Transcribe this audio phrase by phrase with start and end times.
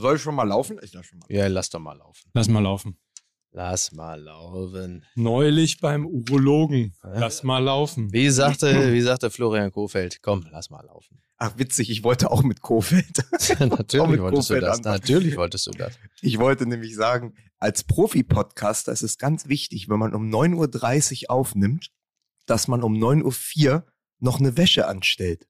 [0.00, 0.78] Soll ich schon mal laufen?
[0.82, 1.26] Ich lass schon mal.
[1.28, 2.30] Ja, lass doch mal laufen.
[2.34, 2.98] Lass mal laufen.
[3.52, 5.04] Lass mal laufen.
[5.16, 6.94] Neulich beim Urologen.
[7.02, 8.12] Lass mal laufen.
[8.12, 11.20] Wie sagte, wie sagte Florian Kohfeldt, komm, lass mal laufen.
[11.36, 13.24] Ach, witzig, ich wollte auch mit Kofeld.
[13.58, 14.76] Natürlich mit wolltest du Kohfeldt das.
[14.78, 14.94] anfangen.
[15.00, 15.98] Natürlich wolltest du das.
[16.20, 21.30] Ich wollte nämlich sagen, als Profi-Podcaster ist es ganz wichtig, wenn man um 9.30 Uhr
[21.30, 21.90] aufnimmt,
[22.46, 23.86] dass man um 9.04 Uhr
[24.20, 25.48] noch eine Wäsche anstellt.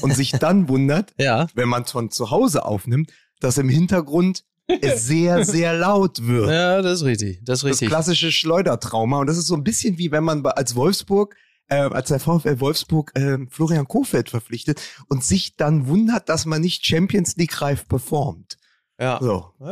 [0.00, 1.48] Und sich dann wundert, Ja.
[1.54, 3.12] wenn man von zu Hause aufnimmt,
[3.42, 4.44] dass im Hintergrund
[4.80, 6.48] es sehr, sehr laut wird.
[6.50, 7.40] Ja, das ist richtig.
[7.44, 7.88] Das ist Das richtig.
[7.88, 9.18] klassische Schleudertrauma.
[9.18, 11.36] Und das ist so ein bisschen wie wenn man als Wolfsburg,
[11.68, 16.60] äh, als der VfL Wolfsburg äh, Florian Kofeld verpflichtet und sich dann wundert, dass man
[16.60, 18.56] nicht Champions League reif performt.
[19.00, 19.18] Ja.
[19.20, 19.52] So.
[19.60, 19.68] Ja,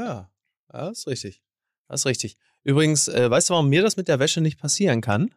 [0.73, 1.43] ja, das ist richtig.
[1.89, 2.37] Das ist richtig.
[2.63, 5.31] Übrigens, äh, weißt du, warum mir das mit der Wäsche nicht passieren kann?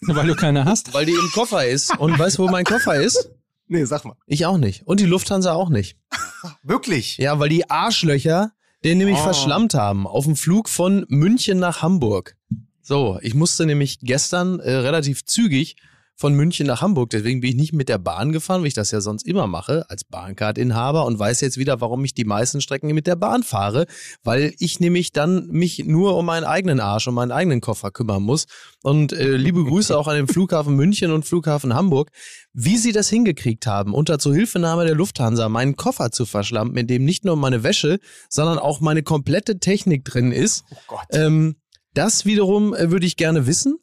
[0.00, 0.94] Weil du keine hast.
[0.94, 1.98] Weil die im Koffer ist.
[1.98, 3.30] Und weißt du, wo mein Koffer ist?
[3.68, 4.16] Nee, sag mal.
[4.26, 4.86] Ich auch nicht.
[4.86, 5.96] Und die Lufthansa auch nicht.
[6.62, 7.18] Wirklich?
[7.18, 8.52] Ja, weil die Arschlöcher
[8.84, 9.22] den nämlich Oh.
[9.24, 12.36] verschlammt haben auf dem Flug von München nach Hamburg.
[12.80, 15.76] So, ich musste nämlich gestern äh, relativ zügig
[16.18, 17.10] von München nach Hamburg.
[17.10, 19.88] Deswegen bin ich nicht mit der Bahn gefahren, wie ich das ja sonst immer mache,
[19.88, 23.86] als Bahncard-Inhaber und weiß jetzt wieder, warum ich die meisten Strecken mit der Bahn fahre,
[24.24, 28.24] weil ich nämlich dann mich nur um meinen eigenen Arsch, um meinen eigenen Koffer kümmern
[28.24, 28.46] muss.
[28.82, 32.10] Und äh, liebe Grüße auch an den Flughafen München und Flughafen Hamburg,
[32.52, 37.04] wie sie das hingekriegt haben, unter Zuhilfenahme der Lufthansa meinen Koffer zu verschlampen, in dem
[37.04, 40.64] nicht nur meine Wäsche, sondern auch meine komplette Technik drin ist.
[40.72, 41.06] Oh Gott.
[41.12, 41.56] Ähm,
[41.94, 43.78] das wiederum äh, würde ich gerne wissen.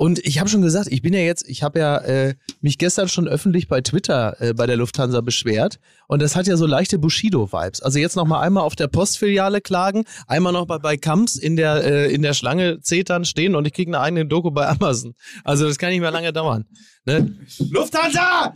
[0.00, 3.10] Und ich habe schon gesagt, ich bin ja jetzt, ich habe ja äh, mich gestern
[3.10, 5.78] schon öffentlich bei Twitter äh, bei der Lufthansa beschwert.
[6.08, 7.82] Und das hat ja so leichte Bushido-Vibes.
[7.82, 11.54] Also jetzt noch mal einmal auf der Postfiliale klagen, einmal noch bei, bei Kamps in
[11.54, 15.12] der, äh, in der Schlange zetern stehen und ich kriege eine eigene Doku bei Amazon.
[15.44, 16.64] Also das kann nicht mehr lange dauern.
[17.04, 17.36] Ne?
[17.70, 18.54] Lufthansa!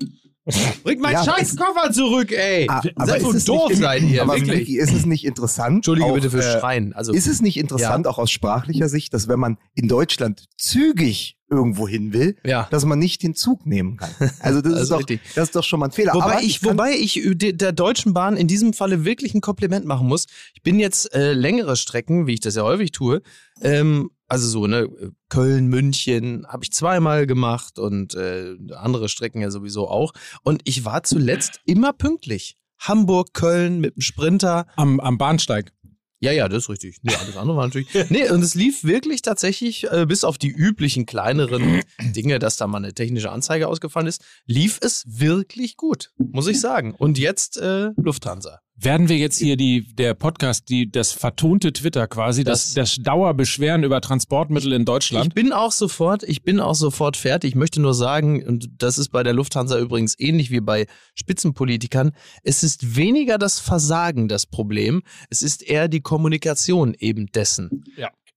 [0.83, 2.67] Bringt meinen Ja, scheiß Koffer zurück, ey!
[2.69, 4.61] Ah, Seid so doof nicht, seid ihr, aber wirklich.
[4.61, 5.77] Vicky, ist es nicht interessant?
[5.77, 6.93] Entschuldige auch, bitte fürs äh, Schreien.
[6.93, 8.11] Also, Ist es nicht interessant, Ja.
[8.11, 12.67] auch aus sprachlicher Sicht, dass wenn man in Deutschland zügig irgendwo hin will, ja.
[12.71, 14.11] dass man nicht den Zug nehmen kann?
[14.41, 15.03] Also das, Das ist, ist doch,
[15.35, 16.13] das ist doch schon mal ein Fehler.
[16.13, 19.41] Wobei Aber ich, kann- wobei ich de- der Deutschen Bahn in diesem Falle wirklich ein
[19.41, 20.27] Kompliment machen muss.
[20.55, 23.23] Ich bin jetzt äh, längere Strecken, wie ich das ja häufig tue,
[23.63, 24.89] ähm, also so, ne,
[25.29, 30.13] Köln, München habe ich zweimal gemacht und äh, andere Strecken ja sowieso auch.
[30.43, 32.57] Und ich war zuletzt immer pünktlich.
[32.79, 34.67] Hamburg, Köln mit dem Sprinter.
[34.77, 35.73] Am, am Bahnsteig.
[36.21, 36.99] Ja, ja, das ist richtig.
[37.03, 37.89] Nee, alles andere war natürlich.
[38.09, 42.67] Nee, und es lief wirklich tatsächlich, äh, bis auf die üblichen kleineren Dinge, dass da
[42.67, 46.95] mal eine technische Anzeige ausgefallen ist, lief es wirklich gut, muss ich sagen.
[46.95, 48.61] Und jetzt äh, Lufthansa.
[48.77, 53.85] Werden wir jetzt hier die, der Podcast, die, das vertonte Twitter quasi, das, das Dauerbeschweren
[53.85, 55.35] über Transportmittel in Ich Deutschland?
[55.35, 57.51] bin auch sofort, ich bin auch sofort fertig.
[57.51, 62.13] Ich möchte nur sagen, und das ist bei der Lufthansa übrigens ähnlich wie bei Spitzenpolitikern,
[62.43, 67.85] es ist weniger das Versagen das Problem, es ist eher die Kommunikation eben dessen.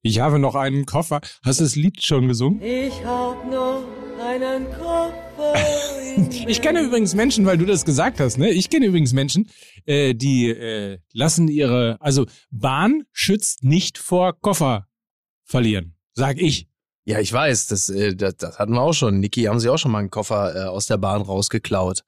[0.02, 1.22] Ich habe noch einen Koffer.
[1.44, 2.62] Hast du das Lied schon gesungen?
[2.62, 3.84] Ich hab noch
[4.22, 5.13] einen Koffer.
[6.47, 8.50] Ich kenne übrigens Menschen, weil du das gesagt hast, ne?
[8.50, 9.52] Ich kenne übrigens Menschen,
[9.85, 14.88] äh, die äh, lassen ihre, also Bahn schützt nicht vor Koffer
[15.44, 16.68] verlieren, sag ich.
[17.06, 19.19] Ja, ich weiß, das, äh, das, das hatten wir auch schon.
[19.19, 22.03] Niki, haben sie auch schon mal einen Koffer äh, aus der Bahn rausgeklaut.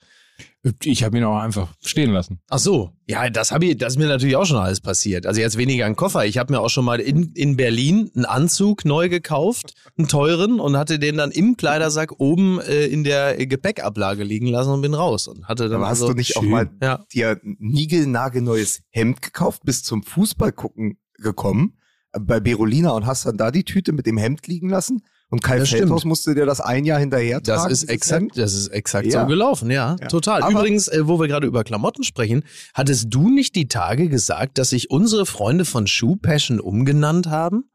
[0.83, 2.41] Ich habe ihn auch einfach stehen lassen.
[2.49, 5.25] Ach so, ja, das habe ich, das ist mir natürlich auch schon alles passiert.
[5.25, 6.25] Also jetzt weniger ein Koffer.
[6.25, 10.59] Ich habe mir auch schon mal in, in Berlin einen Anzug neu gekauft, einen teuren,
[10.59, 14.93] und hatte den dann im Kleidersack oben äh, in der Gepäckablage liegen lassen und bin
[14.93, 16.51] raus und hatte dann aber hast also, du nicht auch schön.
[16.51, 21.77] mal ja, dir ein niegelnagelneues Hemd gekauft, bist zum Fußball gucken gekommen
[22.11, 25.43] äh, bei Berolina und hast dann da die Tüte mit dem Hemd liegen lassen und
[25.43, 26.09] Kai Das Feldhaus stimmt.
[26.09, 27.71] musste dir das ein Jahr hinterher das tragen.
[27.71, 29.21] ist dieses exakt, das ist exakt Ja.
[29.21, 30.07] so gelaufen, ja, Ja.
[30.07, 30.41] total.
[30.43, 34.57] Aber- Übrigens, äh, wo wir gerade über Klamotten sprechen, hattest du nicht die Tage gesagt,
[34.57, 37.69] dass sich unsere Freunde von Shoe Passion umgenannt haben?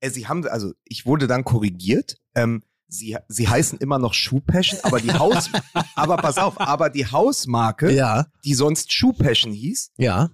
[0.00, 2.16] Äh, Sie haben, also ich wurde dann korrigiert.
[2.34, 5.50] Ähm, sie, sie heißen immer noch Shoe Passion, aber die Haus,
[5.94, 10.30] aber pass auf, aber die Hausmarke, Ja, die sonst Shoe Passion hieß, ja.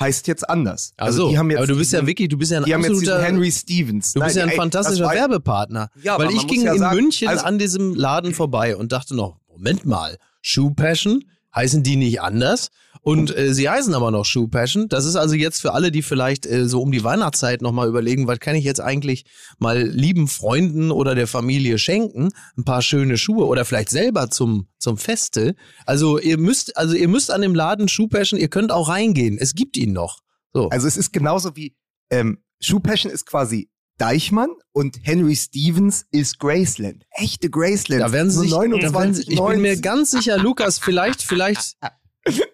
[0.00, 0.92] Heißt jetzt anders.
[0.96, 3.22] Also, die haben jetzt aber du bist ja wirklich, du bist ja ein Die absoluter,
[3.22, 4.12] Henry Stevens.
[4.12, 5.90] du bist ja ein ey, fantastischer Werbepartner.
[6.02, 9.14] Ja, Weil ich ging ja in sagen, München also- an diesem Laden vorbei und dachte
[9.14, 11.24] noch, Moment mal, Shoe Passion?
[11.54, 12.70] Heißen die nicht anders?
[13.02, 14.88] Und äh, sie heißen aber noch Shoe Passion.
[14.88, 18.26] Das ist also jetzt für alle, die vielleicht äh, so um die Weihnachtszeit nochmal überlegen,
[18.26, 19.24] was kann ich jetzt eigentlich
[19.58, 22.30] mal lieben Freunden oder der Familie schenken?
[22.56, 25.56] Ein paar schöne Schuhe oder vielleicht selber zum, zum Feste.
[25.86, 29.36] Also ihr müsst, also ihr müsst an dem Laden Shoe Passion, ihr könnt auch reingehen.
[29.38, 30.20] Es gibt ihn noch.
[30.52, 30.68] So.
[30.68, 31.74] Also es ist genauso wie
[32.10, 32.38] ähm,
[32.82, 37.04] Passion ist quasi Deichmann und Henry Stevens ist Graceland.
[37.10, 38.02] Echte Graceland.
[38.02, 39.80] Da werden sie sich, Nur da werden sie, ich bin mir 29,90.
[39.80, 41.76] ganz sicher, Lukas, vielleicht, vielleicht,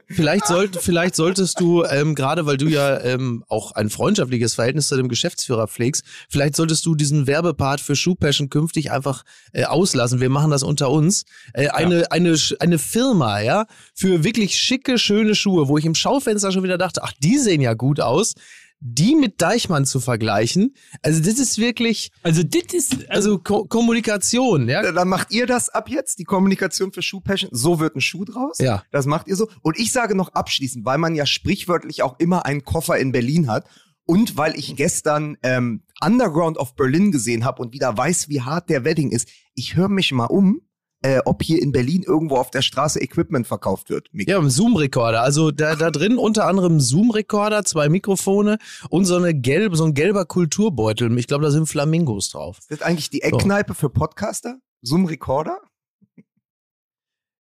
[0.08, 4.88] Vielleicht, sollt, vielleicht solltest du, ähm, gerade weil du ja ähm, auch ein freundschaftliches Verhältnis
[4.88, 9.22] zu dem Geschäftsführer pflegst, vielleicht solltest du diesen Werbepart für Shoe Passion künftig einfach
[9.52, 10.20] äh, auslassen.
[10.20, 11.24] Wir machen das unter uns.
[11.52, 15.94] Äh, eine, eine, Sch- eine Firma, ja, für wirklich schicke, schöne Schuhe, wo ich im
[15.94, 18.34] Schaufenster schon wieder dachte, ach, die sehen ja gut aus.
[18.82, 24.68] Die mit Deichmann zu vergleichen, also das ist wirklich, Also, das ist, also Ko Kommunikation,
[24.70, 24.90] ja.
[24.90, 27.50] Dann macht ihr das ab jetzt, die Kommunikation für Shoe Passion.
[27.52, 28.56] So wird ein Schuh draus.
[28.58, 28.82] Ja.
[28.90, 29.48] Das macht ihr so.
[29.60, 33.50] Und ich sage noch abschließend, weil man ja sprichwörtlich auch immer einen Koffer in Berlin
[33.50, 33.66] hat
[34.06, 38.70] und weil ich gestern ähm, Underground of Berlin gesehen habe und wieder weiß, wie hart
[38.70, 39.28] der Wedding ist.
[39.54, 40.62] Ich höre mich mal um,
[41.02, 44.08] äh, ob hier in Berlin irgendwo auf der Straße Equipment verkauft wird.
[44.12, 45.22] Mik- Ja, ein Zoom-Rekorder.
[45.22, 48.58] Also da, da drin unter anderem Zoom-Rekorder, zwei Mikrofone
[48.90, 51.16] und so eine gelbe, so ein gelber Kulturbeutel.
[51.18, 52.58] Ich glaube, da sind Flamingos drauf.
[52.58, 54.58] Ist das eigentlich die Eckkneipe für Podcaster?
[54.82, 55.58] Zoom Recorder?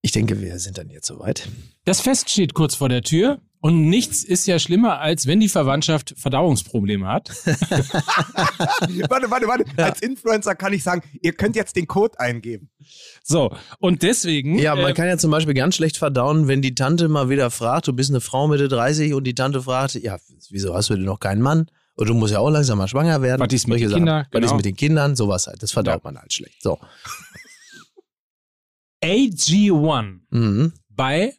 [0.05, 1.49] Ich denke, wir sind dann jetzt soweit.
[1.83, 3.39] das Fest steht kurz vor der Tür.
[3.59, 7.29] Und nichts ist ja schlimmer, als wenn die Verwandtschaft Verdauungsprobleme hat.
[9.09, 9.65] warte, warte, warte.
[9.83, 12.69] Als Influencer kann ich sagen, ihr könnt jetzt den Code eingeben.
[13.23, 14.59] So, und deswegen.
[14.59, 17.49] Ja, man äh, kann ja zum Beispiel ganz schlecht verdauen, wenn die Tante mal wieder
[17.49, 20.17] fragt, du bist eine Frau Mitte 30 und die Tante fragt, ja,
[20.51, 21.65] wieso hast du denn noch keinen Mann?
[21.95, 23.41] Und du musst ja auch langsam mal schwanger werden.
[23.41, 23.89] Was ist mit den.
[23.89, 24.27] Kindern?
[24.31, 24.55] Was ist Genau.
[24.57, 25.15] mit den Kindern?
[25.15, 25.63] Sowas halt.
[25.63, 26.01] Das verdaut Ja.
[26.03, 26.61] man halt schlecht.
[26.61, 26.77] So.
[29.05, 30.73] AG1 Mhm.
[30.89, 31.33] bei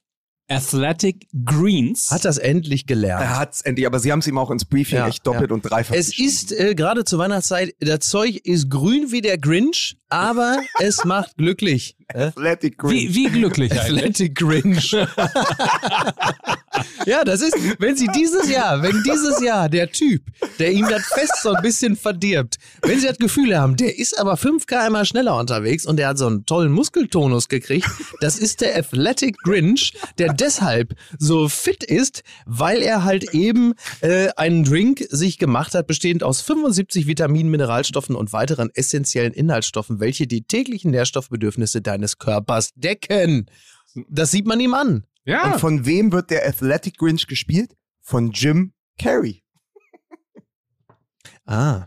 [0.48, 2.08] Athletic Greens.
[2.12, 3.20] Hat das endlich gelernt.
[3.24, 5.54] Er hat's endlich, aber sie haben es ihm auch ins Briefing Ja, echt doppelt ja.
[5.54, 9.96] und dreifach Es ist äh, gerade zur Weihnachtszeit, das Zeug ist grün wie der Grinch,
[10.08, 11.96] aber es macht glücklich.
[12.14, 12.92] Athletic Green.
[12.92, 14.04] wie, wie glücklich eigentlich.
[14.04, 14.92] Athletic Grinch.
[17.06, 20.22] ja, das ist, wenn Sie dieses Jahr, wenn dieses Jahr der Typ,
[20.58, 24.18] der ihm das Fest so ein bisschen verdirbt, wenn Sie das Gefühl haben, der ist
[24.18, 27.88] aber 5 km schneller unterwegs und der hat so einen tollen Muskeltonus gekriegt,
[28.20, 34.28] das ist der Athletic Grinch, der deshalb so fit ist, weil er halt eben äh,
[34.36, 40.26] einen Drink sich gemacht hat, bestehend aus 75 Vitaminen, Mineralstoffen und weiteren essentiellen Inhaltsstoffen, welche
[40.26, 43.50] die täglichen Nährstoffbedürfnisse deines Körpers decken.
[44.08, 45.04] Das sieht man ihm an.
[45.24, 47.74] Ja, Und von wem wird der Athletic Grinch gespielt?
[48.00, 49.42] Von Jim Carrey.
[51.46, 51.86] Ah.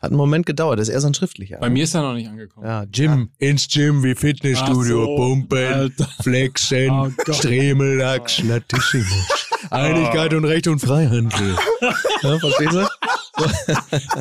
[0.00, 1.58] Hat einen Moment gedauert, das ist eher so ein schriftlicher.
[1.58, 2.66] bei mir ist er noch nicht angekommen.
[2.66, 6.08] Ja, Gym, ins Gym wie Fitnessstudio, so, pumpen, Alter.
[6.22, 7.10] flexen, Oh.
[7.32, 9.48] Stremelachs, Latissimus.
[9.70, 11.56] Einigkeit und Recht und Freihandel.
[12.22, 12.86] ja, verstehst du?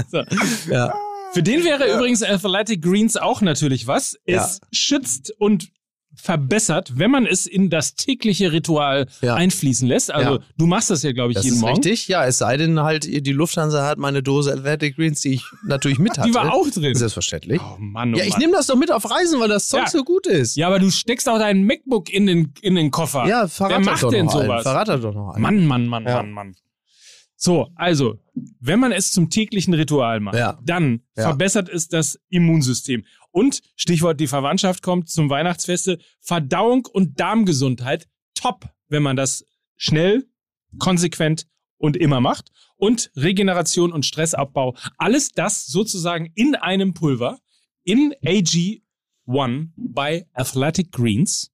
[0.09, 0.71] So.
[0.73, 0.93] Ja.
[1.33, 4.15] Für den wäre übrigens Athletic Greens auch natürlich was.
[4.25, 4.68] Es Ja.
[4.71, 5.69] schützt und
[6.19, 9.35] verbessert, wenn man es in das tägliche Ritual Ja.
[9.35, 10.09] einfließen lässt.
[10.12, 10.39] Also Ja.
[10.57, 11.75] du machst das ja, glaube ich, Das jeden ist Morgen.
[11.75, 12.07] richtig.
[12.07, 16.00] Ja, es sei denn halt, die Lufthansa hat meine Dose Athletic Greens, die ich natürlich
[16.00, 16.27] mit hatte.
[16.27, 16.95] Die war auch drin.
[16.95, 17.62] Selbstverständlich.
[17.62, 19.89] Oh Mann, oh ja, ich nehme das doch mit auf Reisen, weil das Zeug Ja.
[19.89, 20.56] so gut ist.
[20.56, 23.27] Ja, aber du steckst auch dein MacBook in den, in den Koffer.
[23.27, 24.47] Ja, Wer verrat macht doch denn noch einen.
[24.50, 24.63] sowas?
[24.63, 25.41] Verrat doch noch einen.
[25.44, 26.15] Mann, Mann, Mann, Ja.
[26.24, 26.56] Mann, Mann.
[27.39, 28.19] So, also,
[28.60, 30.60] wenn man es zum täglichen Ritual macht, Ja.
[30.63, 31.24] dann Ja.
[31.24, 33.06] verbessert es das Immunsystem.
[33.31, 39.45] Und, Stichwort die Verwandtschaft kommt zum Weihnachtsfeste, Verdauung und Darmgesundheit, top, wenn man das
[39.75, 40.25] schnell,
[40.80, 41.45] konsequent
[41.78, 42.51] und immer macht.
[42.75, 47.39] Und Regeneration und Stressabbau, alles das sozusagen in einem Pulver,
[47.84, 51.51] in AG1 bei Athletic Greens.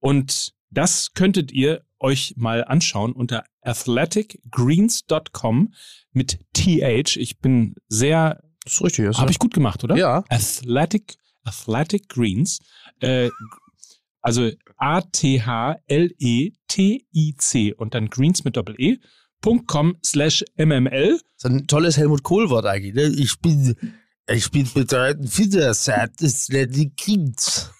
[0.00, 5.74] Und das könntet ihr euch mal anschauen unter athleticgreens.com
[6.12, 7.16] mit TH.
[7.16, 9.18] Ich bin sehr, Das ist richtig.
[9.18, 9.96] Habe ich gut gemacht, oder?
[9.96, 10.24] Ja.
[10.28, 12.58] Athletic, Athletic Greens.
[13.00, 13.30] Äh,
[14.20, 15.34] also A-T-H-L-E-T-I-C
[17.74, 18.98] und dann Greens mit Doppel-E.
[19.66, 21.12] .com slash MML.
[21.12, 22.94] Das ist ein tolles Helmut Kohl-Wort eigentlich.
[22.94, 23.08] Ne?
[23.08, 23.76] Ich bin,
[24.26, 25.74] ich bin bedeutend fitter,
[26.22, 27.70] es die Kind.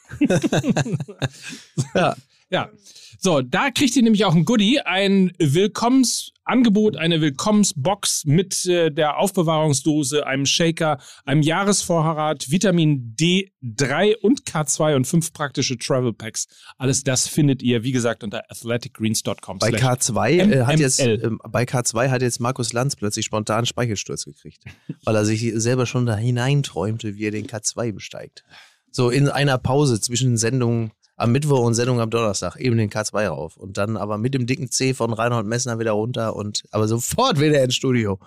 [1.95, 2.14] ja.
[2.54, 2.70] Ja.
[3.18, 9.18] So, da kriegt ihr nämlich auch ein Goodie, ein Willkommensangebot, eine Willkommensbox mit äh, der
[9.18, 16.46] Aufbewahrungsdose, einem Shaker, einem Jahresvorrat, Vitamin D3 und K2 und fünf praktische Travel Packs.
[16.78, 19.58] Alles das findet ihr, wie gesagt, unter athleticgreens.com.
[19.58, 24.26] Bei K2 äh, hat jetzt ähm, bei K2 hat jetzt Markus Lanz plötzlich spontan Speichelsturz
[24.26, 24.62] gekriegt,
[25.04, 28.44] weil er sich selber schon da hineinträumte, wie er den K2 besteigt.
[28.92, 33.28] So in einer Pause zwischen Sendungen am Mittwoch und Sendung am Donnerstag eben den K2
[33.28, 36.88] rauf und dann aber mit dem dicken C von Reinhold Messner wieder runter und aber
[36.88, 38.18] sofort wieder ins Studio.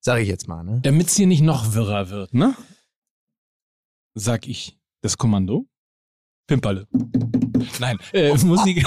[0.00, 0.80] Sag ich jetzt mal, ne?
[0.82, 2.56] Damit es hier nicht noch wirrer wird, ne?
[4.14, 5.66] Sag ich das Kommando.
[6.46, 6.86] Pimperle.
[7.78, 8.84] Nein, äh, Musik.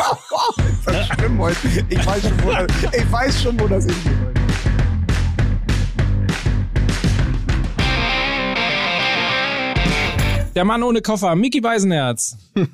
[0.85, 1.57] Das ist schlimm heute.
[1.89, 4.44] Ich weiß schon, wo das, ich weiß schon, wo das hingeht.
[10.55, 12.37] Der Mann ohne Koffer, Mickey Beisenherz.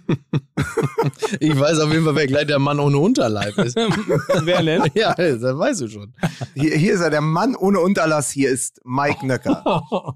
[1.39, 3.75] Ich weiß auf jeden Fall, wer gleich der Mann ohne Unterleib ist.
[4.43, 4.83] Wer denn?
[4.93, 6.13] ja, das weißt du schon.
[6.53, 8.29] Hier, hier ist er, der Mann ohne Unterlass.
[8.29, 10.15] Hier ist Mike Nöcker.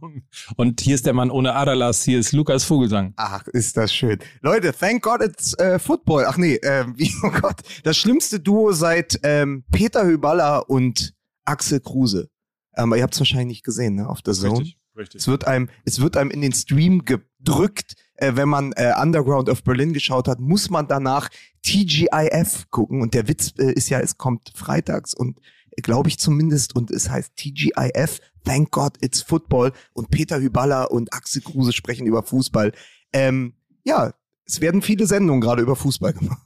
[0.57, 3.13] Und hier ist der Mann ohne Aderlass, hier ist Lukas Vogelsang.
[3.15, 4.19] Ach, ist das schön.
[4.41, 6.25] Leute, thank God it's äh, Football.
[6.27, 7.61] Ach nee, ähm, wie, oh Gott.
[7.83, 11.13] Das schlimmste Duo seit ähm, Peter Hyballa und
[11.45, 12.29] Axel Kruse.
[12.77, 14.59] Ähm, ihr habt es wahrscheinlich nicht gesehen, ne, auf der Zone.
[14.59, 14.77] richtig.
[14.95, 19.49] Es wird einem, es wird einem in den Stream gedrückt, äh, wenn man äh, Underground
[19.49, 21.29] of Berlin geschaut hat, muss man danach
[21.63, 23.01] TGIF gucken.
[23.01, 25.39] Und der Witz äh, ist ja, es kommt freitags und
[25.71, 29.73] äh, glaube ich zumindest, und es heißt TGIF, Thank God It's Football.
[29.93, 32.71] Und Peter Hyballa und Axel Kruse sprechen über Fußball.
[33.11, 34.13] Ähm, ja,
[34.45, 36.41] es werden viele Sendungen gerade über Fußball gemacht.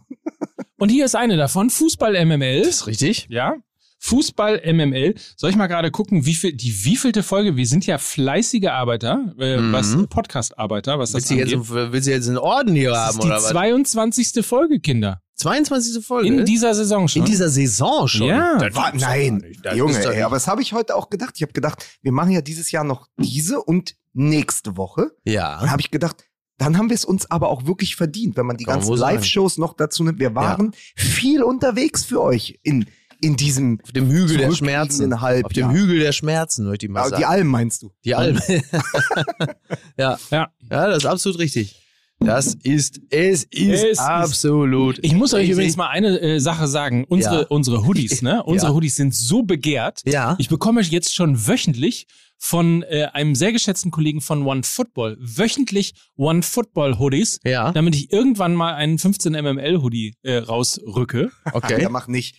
[0.78, 2.62] Und hier ist eine davon, Fußball MML.
[2.62, 3.28] ist richtig.
[3.30, 3.58] Ja.
[4.00, 5.16] Fußball MML.
[5.36, 7.56] Soll ich mal gerade gucken, wie viel, die wievielte Folge?
[7.58, 9.74] Wir sind ja fleißige Arbeiter, äh, Mhm.
[9.74, 11.92] was Podcast-Arbeiter, was das Willst du, jetzt, angeht.
[11.94, 13.50] willst du jetzt einen Orden hier Das haben ist die oder was?
[13.50, 14.44] 22.
[14.46, 15.22] Folge, Kinder.
[15.36, 16.04] 22.
[16.06, 16.28] Folge?
[16.28, 17.22] In dieser Saison schon.
[17.22, 18.28] In dieser Saison schon?
[18.28, 18.58] Ja.
[18.58, 19.44] Das War, nein.
[19.64, 21.34] Das Junge, ey, aber das habe ich heute auch gedacht.
[21.36, 25.12] Ich habe gedacht, wir machen ja dieses Jahr noch diese und nächste Woche.
[25.26, 25.62] Und Ja.
[25.70, 26.26] habe ich gedacht,
[26.58, 28.98] dann haben wir es uns aber auch wirklich verdient, wenn man die Kann ganzen.
[28.98, 30.20] Live-Shows noch dazu nimmt.
[30.20, 32.86] Wir waren viel unterwegs für euch in,
[33.22, 35.22] in diesem Auf dem Hügel der Schmerzen.
[35.22, 35.46] Halbjahr.
[35.46, 37.22] Auf dem Hügel der Schmerzen, möchte ich mal sagen.
[37.22, 37.92] die Alm meinst du?
[38.06, 38.40] Die Alm.
[39.98, 40.18] ja.
[40.32, 40.52] Ja.
[40.70, 41.76] Ja, das ist absolut richtig.
[42.20, 45.00] Das ist, es ist Es ist- absolut.
[45.04, 47.06] Ich muss euch übrigens mal eine äh, Sache sagen.
[47.06, 47.48] Unsere, Ja.
[47.48, 48.44] unsere Hoodies, ne?
[48.44, 48.76] Unsere Ja.
[48.76, 50.02] Hoodies sind so begehrt.
[50.06, 50.36] Ja.
[50.38, 52.08] Ich bekomme jetzt schon wöchentlich
[52.38, 57.72] von äh, einem sehr geschätzten Kollegen von One Football wöchentlich One Football Hoodies, Ja.
[57.72, 61.32] damit ich irgendwann mal einen 15 mml Hoodie äh, rausrücke.
[61.54, 61.82] Okay.
[61.82, 62.36] Ja, mach nicht.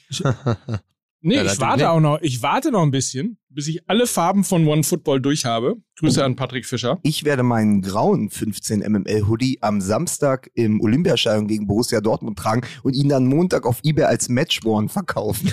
[1.22, 1.86] Nee, Ja, ich warte nicht.
[1.86, 2.18] auch noch.
[2.22, 5.76] Ich warte noch ein bisschen, bis ich alle Farben von One Football durch habe.
[5.98, 6.98] Grüße an Patrick Fischer.
[7.02, 12.62] Ich werde meinen grauen 15 mml Hoodie am Samstag im Olympiastadion gegen Borussia Dortmund tragen
[12.82, 15.52] und ihn dann Montag auf eBay als Matchworn verkaufen.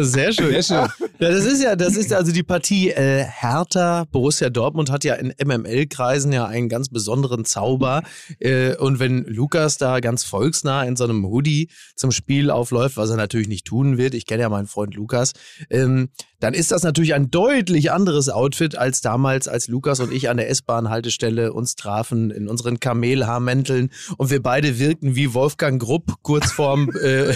[0.00, 0.50] Sehr schön.
[0.50, 0.76] Sehr schön.
[0.76, 4.06] Ja, das ist ja, das ist also die Partie äh, Hertha.
[4.10, 8.04] Borussia Dortmund hat ja in MML-Kreisen ja einen ganz besonderen Zauber.
[8.38, 13.10] Äh, und wenn Lukas da ganz volksnah in so einem Hoodie zum Spiel aufläuft, was
[13.10, 15.34] er natürlich nicht tun wird, ich kenne ja meinen Freund Lukas,
[15.68, 15.95] ähm,
[16.40, 20.36] dann ist das natürlich ein deutlich anderes Outfit als damals, als Lukas und ich an
[20.36, 26.52] der S-Bahn-Haltestelle uns trafen in unseren Kamelhaarmänteln und wir beide wirkten wie Wolfgang Grupp kurz
[26.52, 27.34] vorm, äh,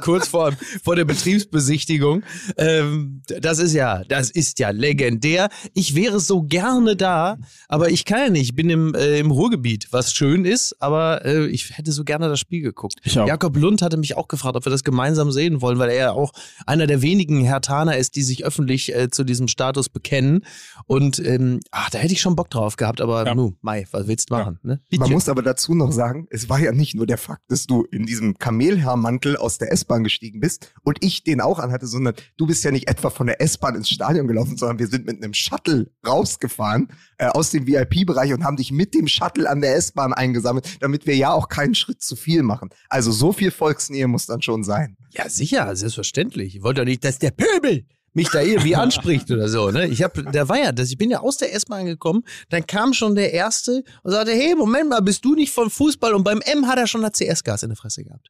[0.00, 2.22] kurz vor, vor der Betriebsbesichtigung.
[2.56, 5.48] Ähm, das ist ja, das ist ja legendär.
[5.74, 8.50] Ich wäre so gerne da, aber ich kann ja nicht.
[8.50, 12.28] Ich bin im, äh, im Ruhrgebiet, was schön ist, aber äh, ich hätte so gerne
[12.28, 12.94] das Spiel geguckt.
[13.04, 16.12] Jakob Lund hatte mich auch gefragt, ob wir das gemeinsam sehen wollen, weil er ja
[16.12, 16.32] auch
[16.66, 20.44] einer der wenigen Hertaner ist, die sich öffentlich äh, zu diesem Status bekennen.
[20.90, 23.32] Und ähm, ach, da hätte ich schon Bock drauf gehabt, aber Ja.
[23.36, 24.58] nu, Mai, was willst du machen?
[24.64, 24.80] Ne?
[24.98, 27.84] Man muss aber dazu noch sagen, es war ja nicht nur der Fakt, dass du
[27.92, 32.48] in diesem Kamelhaarmantel aus der S-Bahn gestiegen bist und ich den auch anhatte, sondern du
[32.48, 35.32] bist ja nicht etwa von der S-Bahn ins Stadion gelaufen, sondern wir sind mit einem
[35.32, 40.12] Shuttle rausgefahren äh, aus dem VIP-Bereich und haben dich mit dem Shuttle an der S-Bahn
[40.12, 42.70] eingesammelt, damit wir ja auch keinen Schritt zu viel machen.
[42.88, 44.96] Also so viel Volksnähe muss dann schon sein.
[45.12, 46.56] Ja, sicher, selbstverständlich.
[46.56, 49.70] Ich wollte doch nicht, dass der Pöbel mich da irgendwie anspricht oder so.
[49.70, 49.86] Ne?
[49.88, 52.92] Ich hab, da war ja, das, ich bin ja aus der S-Bahn gekommen, dann kam
[52.92, 56.14] schon der Erste und sagte, hey, Moment mal, bist du nicht von Fußball?
[56.14, 58.28] Und beim M hat er schon das CS-Gas in der Fresse gehabt.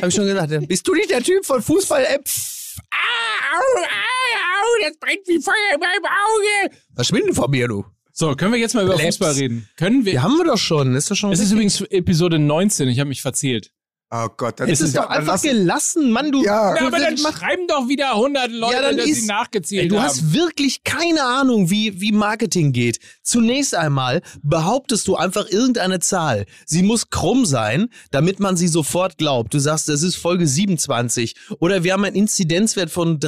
[0.00, 2.04] Hab ich schon gedacht, bist du nicht der Typ von Fußball?
[2.04, 2.22] M?
[2.24, 6.76] Pff, au, au, au, das brennt wie Feuer in meinem Auge.
[6.94, 7.84] Verschwinde von mir, du.
[8.16, 8.96] So, können wir jetzt mal über.
[8.96, 9.68] Fußball reden?
[9.76, 10.14] Können wir?
[10.14, 10.94] Ja, haben wir doch schon.
[10.94, 13.72] Ist doch schon es ist übrigens Episode 19, ich habe mich verzählt.
[14.16, 16.44] Oh Gott, dann es ist ja- doch einfach lass- gelassen, Mann, du.
[16.44, 16.76] Ja.
[16.76, 19.88] Ja, aber dann schreiben doch wieder 100 Leute, Ja, dann dass ist- sie nachgezählt Ey,
[19.88, 20.04] du haben.
[20.04, 23.00] hast wirklich keine Ahnung, wie, wie Marketing geht.
[23.22, 26.46] Zunächst einmal behauptest du einfach irgendeine Zahl.
[26.64, 29.52] Sie muss krumm sein, damit man sie sofort glaubt.
[29.52, 33.18] Du sagst, das ist Folge 27 oder wir haben einen Inzidenzwert von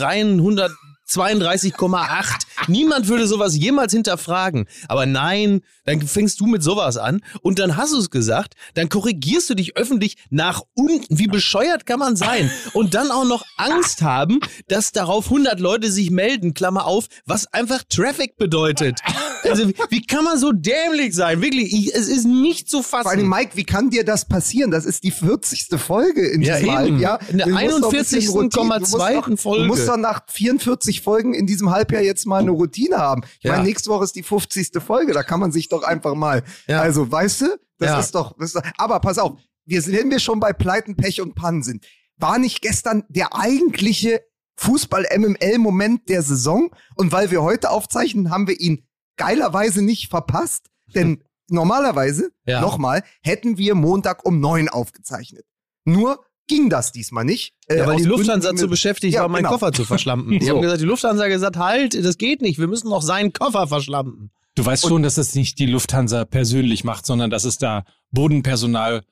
[1.08, 2.46] 332,8.
[2.68, 4.66] Niemand würde sowas jemals hinterfragen.
[4.88, 8.88] Aber nein, dann fängst du mit sowas an und dann hast du es gesagt, dann
[8.88, 11.18] korrigierst du dich öffentlich nach unten.
[11.18, 12.50] Wie bescheuert kann man sein?
[12.72, 17.52] Und dann auch noch Angst haben, dass darauf 100 Leute sich melden, Klammer auf, was
[17.52, 19.00] einfach Traffic bedeutet.
[19.44, 21.40] Also wie kann man so dämlich sein?
[21.40, 23.28] Wirklich, ich, es ist nicht zu Vor allem, fassen.
[23.28, 24.70] Mike, wie kann dir das passieren?
[24.70, 25.68] Das ist die 40.
[25.80, 26.76] Folge in Ja, diesem eben.
[26.78, 27.20] Halbjahr.
[27.28, 28.30] In der Du musst doch ein bisschen 41,2.
[28.32, 28.68] rotieren.
[28.68, 29.62] Du musst doch- Folge.
[29.62, 33.22] Du musst doch nach 44 Folgen in diesem Halbjahr jetzt mal eine Routine haben.
[33.38, 33.52] Ich Ja.
[33.52, 34.80] meine, nächste Woche ist die 50.
[34.80, 35.12] Folge.
[35.12, 36.42] Da kann man sich doch einfach mal.
[36.66, 36.80] Ja.
[36.80, 37.46] Also, weißt du?
[37.78, 38.00] Das Ja.
[38.00, 38.34] ist doch.
[38.38, 41.62] Das ist aber pass auf, wir, sind- wenn wir schon bei Pleiten, Pech und Pannen
[41.62, 41.84] sind,
[42.18, 44.22] war nicht gestern der eigentliche
[44.58, 46.70] Fußball-MML-Moment der Saison?
[46.94, 48.85] Und weil wir heute aufzeichnen, haben wir ihn
[49.16, 50.66] geilerweise nicht verpasst.
[50.94, 52.60] Denn normalerweise, Ja.
[52.60, 55.44] nochmal, hätten wir Montag um neun aufgezeichnet.
[55.84, 57.54] Nur ging das diesmal nicht.
[57.68, 59.52] äh, Ja, weil die Lufthansa zu beschäftigt Ja, war, meinen genau.
[59.54, 60.30] Koffer zu verschlampen.
[60.38, 60.54] Die So.
[60.54, 63.66] haben gesagt, die Lufthansa hat gesagt, halt, das geht nicht, wir müssen noch seinen Koffer
[63.66, 64.30] verschlampen.
[64.54, 69.02] Du weißt schon, dass das nicht die Lufthansa persönlich macht, sondern dass es da Bodenpersonal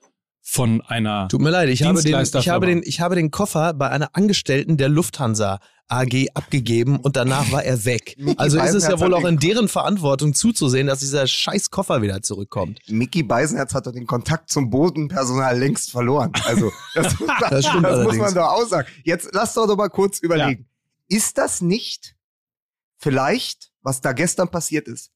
[0.42, 1.28] von einer.
[1.28, 4.10] Tut mir leid, ich habe, den, ich, habe den, ich habe den Koffer bei einer
[4.14, 5.58] Angestellten der Lufthansa
[5.88, 8.16] AG abgegeben und danach war er weg.
[8.36, 12.22] Also ist es ja wohl auch in deren Verantwortung zuzusehen, dass dieser scheiß Koffer wieder
[12.22, 12.80] zurückkommt.
[12.88, 16.32] Mickey Beisenherz hat doch den Kontakt zum Bodenpersonal längst verloren.
[16.44, 17.14] Also, das,
[17.50, 18.88] Das stimmt das muss man doch auch sagen.
[19.04, 20.66] Jetzt lass doch doch mal kurz überlegen.
[21.08, 22.16] Ist das nicht
[22.96, 25.10] vielleicht, was da gestern passiert ist,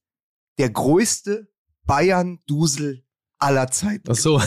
[0.59, 1.47] der größte
[1.85, 3.03] Bayern-Dusel
[3.39, 4.09] aller Zeiten?
[4.11, 4.41] Ach so.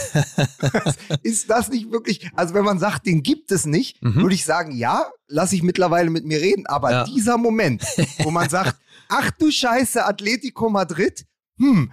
[1.22, 4.16] Ist das nicht wirklich, also wenn man sagt, den gibt es nicht, Mhm.
[4.22, 6.66] würde ich sagen, ja, lass ich mittlerweile mit mir reden.
[6.66, 7.04] Aber Ja.
[7.04, 7.82] dieser Moment,
[8.18, 8.76] wo man sagt,
[9.08, 11.24] ach du Scheiße, Atletico Madrid,
[11.58, 11.90] hm,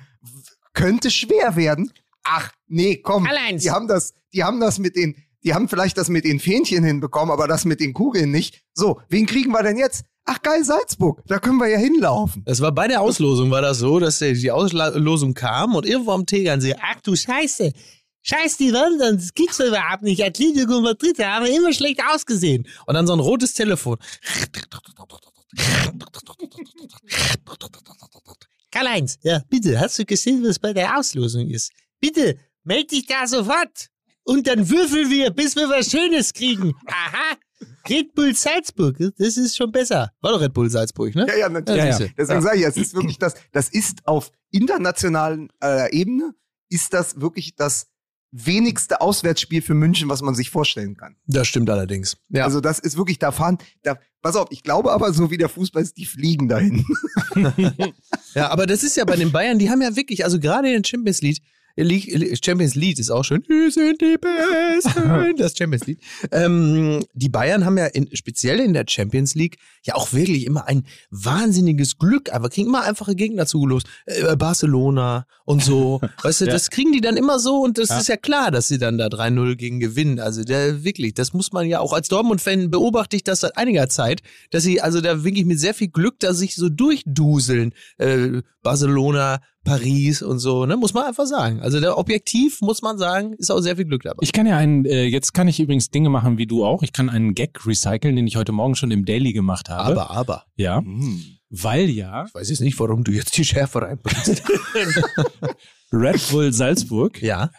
[0.74, 1.92] könnte schwer werden.
[2.24, 3.26] Ach, nee, komm.
[3.26, 3.64] Karl-Heinz.
[3.64, 6.84] Die haben das, die haben das mit den, die haben vielleicht das mit den Fähnchen
[6.84, 8.62] hinbekommen, aber das mit den Kugeln nicht.
[8.74, 10.04] So, wen kriegen wir denn jetzt?
[10.26, 12.44] Ach geil, Salzburg, da können wir ja hinlaufen.
[12.46, 16.26] Das war bei der Auslosung war das so, dass die Auslosung kam und irgendwo am
[16.26, 17.74] Tegernsee, Ach du Scheiße.
[18.22, 20.24] Scheiß die Wandern, das gibt's doch überhaupt nicht.
[20.24, 22.68] Atletico Madrid, da haben wir immer schlecht ausgesehen.
[22.86, 23.98] und dann so ein rotes Telefon.
[28.72, 31.72] Karl-Heinz, ja, bitte, hast du gesehen, was bei der Auslosung ist?
[32.00, 33.88] Bitte, meld dich da sofort.
[34.24, 36.76] Und dann würfeln wir, bis wir was Schönes kriegen.
[36.86, 37.36] Aha.
[37.90, 40.12] Red Bull Salzburg, das ist schon besser.
[40.22, 41.26] War doch Red Bull Salzburg, ne?
[41.28, 41.84] Ja, ja, natürlich.
[41.84, 42.08] Ja, ja.
[42.18, 42.42] Deswegen Ja.
[42.42, 46.34] sage ich, es ist wirklich das, das ist auf internationalen äh, Ebene,
[46.70, 47.88] ist das wirklich das
[48.32, 51.16] wenigste Auswärtsspiel für München, was man sich vorstellen kann.
[51.26, 52.18] Das stimmt allerdings.
[52.30, 52.44] Ja.
[52.46, 55.50] Also das ist wirklich, da fahren, da, pass auf, ich glaube aber, so wie der
[55.50, 56.86] Fußball ist, die fliegen dahin.
[58.36, 60.82] Ja, aber das ist ja bei den Bayern, die haben ja wirklich, also gerade in
[60.84, 61.42] der Champions League,
[61.84, 63.44] League Champions League ist auch schön.
[63.48, 65.36] Wir sind die Besten.
[65.38, 66.00] Das Champions League.
[66.32, 70.68] Ähm, die Bayern haben ja in, speziell in der Champions League ja auch wirklich immer
[70.68, 73.88] ein wahnsinniges Glück, aber kriegen immer einfache Gegner zugelost.
[74.06, 76.02] Äh, Barcelona und so.
[76.24, 76.52] Weißt du, Ja.
[76.52, 78.00] das kriegen die dann immer so und das Ja.
[78.00, 80.20] ist ja klar, dass sie dann da 3-0 gegen gewinnen.
[80.20, 83.90] Also der wirklich, das muss man ja auch als Dortmund-Fan beobachte ich das seit einiger
[83.90, 87.74] Zeit, dass sie also da wirklich mit sehr viel Glück da sich so durchduseln.
[87.98, 90.78] Äh, Barcelona, Paris und so, ne?
[90.78, 91.60] Muss man einfach sagen.
[91.62, 94.20] Also der objektiv muss man sagen, ist auch sehr viel Glück dabei.
[94.22, 96.84] Ich kann ja einen, äh, jetzt kann ich übrigens Dinge machen wie du auch.
[96.84, 100.00] Ich kann einen Gag recyceln, den ich heute Morgen schon im Daily gemacht habe.
[100.02, 100.44] aber, aber.
[100.56, 101.22] Ja, Hm.
[101.50, 104.44] weil ja Ich weiß jetzt nicht, warum du jetzt die Schärfe reinbringst.
[105.92, 107.50] Red Bull Salzburg ja.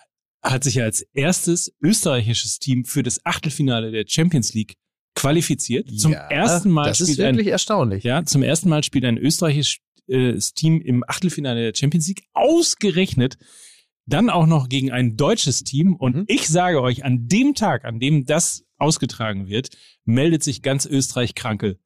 [0.43, 4.77] hat sich ja als erstes österreichisches Team für das Achtelfinale der Champions League
[5.17, 5.89] qualifiziert.
[5.99, 8.05] Zum ja, ersten Mal Das ist spielt ein, wirklich erstaunlich.
[8.05, 9.79] ja, zum ersten Mal spielt ein österreichisches
[10.11, 13.39] äh, Team im Achtelfinale der Champions League ausgerechnet
[14.07, 15.95] dann auch noch gegen ein deutsches Team.
[15.95, 16.25] Und Mhm.
[16.27, 19.69] ich sage euch, an dem Tag, an dem das ausgetragen wird,
[20.05, 21.79] meldet sich ganz Österreich Krankel.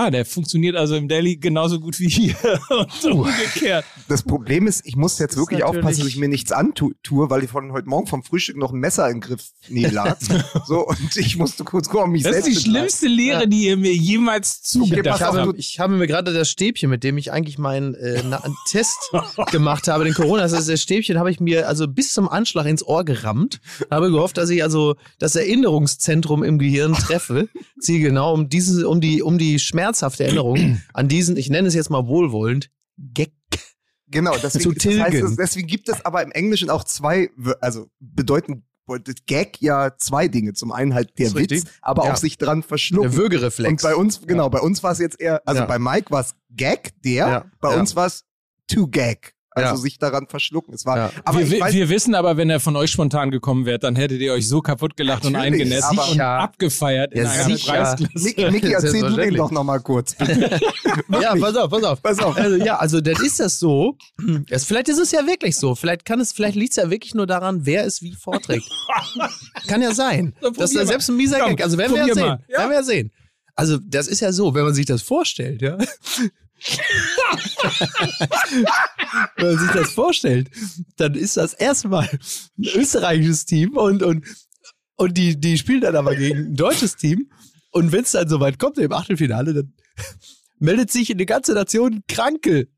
[0.00, 2.34] Ah, der funktioniert also im Daily genauso gut wie hier
[2.70, 3.84] und umgekehrt.
[4.08, 6.94] Das Problem ist, ich muss jetzt Das ist wirklich aufpassen, dass ich mir nichts antue,
[7.04, 10.16] weil ich von heute Morgen vom Frühstück noch ein Messer im Griff nie lag.
[10.66, 13.76] so, und ich musste kurz gucken, mich Das ist selbst die schlimmste Lehre, die ihr
[13.76, 15.20] mir jemals Ich habt.
[15.20, 18.22] habe, ich habe mir gerade das Stäbchen, mit dem ich eigentlich meinen äh,
[18.70, 19.12] Test
[19.52, 22.64] gemacht habe, den Corona, das, ist das Stäbchen habe ich mir also bis zum Anschlag
[22.64, 23.60] ins Ohr gerammt.
[23.90, 27.50] Habe gehofft, dass ich also das Erinnerungszentrum im Gehirn treffe.
[27.80, 29.58] Ziehe genau um diese, um die, um die
[29.90, 33.32] schmerzhafte Erinnerung an diesen, ich nenne es jetzt mal wohlwollend, Gag.
[34.08, 38.64] Genau, Zu deswegen, das heißt, deswegen gibt es aber im Englischen auch zwei, also bedeuten
[39.26, 40.52] Gag ja zwei Dinge.
[40.52, 41.64] Zum einen halt der Witz, richtig.
[41.80, 42.12] aber Ja.
[42.12, 43.12] auch sich dran Der verschlucken.
[43.14, 43.70] Würgereflex.
[43.70, 45.66] Und bei uns, genau, bei uns war es jetzt eher, also Ja.
[45.66, 47.78] bei Mike war es Gag, der, Ja, bei ja.
[47.80, 48.24] uns war es
[48.66, 49.34] to Gag.
[49.52, 49.76] Also Ja.
[49.76, 50.72] sich daran verschlucken.
[50.74, 51.10] Es war, Ja.
[51.24, 54.20] aber wir, weiß, wir wissen aber, wenn er von euch spontan gekommen wäre, dann hättet
[54.20, 57.72] ihr euch so kaputt gelacht und eingenässt aber- und abgefeiert in Ja, einer sicher.
[57.72, 58.08] Preisklasse.
[58.14, 60.14] Niki, Niki, erzähl du den doch nochmal kurz.
[61.20, 62.02] Ja, pass auf, pass auf.
[62.02, 62.36] Pass auf.
[62.36, 63.96] Also, ja, also dann ist das so.
[64.48, 65.74] Es, vielleicht ist es ja wirklich so.
[65.74, 68.68] Vielleicht kann es, vielleicht liegt es ja wirklich nur daran, wer es wie vorträgt.
[69.66, 70.34] kann ja sein.
[70.40, 71.64] Dann Das ist ja selbst ein mieser Komm, Gag.
[71.64, 72.38] Also werden wir ja sehen.
[72.48, 73.10] Werden wir ja sehen.
[73.54, 75.76] Also das ist ja so, wenn man sich das vorstellt, ja.
[79.36, 80.50] Wenn man sich das vorstellt,
[80.96, 82.20] dann ist das erstmal ein
[82.74, 84.26] österreichisches Team und, und,
[84.96, 87.30] und die, die spielen dann aber gegen ein deutsches Team.
[87.72, 89.72] Und wenn es dann soweit kommt im Achtelfinale, dann
[90.58, 92.68] meldet sich eine ganze Nation Krankel.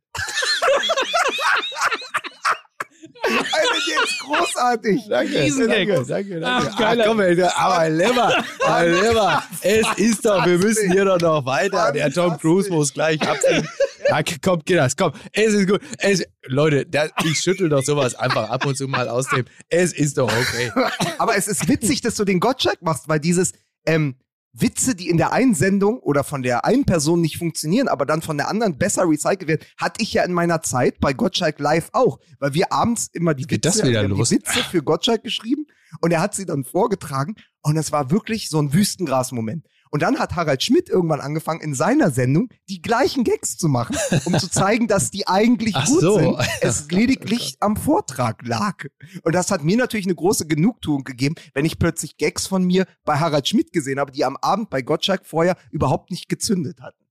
[3.22, 5.00] Alter, der ist großartig.
[5.08, 5.42] Danke.
[5.42, 5.86] Riesengag.
[5.88, 6.70] Danke, danke, danke.
[6.72, 11.20] Ach, geiler- komm, ey, aber Lemmer, aber Lemmer, es ist doch, wir müssen hier doch
[11.20, 11.92] noch weiter.
[11.92, 13.66] Der Tom Cruise muss gleich abziehen.
[14.10, 15.12] Ah, komm, Kinders, komm.
[15.32, 15.80] Es ist gut.
[15.98, 19.44] Es, Leute, das, ich schüttel doch sowas einfach ab und zu mal aus dem.
[19.68, 20.72] Es ist doch okay.
[21.18, 23.52] Aber es ist witzig, dass du den Gottschalk machst, weil dieses
[23.86, 24.16] ähm,
[24.52, 28.22] Witze, die in der einen Sendung oder von der einen Person nicht funktionieren, aber dann
[28.22, 31.88] von der anderen besser recycelt werden, hatte ich ja in meiner Zeit bei Gottschalk Live
[31.92, 35.66] auch, weil wir abends immer die Geht Witze, die Witze für Gottschalk geschrieben
[36.00, 39.66] und er hat sie dann vorgetragen und es war wirklich so ein Wüstengras-Moment.
[39.92, 43.94] Und dann hat Harald Schmidt irgendwann angefangen, in seiner Sendung die gleichen Gags zu machen,
[44.24, 46.18] um zu zeigen, dass die eigentlich Ach gut so.
[46.18, 46.36] sind.
[46.62, 48.84] Es lediglich am Vortrag lag.
[49.22, 52.86] Und das hat mir natürlich eine große Genugtuung gegeben, wenn ich plötzlich Gags von mir
[53.04, 57.02] bei Harald Schmidt gesehen habe, die am Abend bei Gottschalk vorher überhaupt nicht gezündet hatten.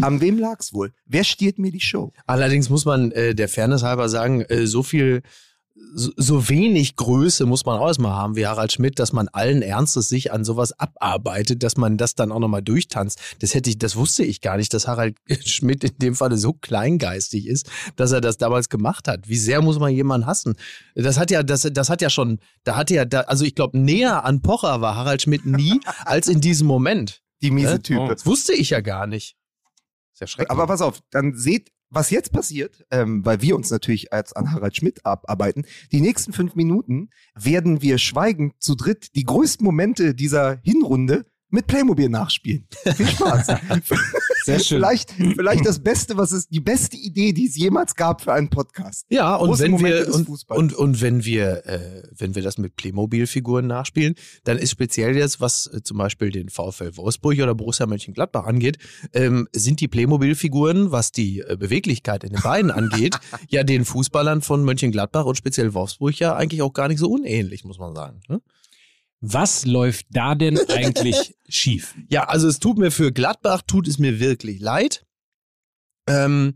[0.00, 0.92] An wem lag's wohl?
[1.06, 2.12] Wer stiehlt mir die Show?
[2.26, 5.22] Allerdings muss man äh, der Fairness halber sagen, äh, so viel,
[5.94, 10.08] so, wenig Größe muss man auch erstmal haben wie Harald Schmidt, dass man allen Ernstes
[10.08, 13.20] sich an sowas abarbeitet, dass man das dann auch nochmal durchtanzt.
[13.40, 16.52] Das hätte ich, das wusste ich gar nicht, dass Harald Schmidt in dem Falle so
[16.52, 19.28] kleingeistig ist, dass er das damals gemacht hat.
[19.28, 20.56] Wie sehr muss man jemanden hassen?
[20.94, 23.78] Das hat ja, das, das hat ja schon, da hatte ja, da, also ich glaube,
[23.78, 27.22] näher an Pocher war Harald Schmidt nie als in diesem Moment.
[27.42, 27.78] Die miese Hä?
[27.78, 28.08] Type.
[28.08, 29.36] Das wusste ich ja gar nicht.
[30.12, 30.50] Sehr schrecklich.
[30.50, 34.52] Aber pass auf, dann seht, was jetzt passiert, ähm, weil wir uns natürlich als an
[34.52, 35.64] Harald Schmidt abarbeiten.
[35.92, 41.66] Die nächsten fünf Minuten werden wir schweigend zu dritt die größten Momente dieser Hinrunde mit
[41.66, 42.66] Playmobil nachspielen.
[42.94, 43.48] Viel Spaß.
[44.44, 44.78] Sehr schön.
[44.78, 48.50] Vielleicht, vielleicht das Beste, was es, die beste Idee, die es jemals gab für einen
[48.50, 49.06] Podcast.
[49.08, 52.58] Ja, und Große wenn Momente wir und, und, und wenn wir äh, wenn wir das
[52.58, 57.54] mit Playmobil-Figuren nachspielen, dann ist speziell jetzt, was äh, zum Beispiel den VfL Wolfsburg oder
[57.54, 58.78] Borussia Mönchengladbach angeht,
[59.12, 64.42] ähm, sind die Playmobil-Figuren, was die äh, Beweglichkeit in den Beinen angeht, ja den Fußballern
[64.42, 68.20] von Mönchengladbach und speziell Wolfsburg ja eigentlich auch gar nicht so unähnlich, muss man sagen.
[68.28, 68.40] Ne?
[69.20, 71.94] Was läuft da denn eigentlich schief?
[72.08, 75.04] Ja, also es tut mir für Gladbach, tut es mir wirklich leid,
[76.08, 76.54] ähm,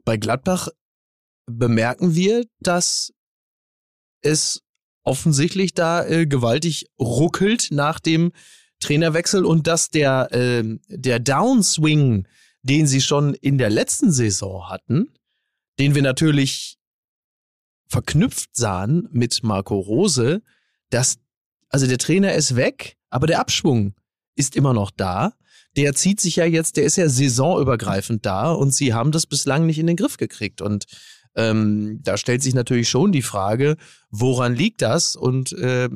[0.05, 0.69] Bei Gladbach
[1.45, 3.11] bemerken wir, dass
[4.21, 4.61] es
[5.03, 8.31] offensichtlich da äh, gewaltig ruckelt nach dem
[8.79, 12.27] Trainerwechsel und dass der, ähm, der Downswing,
[12.63, 15.13] den sie schon in der letzten Saison hatten,
[15.79, 16.77] den wir natürlich
[17.87, 20.41] verknüpft sahen mit Marco Rose,
[20.89, 21.17] dass,
[21.69, 23.95] also der Trainer ist weg, aber der Abschwung
[24.35, 25.33] ist immer noch da.
[25.75, 29.65] Der zieht sich ja jetzt, der ist ja saisonübergreifend da und sie haben das bislang
[29.65, 30.61] nicht in den Griff gekriegt.
[30.61, 30.85] Und
[31.35, 33.77] ähm, da stellt sich natürlich schon die Frage,
[34.09, 35.15] woran liegt das?
[35.15, 35.89] Und äh,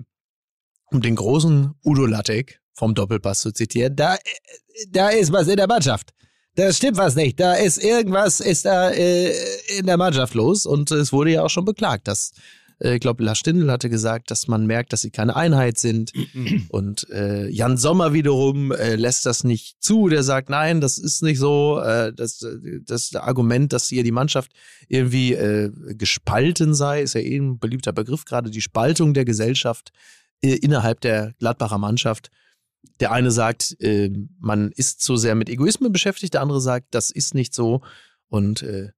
[0.91, 4.17] um den großen Udo Lattek vom Doppelpass zu zitieren, da,
[4.89, 6.13] da ist was in der Mannschaft.
[6.55, 7.39] Da stimmt was nicht.
[7.39, 9.33] Da ist irgendwas ist da äh,
[9.77, 10.65] in der Mannschaft los.
[10.65, 12.31] Und es wurde ja auch schon beklagt, dass
[12.79, 16.11] äh, ich glaube, Lars Stindl hatte gesagt, dass man merkt, dass sie keine Einheit sind.
[16.69, 20.07] Und äh, Jan Sommer wiederum äh, lässt das nicht zu.
[20.07, 21.79] Der sagt, nein, das ist nicht so.
[21.79, 22.45] Äh, das,
[22.85, 24.51] das Argument, dass hier die Mannschaft
[24.87, 29.91] irgendwie äh, gespalten sei, ist ja eh ein beliebter Begriff, gerade die Spaltung der Gesellschaft
[30.41, 32.29] äh, innerhalb der Gladbacher Mannschaft.
[32.99, 37.11] Der eine sagt, äh, man ist zu sehr mit Egoismen beschäftigt, der andere sagt, das
[37.11, 37.81] ist nicht so.
[38.27, 38.89] Und äh,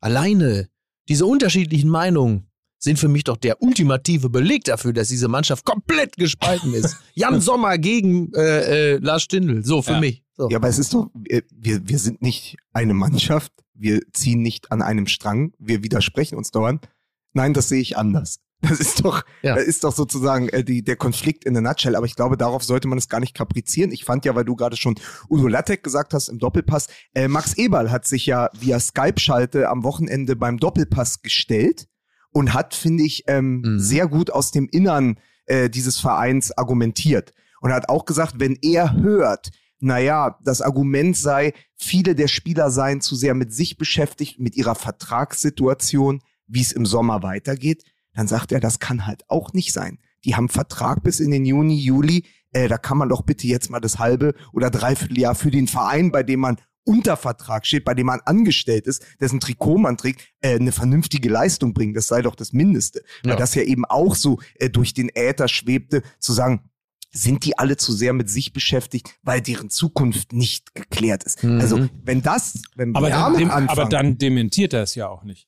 [0.00, 0.68] alleine
[1.08, 2.46] diese unterschiedlichen Meinungen
[2.78, 6.96] sind für mich doch der ultimative Beleg dafür, dass diese Mannschaft komplett gespalten ist.
[7.14, 9.64] Jan Sommer gegen äh, äh, Lars Stindl.
[9.64, 10.00] So, für Ja.
[10.00, 10.24] mich.
[10.36, 10.48] So.
[10.50, 14.72] Ja, aber es ist doch, wir, wir wir sind nicht eine Mannschaft, wir ziehen nicht
[14.72, 16.88] an einem Strang, wir widersprechen uns dauernd.
[17.34, 18.40] Nein, das sehe ich anders.
[18.62, 19.56] Das ist doch, Ja.
[19.56, 21.96] das ist doch sozusagen äh, die, der Konflikt in der Nutshell.
[21.96, 23.90] Aber ich glaube, darauf sollte man es gar nicht kaprizieren.
[23.92, 24.94] Ich fand ja, weil du gerade schon
[25.28, 29.82] Udo Lattek gesagt hast im Doppelpass, äh, Max Eberl hat sich ja via Skype-Schalte am
[29.82, 31.86] Wochenende beim Doppelpass gestellt
[32.30, 33.78] und hat, finde ich, ähm, Mhm.
[33.80, 37.32] sehr gut aus dem Innern äh, dieses Vereins argumentiert.
[37.60, 42.70] Und er hat auch gesagt, wenn er hört, naja, das Argument sei, viele der Spieler
[42.70, 47.82] seien zu sehr mit sich beschäftigt, mit ihrer Vertragssituation, wie es im Sommer weitergeht,
[48.14, 49.98] dann sagt er, das kann halt auch nicht sein.
[50.24, 53.70] Die haben Vertrag bis in den Juni, Juli, äh, da kann man doch bitte jetzt
[53.70, 57.84] mal das halbe oder dreiviertel Jahr für den Verein, bei dem man unter Vertrag steht,
[57.84, 61.94] bei dem man angestellt ist, dessen Trikot man trägt, äh, eine vernünftige Leistung bringen.
[61.94, 63.02] Das sei doch das Mindeste.
[63.24, 63.32] Ja.
[63.32, 66.68] Weil das ja eben auch so äh, durch den Äther schwebte, zu sagen,
[67.12, 71.44] sind die alle zu sehr mit sich beschäftigt, weil deren Zukunft nicht geklärt ist.
[71.44, 71.60] Mhm.
[71.60, 74.94] Also wenn das, wenn Aber, wir dann, damit dem, anfangen, aber dann dementiert er es
[74.94, 75.46] ja auch nicht.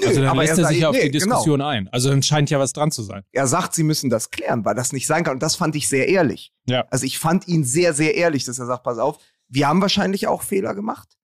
[0.00, 1.88] Nö, Also dann lässt er sagt- sich ja auf nee, die Diskussion ein.
[1.88, 3.22] Also dann scheint ja was dran zu sein.
[3.32, 3.42] Genau.
[3.44, 5.34] Er sagt, sie müssen das klären, weil das nicht sein kann.
[5.34, 6.52] Und das fand ich sehr ehrlich.
[6.66, 6.86] Ja.
[6.90, 10.26] Also ich fand ihn sehr, sehr ehrlich, dass er sagt, pass auf, wir haben wahrscheinlich
[10.28, 11.16] auch Fehler gemacht.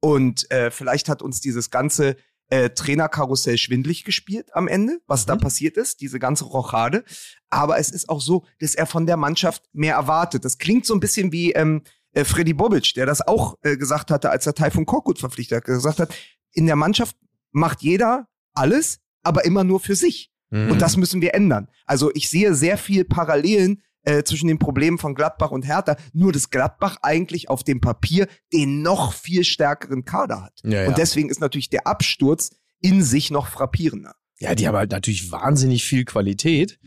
[0.00, 2.16] Und äh, vielleicht hat uns dieses ganze
[2.50, 7.04] äh, Trainerkarussell schwindlig gespielt am Ende, was da passiert ist, diese ganze Rochade.
[7.50, 10.44] Aber es ist auch so, dass er von der Mannschaft mehr erwartet.
[10.44, 11.82] Das klingt so ein bisschen wie ähm,
[12.12, 15.64] äh, Freddy Bobic, der das auch äh, gesagt hatte, als er Taifun Korkut verpflichtet hat,
[15.64, 16.14] gesagt hat,
[16.52, 17.16] in der Mannschaft
[17.54, 20.30] macht jeder alles, aber immer nur für sich.
[20.50, 20.72] Mhm.
[20.72, 21.68] Und das müssen wir ändern.
[21.86, 25.96] Also ich sehe sehr viel Parallelen äh, zwischen den Problemen von Gladbach und Hertha.
[26.12, 30.60] Nur, dass Gladbach eigentlich auf dem Papier den noch viel stärkeren Kader hat.
[30.62, 30.88] Ja, ja.
[30.88, 34.14] Und deswegen ist natürlich der Absturz in sich noch frappierender.
[34.40, 36.78] Ja, die haben halt natürlich wahnsinnig viel Qualität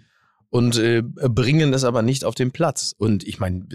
[0.49, 2.93] und äh, bringen es aber nicht auf den Platz.
[2.97, 3.65] Und ich meine,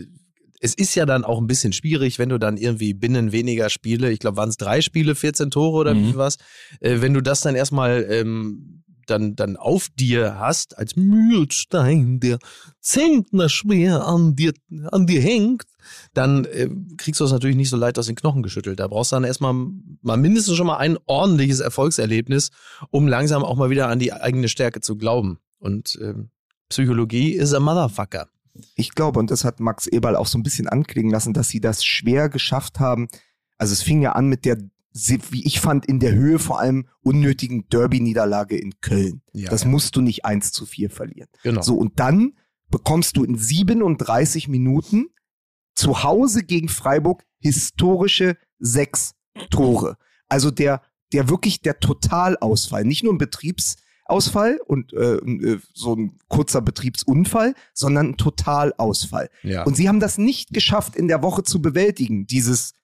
[0.63, 4.11] es ist ja dann auch ein bisschen schwierig, wenn du dann irgendwie binnen weniger Spiele,
[4.13, 6.05] ich glaube, waren es drei Spiele, 14 Tore oder Mhm.
[6.13, 6.37] wie was,
[6.81, 12.39] äh, wenn du das dann erstmal ähm, dann, dann auf dir hast, als Mühlstein, der
[12.81, 14.53] Zentner schwer an dir,
[14.93, 15.65] an dir hängt,
[16.15, 18.79] dann äh, kriegst du es natürlich nicht so leicht aus den Knochen geschüttelt.
[18.79, 19.55] Da brauchst du dann erstmal
[20.03, 22.51] mal mindestens schon mal ein ordentliches Erfolgserlebnis,
[22.91, 25.39] um langsam auch mal wieder an die eigene Stärke zu glauben.
[25.59, 26.31] Und ähm,
[26.69, 28.29] Psychologie is a motherfucker.
[28.75, 31.61] Ich glaube, und das hat Max Eberl auch so ein bisschen anklingen lassen, dass sie
[31.61, 33.09] das schwer geschafft haben.
[33.59, 34.59] Also es fing ja an mit der,
[34.93, 39.23] wie ich fand, in der Höhe vor allem unnötigen Derby-Niederlage in Köln.
[39.33, 39.69] Ja, das ja.
[39.69, 41.29] musst du nicht 1 zu 4 verlieren.
[41.43, 41.63] Genau.
[41.63, 42.35] So, und dann
[42.71, 45.09] bekommst du in 37 Minuten
[45.75, 49.15] zu Hause gegen Freiburg historische sechs
[49.51, 49.97] Tore.
[50.29, 53.19] Also der, der wirklich der Totalausfall, nicht nur ein
[54.13, 59.31] Betriebsausfall und äh, äh, so ein kurzer Betriebsunfall, sondern ein Totalausfall.
[59.43, 59.65] ja.
[59.65, 62.75] Und sie haben das nicht geschafft, in der Woche zu bewältigen, dieses,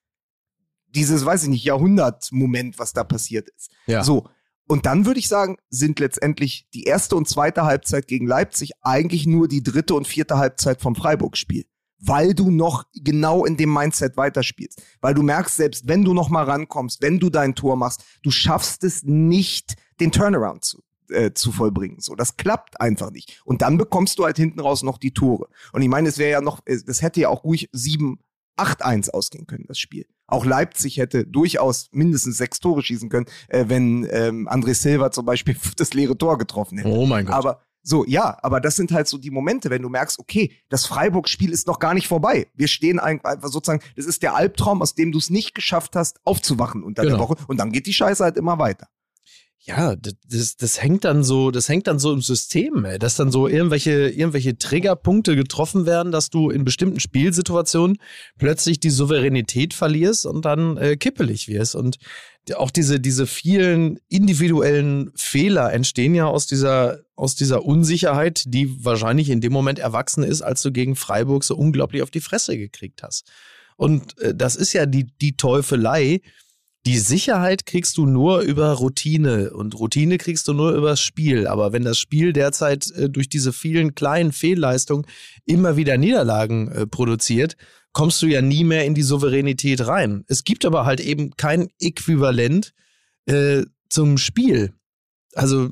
[0.87, 3.71] dieses, weiß ich nicht, Jahrhundertmoment, was da passiert ist.
[3.87, 4.03] ja.
[4.03, 4.27] So.
[4.67, 9.25] Und dann würde ich sagen, sind letztendlich die erste und zweite Halbzeit gegen Leipzig eigentlich
[9.25, 11.65] nur die dritte und vierte Halbzeit vom Freiburg-Spiel.
[11.97, 14.79] Weil du noch genau in dem Mindset weiterspielst.
[15.01, 18.29] Weil du merkst, selbst wenn du noch mal rankommst, wenn du dein Tor machst, du
[18.29, 21.99] schaffst es nicht, den Turnaround zu, äh, zu vollbringen.
[21.99, 23.41] So, das klappt einfach nicht.
[23.45, 25.47] Und dann bekommst du halt hinten raus noch die Tore.
[25.73, 28.19] Und ich meine, es wäre ja noch, das hätte ja auch ruhig 7,
[28.57, 30.05] 8-1 ausgehen können, das Spiel.
[30.27, 35.25] Auch Leipzig hätte durchaus mindestens sechs Tore schießen können, äh, wenn ähm, André Silva zum
[35.25, 36.89] Beispiel das leere Tor getroffen hätte.
[36.89, 37.35] Oh mein Gott.
[37.35, 40.85] Aber so, ja, aber das sind halt so die Momente, wenn du merkst, okay, das
[40.85, 42.47] Freiburg-Spiel ist noch gar nicht vorbei.
[42.53, 45.95] Wir stehen ein- einfach sozusagen, das ist der Albtraum, aus dem du es nicht geschafft
[45.95, 47.23] hast, aufzuwachen unter der Genau.
[47.29, 47.37] Woche.
[47.47, 48.89] Und dann geht die Scheiße halt immer weiter.
[49.61, 53.29] Ja, das, das, hängt dann so, das hängt dann so im System, ey, dass dann
[53.29, 57.97] so irgendwelche, irgendwelche Triggerpunkte getroffen werden, dass du in bestimmten Spielsituationen
[58.37, 61.75] plötzlich die Souveränität verlierst und dann äh, kippelig wirst.
[61.75, 61.97] Und
[62.55, 69.29] auch diese, diese vielen individuellen Fehler entstehen ja aus dieser, aus dieser Unsicherheit, die wahrscheinlich
[69.29, 73.03] in dem Moment erwachsen ist, als du gegen Freiburg so unglaublich auf die Fresse gekriegt
[73.03, 73.29] hast.
[73.75, 76.21] Und äh, das ist ja die, die Teufelei,
[76.85, 81.45] die Sicherheit kriegst du nur über Routine und Routine kriegst du nur übers Spiel.
[81.47, 85.05] Aber wenn das Spiel derzeit äh, durch diese vielen kleinen Fehlleistungen
[85.45, 87.57] immer wieder Niederlagen äh, produziert,
[87.91, 90.23] kommst du ja nie mehr in die Souveränität rein.
[90.27, 92.73] Es gibt aber halt eben kein Äquivalent
[93.25, 94.73] äh, zum Spiel.
[95.33, 95.69] Also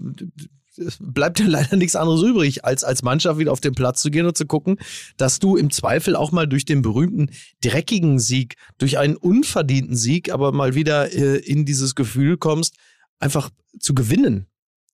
[1.00, 4.26] bleibt dir leider nichts anderes übrig, als als Mannschaft wieder auf den Platz zu gehen
[4.26, 4.78] und zu gucken,
[5.18, 7.30] dass du im Zweifel auch mal durch den berühmten
[7.62, 12.76] dreckigen Sieg, durch einen unverdienten Sieg, aber mal wieder äh, in dieses Gefühl kommst,
[13.20, 14.48] einfach zu gewinnen.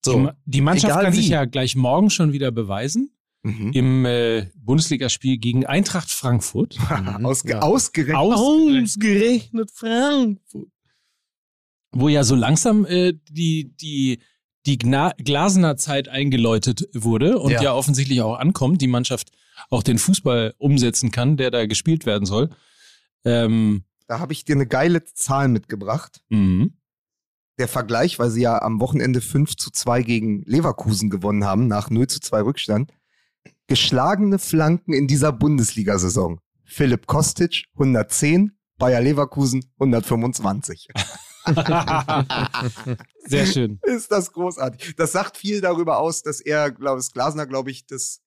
[0.06, 0.30] Die, So.
[0.46, 1.18] Die Mannschaft kann wie.
[1.18, 3.10] sich ja gleich morgen schon wieder beweisen
[3.46, 3.72] Mhm.
[3.74, 6.78] im äh, Bundesligaspiel gegen Eintracht Frankfurt.
[7.24, 7.60] Ausge Ja.
[7.60, 8.16] Ausgerechnet.
[8.16, 10.70] Ausgerechnet Frankfurt.
[11.92, 14.20] wo ja so langsam äh, die, die,
[14.66, 17.62] die Gna Glasener Zeit eingeläutet wurde und Ja.
[17.62, 17.74] ja.
[17.74, 19.32] offensichtlich auch ankommt, die Mannschaft
[19.70, 22.50] auch den Fußball umsetzen kann, der da gespielt werden soll.
[23.26, 26.22] Ähm, Da habe ich dir eine geile Zahl mitgebracht.
[26.30, 26.78] mhm.
[27.60, 31.92] Der Vergleich, weil sie ja am Wochenende 5 zu 2 gegen Leverkusen gewonnen haben, nach
[31.92, 32.92] 0 zu 2 Rückstand.
[33.68, 36.40] Geschlagene Flanken in dieser Bundesliga-Saison.
[36.66, 40.88] Philipp Kostic 110, Bayer Leverkusen 125.
[43.26, 43.80] Sehr schön.
[43.84, 44.96] Ist das großartig.
[44.96, 48.22] Das sagt viel darüber aus, dass er, glaube ich, Glasner, glaube ich, das,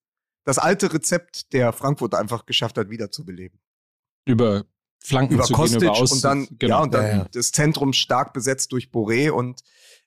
[0.44, 3.58] das alte Rezept der Frankfurt einfach geschafft hat, wiederzubeleben.
[4.24, 4.64] Über
[4.98, 6.76] Flanken Über zu Kostic gehen, über Aus und dann, genau.
[6.78, 7.28] ja, und dann Ja, ja.
[7.32, 9.62] das Zentrum stark besetzt durch Boré und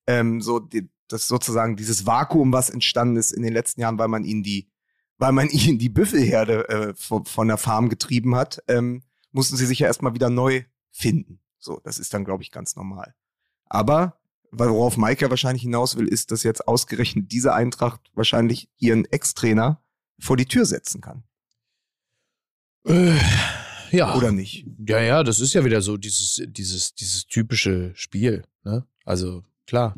[0.07, 4.09] ähm, so die, das sozusagen dieses Vakuum, was entstanden ist in den letzten Jahren, weil
[4.09, 4.69] man ihn die,
[5.17, 9.65] weil man ihn die Büffelherde äh, von, von der Farm getrieben hat, ähm, mussten sie
[9.65, 11.39] sich ja erstmal wieder neu finden.
[11.59, 13.13] So, das ist dann, glaube ich, ganz normal.
[13.65, 14.19] Aber
[14.51, 19.81] worauf Mike ja wahrscheinlich hinaus will, ist, dass jetzt ausgerechnet diese Eintracht wahrscheinlich ihren Ex-Trainer
[20.19, 21.23] vor die Tür setzen kann.
[22.85, 23.15] Äh,
[23.91, 24.15] ja.
[24.15, 24.65] Oder nicht?
[24.87, 28.43] Ja, ja, das ist ja wieder so dieses, dieses, dieses typische Spiel.
[28.63, 28.85] Ne?
[29.05, 29.95] Also klar.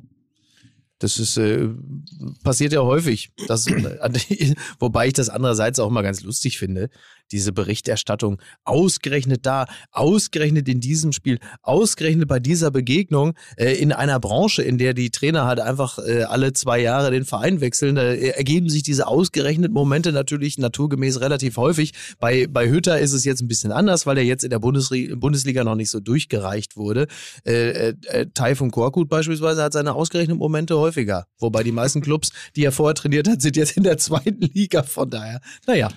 [0.99, 1.67] Das ist äh,
[2.43, 3.31] passiert ja häufig.
[3.47, 3.65] Das,
[4.79, 6.91] wobei ich das andererseits auch mal ganz lustig finde
[7.31, 14.19] diese Berichterstattung ausgerechnet da, ausgerechnet in diesem Spiel, ausgerechnet bei dieser Begegnung äh, in einer
[14.19, 18.03] Branche, in der die Trainer halt einfach äh, alle zwei Jahre den Verein wechseln, da
[18.03, 21.93] äh, ergeben sich diese ausgerechnet Momente natürlich naturgemäß relativ häufig.
[22.19, 25.15] Bei, bei Hütter ist es jetzt ein bisschen anders, weil er jetzt in der Bundesliga,
[25.15, 27.07] Bundesliga noch nicht so durchgereicht wurde.
[27.45, 31.25] Äh, äh, äh Taifun Korkut beispielsweise hat seine ausgerechneten Momente häufiger.
[31.39, 34.83] Wobei die meisten Clubs, die er vorher trainiert hat, sind jetzt in der zweiten Liga.
[34.83, 35.89] Von daher, naja.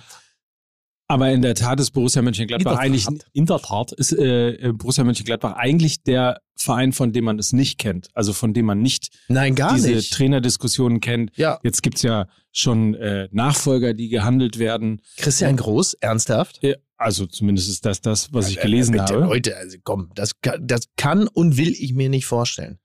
[1.06, 5.52] Aber in der Tat ist Borussia Mönchengladbach eigentlich, in der Tat ist äh, Borussia Mönchengladbach
[5.54, 8.08] eigentlich der Verein, von dem man es nicht kennt.
[8.14, 10.12] Also von dem man nicht Nein, gar diese nicht.
[10.14, 11.36] Trainerdiskussionen kennt.
[11.36, 11.60] Ja.
[11.62, 15.02] Jetzt gibt's ja schon äh, Nachfolger, die gehandelt werden.
[15.18, 16.60] Christian Groß, ernsthaft?
[16.62, 19.24] Ja, also zumindest ist das das, was ich gelesen bitte, habe.
[19.26, 22.78] Leute, also komm, das, kann- das kann und will ich mir nicht vorstellen.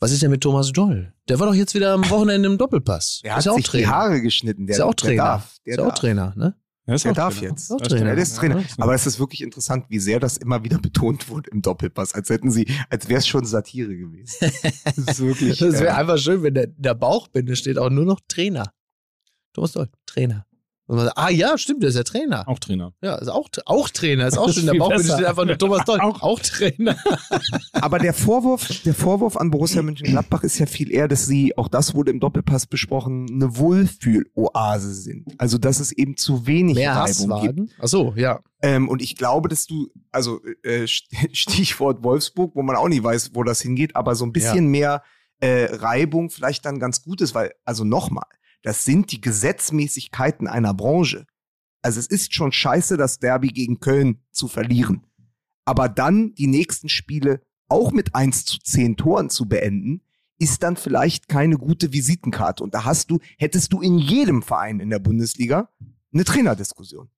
[0.00, 1.14] Was ist denn mit Thomas Doll?
[1.30, 3.20] Der war doch jetzt wieder am Wochenende im Doppelpass.
[3.24, 3.88] Der ist hat ja auch sich die Trainer.
[3.88, 4.66] Haare geschnitten.
[4.66, 5.22] Der, ist ja auch der Trainer.
[5.24, 5.56] darf.
[5.64, 5.98] Der ist ja auch darf.
[5.98, 6.54] Trainer, ne?
[6.86, 7.50] Der auch darf Trainer.
[7.50, 7.68] jetzt.
[7.68, 8.14] Trainer.
[8.14, 8.56] ist Trainer.
[8.56, 11.62] Ja, ist Aber es ist wirklich interessant, wie sehr das immer wieder betont wurde im
[11.62, 14.34] Doppelpass, als hätten sie, als wäre es schon Satire gewesen.
[14.84, 15.58] Das ist wirklich.
[15.58, 18.72] Das wäre äh, einfach schön, wenn der, in der Bauchbinde steht auch nur noch Trainer.
[19.52, 20.46] Thomas Doll, Trainer.
[20.86, 22.46] Und man sagt, ah ja, stimmt, der ist ja Trainer.
[22.46, 22.92] Auch Trainer.
[23.02, 24.66] Ja, ist auch, auch Trainer, ist auch schön.
[24.66, 25.14] Der besser.
[25.14, 25.98] steht einfach nur Thomas Doll.
[26.02, 26.96] Auch- auch Trainer.
[27.72, 31.68] aber der Vorwurf, der Vorwurf an Borussia Mönchengladbach ist ja viel eher, dass sie, auch
[31.68, 35.24] das wurde im Doppelpass besprochen, eine Wohlfühloase sind.
[35.38, 37.32] Also, dass es eben zu wenig Mehr Reibung gibt.
[37.32, 37.70] Hasswagen.
[37.80, 38.40] Ach so, ja.
[38.62, 40.86] Ähm, und ich glaube, dass du, also äh,
[41.32, 45.02] Stichwort Wolfsburg, wo man auch nicht weiß, wo das hingeht, aber so ein bisschen mehr
[45.40, 48.24] äh, Reibung vielleicht dann ganz gut ist, weil, also nochmal,
[48.64, 51.26] das sind die Gesetzmäßigkeiten einer Branche.
[51.82, 55.06] Also es ist schon scheiße, das Derby gegen Köln zu verlieren.
[55.64, 60.02] Aber dann die nächsten Spiele auch mit 1 zu 10 Toren zu beenden,
[60.38, 62.64] ist dann vielleicht keine gute Visitenkarte.
[62.64, 65.70] Und da hast du, hättest du in jedem Verein in der Bundesliga
[66.12, 67.08] eine Trainerdiskussion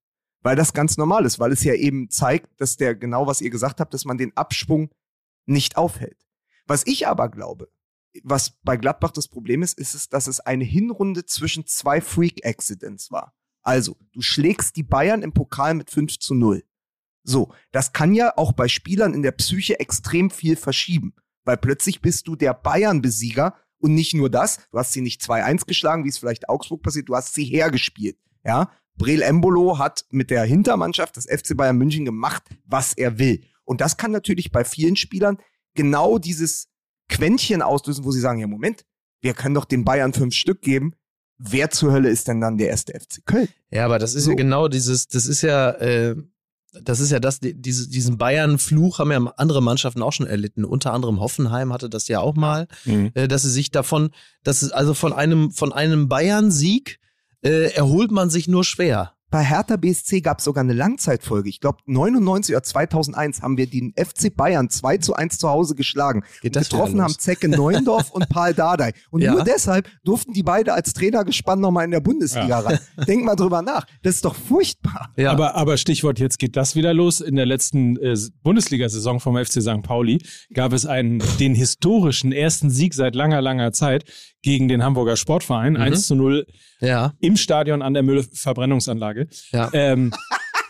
[0.47, 3.51] weil das ganz normal ist, weil es ja eben zeigt, dass der genau was ihr
[3.51, 4.91] gesagt habt, dass man den Abschwung
[5.45, 6.25] nicht aufhält.
[6.69, 7.69] Was ich aber glaube,
[8.25, 13.11] was bei Gladbach das Problem ist, ist es, dass es eine Hinrunde zwischen zwei Freak-Accidents
[13.11, 13.35] war.
[13.63, 16.65] Also, du schlägst die Bayern im Pokal mit 5 zu 0.
[17.25, 22.01] So, das kann ja auch bei Spielern in der Psyche extrem viel verschieben, weil plötzlich
[22.01, 26.09] bist du der Bayern-Besieger und nicht nur das, du hast sie nicht 2-1 geschlagen, wie
[26.09, 28.17] es vielleicht Augsburg passiert, du hast sie hergespielt.
[28.45, 33.43] Ja, Brel Embolo hat mit der Hintermannschaft des FC Bayern München gemacht, was er will.
[33.65, 35.39] Und das kann natürlich bei vielen Spielern
[35.75, 36.69] genau dieses
[37.09, 38.85] Quäntchen auslösen, wo sie sagen, ja Moment,
[39.21, 40.93] wir können doch den Bayern fünf Stück geben.
[41.39, 43.49] Wer zur Hölle ist denn dann der erste FC Köln?
[43.71, 44.31] Ja, aber das ist So.
[44.31, 46.17] ja genau dieses, das ist ja, äh,
[46.83, 50.65] das ist ja das, die- diese, diesen Bayern-Fluch haben ja andere Mannschaften auch schon erlitten.
[50.65, 53.11] Unter anderem Hoffenheim hatte das ja auch mal, Mhm.
[53.15, 54.11] äh, dass sie sich davon,
[54.45, 56.99] dass es also von einem, von einem Bayern-Sieg
[57.43, 59.13] äh, erholt man sich nur schwer.
[59.31, 61.49] Bei Hertha BSC gab es sogar eine Langzeitfolge.
[61.49, 65.75] Ich glaube, 99 oder 2001 haben wir den FC Bayern 2 zu 1 zu Hause
[65.75, 66.23] geschlagen.
[66.43, 67.13] Geht das Getroffen haben?
[67.19, 68.93] Zecke Neuendorf und Paul Dardai.
[69.11, 69.33] Und Ja.
[69.33, 72.79] nur deshalb durften die beide als Trainer gespannt nochmal in der Bundesliga ran.
[73.09, 73.85] Denk mal drüber nach.
[74.03, 75.13] Das ist doch furchtbar.
[75.17, 75.33] Ja.
[75.33, 77.21] Aber, aber Stichwort, jetzt geht das wieder los.
[77.21, 79.83] In der letzten äh, Bundesliga-Saison vom FC St.
[79.83, 80.23] Pauli
[80.55, 84.05] gab es einen, den historischen ersten Sieg seit langer, langer Zeit
[84.47, 85.73] gegen den Hamburger Sportverein.
[85.73, 85.81] Mhm.
[85.81, 86.47] 1 zu 0
[86.81, 89.27] ja, im Stadion an der Müllverbrennungsanlage.
[89.51, 89.69] ja.
[89.73, 90.13] Ähm,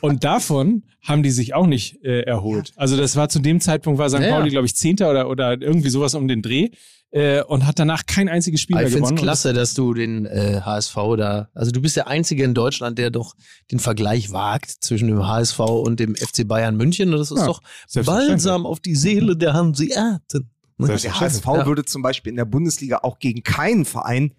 [0.00, 2.72] und davon haben die sich auch nicht äh, erholt.
[2.76, 4.20] Also das war zu dem Zeitpunkt, war St.
[4.20, 4.30] Ja.
[4.34, 6.68] Pauli, glaube ich, Zehnter oder, oder irgendwie sowas um den Dreh
[7.10, 9.22] äh, und hat danach kein einziges Spiel mehr ich finde es gewonnen.
[9.22, 13.10] klasse, dass du den äh, HSV da, also du bist der Einzige in Deutschland, der
[13.10, 13.34] doch
[13.70, 17.12] den Vergleich wagt zwischen dem HSV und dem FC Bayern München.
[17.12, 17.60] Und das ist Ja, doch
[18.04, 20.50] balsam auf die Seele der Hanseaten.
[20.78, 21.66] Der HSV Ja.
[21.66, 24.34] würde zum Beispiel in der Bundesliga auch gegen keinen Verein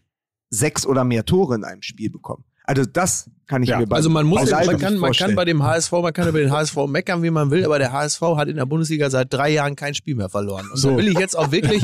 [0.49, 2.43] sechs oder mehr Tore in einem Spiel bekommen.
[2.63, 5.35] Also das kann ich Ja, mir bei Also man muss, bei man kann, man kann
[5.35, 8.21] bei dem HSV, man kann über den HSV meckern, wie man will, aber der HSV
[8.35, 10.69] hat in der Bundesliga seit drei Jahren kein Spiel mehr verloren.
[10.69, 10.91] Und So.
[10.91, 11.81] da will ich jetzt auch wirklich,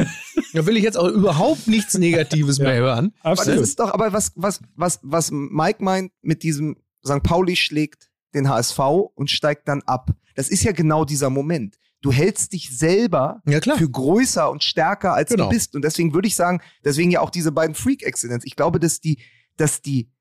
[0.54, 3.14] da will ich jetzt auch überhaupt nichts Negatives mehr hören.
[3.22, 3.64] Aber das Absolut.
[3.64, 6.76] ist doch, aber was, was, was, was Mike meint mit diesem
[7.06, 7.24] St.
[7.24, 8.80] Pauli schlägt den HSV
[9.16, 10.12] und steigt dann ab.
[10.36, 11.78] Das ist ja genau dieser Moment.
[12.04, 15.46] Du hältst dich selber Ja, für größer und stärker als Genau.
[15.46, 15.74] du bist.
[15.76, 18.46] Und deswegen würde ich sagen, deswegen ja auch diese beiden Freak-Accidents.
[18.46, 19.20] Ich glaube, dass die,
[19.58, 20.12] dass die,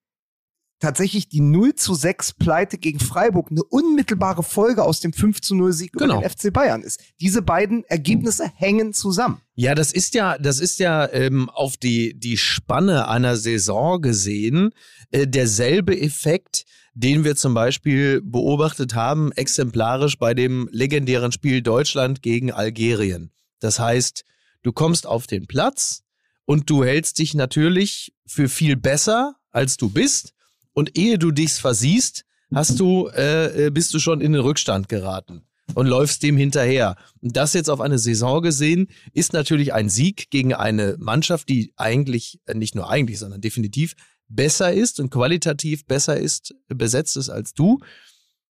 [0.83, 5.55] tatsächlich die 0 zu 6 Pleite gegen Freiburg eine unmittelbare Folge aus dem 5 zu
[5.55, 6.19] 0 Sieg Genau.
[6.19, 7.01] über den FC Bayern ist.
[7.21, 9.41] Diese beiden Ergebnisse hängen zusammen.
[9.55, 14.71] Ja, das ist ja, das ist ja ähm, auf die, die Spanne einer Saison gesehen
[15.13, 16.65] äh, derselbe Effekt,
[16.95, 23.31] den wir zum Beispiel beobachtet haben, exemplarisch bei dem legendären Spiel Deutschland gegen Algerien.
[23.61, 24.25] Das heißt,
[24.63, 26.03] du kommst auf den Platz
[26.45, 30.35] und du hältst dich natürlich für viel besser, als du bist.
[30.73, 34.89] Und ehe du dich versiehst, hast du, äh, äh, bist du schon in den Rückstand
[34.89, 35.43] geraten
[35.75, 36.97] und läufst dem hinterher.
[37.21, 41.73] Und das jetzt auf eine Saison gesehen, ist natürlich ein Sieg gegen eine Mannschaft, die
[41.77, 43.95] eigentlich, äh, nicht nur eigentlich, sondern definitiv
[44.29, 47.81] besser ist und qualitativ besser ist, besetzt ist als du.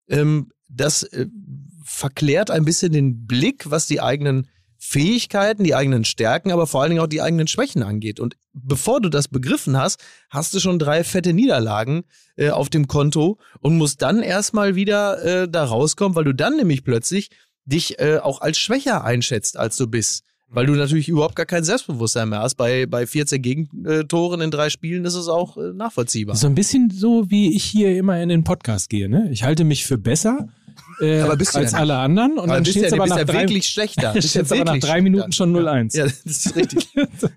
[0.08, 1.26] Ähm, das äh,
[1.84, 4.48] verklärt ein bisschen den Blick, was die eigenen
[4.84, 8.18] Fähigkeiten, die eigenen Stärken, aber vor allen Dingen auch die eigenen Schwächen angeht.
[8.18, 12.02] Und bevor du das begriffen hast, hast du schon drei fette Niederlagen
[12.36, 16.56] äh, auf dem Konto und musst dann erstmal wieder äh, da rauskommen, weil du dann
[16.56, 17.30] nämlich plötzlich
[17.64, 20.24] dich äh, auch als schwächer einschätzt, als du bist.
[20.48, 22.56] Weil du natürlich überhaupt gar kein Selbstbewusstsein mehr hast.
[22.56, 26.34] Bei, bei 14 Gegentoren in drei Spielen ist es auch äh, nachvollziehbar.
[26.34, 29.08] So ein bisschen so, wie ich hier immer in den Podcast gehe.
[29.08, 29.28] Ne?
[29.30, 30.48] Ich halte mich für besser
[31.00, 32.32] äh, Aber bist du als ja alle anderen.
[32.32, 34.12] Und aber dann bist steht ja, es du aber bist ja drei, wirklich schlechter.
[34.14, 35.96] Bist steht's aber nach drei Minuten schon 0-1.
[35.96, 36.88] Ja, das ist richtig.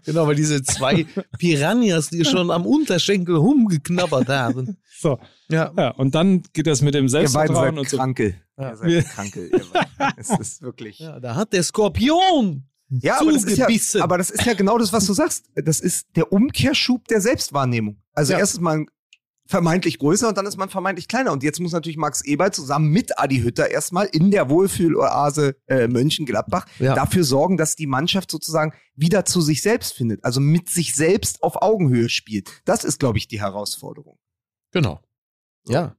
[0.06, 1.06] genau, weil diese zwei
[1.38, 4.78] Piranhas, die schon am Unterschenkel rumgeknabbert haben.
[5.00, 5.20] So.
[5.50, 5.72] Ja.
[5.78, 7.98] Ja, und dann geht das mit dem Selbstvertrauen seid und so.
[7.98, 8.36] Krankel.
[8.58, 8.70] Ja.
[8.86, 10.14] Ihr seid beiden.
[10.18, 11.00] es ist wirklich.
[11.00, 14.02] ja, da hat der Skorpion Ja, aber das, ist ja, zugebissen.
[14.02, 15.46] aber das ist ja genau das, was du sagst.
[15.56, 17.98] Das ist der Umkehrschub der Selbstwahrnehmung.
[18.14, 18.40] Also Ja.
[18.40, 18.88] erst ist man
[19.48, 21.32] vermeintlich größer und dann ist man vermeintlich kleiner.
[21.32, 25.88] Und jetzt muss natürlich Max Eberl zusammen mit Adi Hütter erstmal in der Wohlfühloase äh,
[25.88, 26.96] Mönchengladbach Ja.
[26.96, 30.24] dafür sorgen, dass die Mannschaft sozusagen wieder zu sich selbst findet.
[30.24, 32.62] Also mit sich selbst auf Augenhöhe spielt.
[32.66, 34.18] Das ist, glaube ich, die Herausforderung.
[34.72, 35.00] Genau.
[35.68, 35.96] Ja.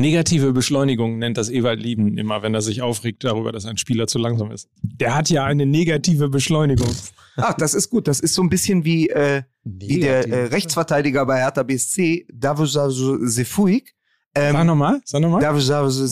[0.00, 4.06] Negative Beschleunigung nennt das Ewald Lieben immer, wenn er sich aufregt darüber, dass ein Spieler
[4.06, 4.68] zu langsam ist.
[4.82, 6.90] Der hat ja eine negative Beschleunigung.
[7.36, 8.08] Ah, das ist gut.
[8.08, 12.72] Das ist so ein bisschen wie, äh, wie der äh, Rechtsverteidiger bei Hertha BSC, Davos
[13.22, 13.94] Sefuig.
[14.36, 15.40] Sag Ähm, nochmal, sag nochmal.
[15.40, 15.66] Davos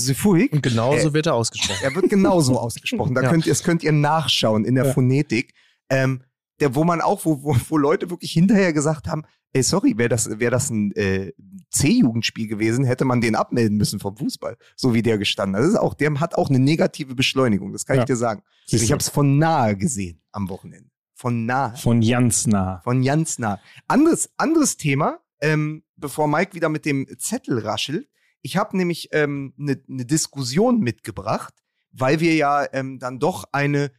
[0.05, 0.53] Sefuig.
[0.53, 1.79] Und genauso Äh, wird er ausgesprochen.
[1.83, 3.15] Er wird genauso ausgesprochen.
[3.15, 3.31] Da Ja.
[3.31, 4.93] könnt ihr, das könnt ihr nachschauen in der Ja.
[4.93, 5.53] Phonetik.
[5.91, 6.23] Ähm,
[6.61, 9.23] der, wo man auch, wo, wo, wo Leute wirklich hinterher gesagt haben,
[9.53, 11.33] ey, sorry, wäre das, wäre das ein äh,
[11.71, 15.63] C-Jugendspiel gewesen, hätte man den abmelden müssen vom Fußball, so wie der gestanden hat.
[15.63, 18.03] Das ist auch, der hat auch eine negative Beschleunigung, das kann Ja.
[18.03, 18.43] ich dir sagen.
[18.67, 18.93] Siehst Ich du.
[18.93, 20.91] habe es von nahe gesehen am Wochenende.
[21.15, 21.77] Von nahe.
[21.77, 22.81] Von ganz nah.
[22.85, 23.59] Von ganz nah.
[23.89, 28.09] Anderes, anderes Thema, ähm, bevor Mike wieder mit dem Zettel raschelt.
[28.43, 31.55] Ich habe nämlich eine ähm, ne- ne Diskussion mitgebracht,
[31.91, 33.91] weil wir ja ähm, dann doch eine,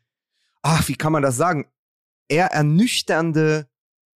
[0.62, 1.66] ach, wie kann man das sagen,
[2.30, 3.69] eher ernüchternde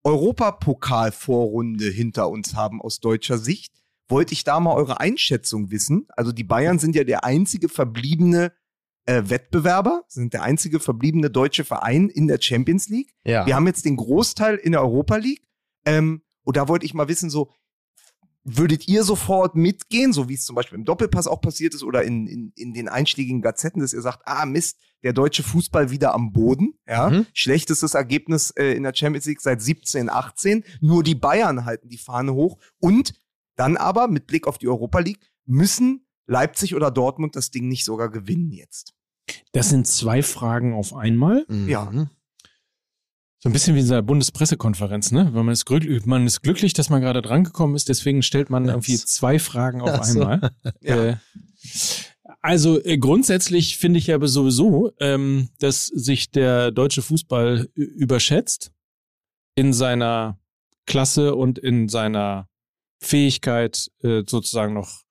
[0.04, 3.74] Europapokalvorrunde hinter uns haben aus deutscher Sicht.
[4.10, 6.08] Wollte ich da mal eure Einschätzung wissen?
[6.16, 8.52] Also die Bayern sind ja der einzige verbliebene
[9.06, 13.14] äh, Wettbewerber, sind der einzige verbliebene deutsche Verein in der Champions League.
[13.24, 13.46] Ja.
[13.46, 15.44] Wir haben jetzt den Großteil in der Europa League.
[15.86, 17.52] Ähm, und da wollte ich mal wissen, so,
[18.44, 22.04] würdet ihr sofort mitgehen, so wie es zum Beispiel im Doppelpass auch passiert ist oder
[22.04, 26.14] in, in, in den einschlägigen Gazetten, dass ihr sagt, ah Mist, der deutsche Fußball wieder
[26.14, 27.26] am Boden, ja, Mhm.
[27.34, 31.98] schlechtestes Ergebnis äh, in der Champions League seit 17, 18, nur die Bayern halten die
[31.98, 33.14] Fahne hoch und
[33.56, 37.86] dann aber mit Blick auf die Europa League müssen Leipzig oder Dortmund das Ding nicht
[37.86, 38.94] sogar gewinnen jetzt.
[39.52, 41.46] Das sind zwei Fragen auf einmal.
[41.48, 41.68] Mhm.
[41.70, 41.92] Ja.
[43.44, 45.34] So ein bisschen wie in dieser Bundespressekonferenz, ne?
[45.34, 48.70] Weil man ist, glücklich, man ist glücklich, dass man gerade drangekommen ist, deswegen stellt man
[48.70, 50.22] irgendwie zwei Fragen auf Ach so.
[50.22, 50.52] einmal.
[50.82, 51.06] Ja.
[51.10, 51.16] Äh,
[52.42, 58.72] also äh, grundsätzlich finde ich aber sowieso, ähm, dass sich der deutsche Fußball überschätzt
[59.56, 60.40] in seiner
[60.86, 62.48] Klasse und in seiner
[63.02, 65.02] Fähigkeit, äh, sozusagen noch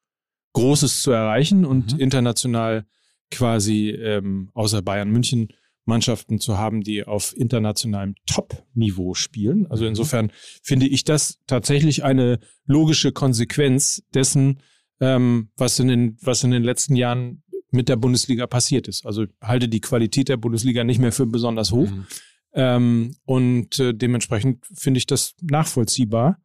[0.55, 2.01] Großes zu erreichen und Mhm.
[2.01, 2.87] international
[3.31, 5.49] quasi ähm, außer Bayern München
[5.85, 9.67] Mannschaften zu haben, die auf internationalem Top-Niveau spielen.
[9.67, 10.31] Also insofern
[10.63, 14.61] finde ich das tatsächlich eine logische Konsequenz dessen,
[15.01, 19.05] ähm, was, in den, was in den letzten Jahren mit der Bundesliga passiert ist.
[19.05, 21.91] Also halte die Qualität der Bundesliga nicht mehr für besonders hoch.
[21.91, 22.07] Mhm.
[22.55, 26.41] Ähm, und äh, dementsprechend finde ich das nachvollziehbar,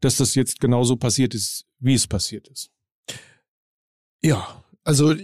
[0.00, 2.70] dass das jetzt genauso passiert ist, wie es passiert ist.
[4.22, 5.14] Ja, also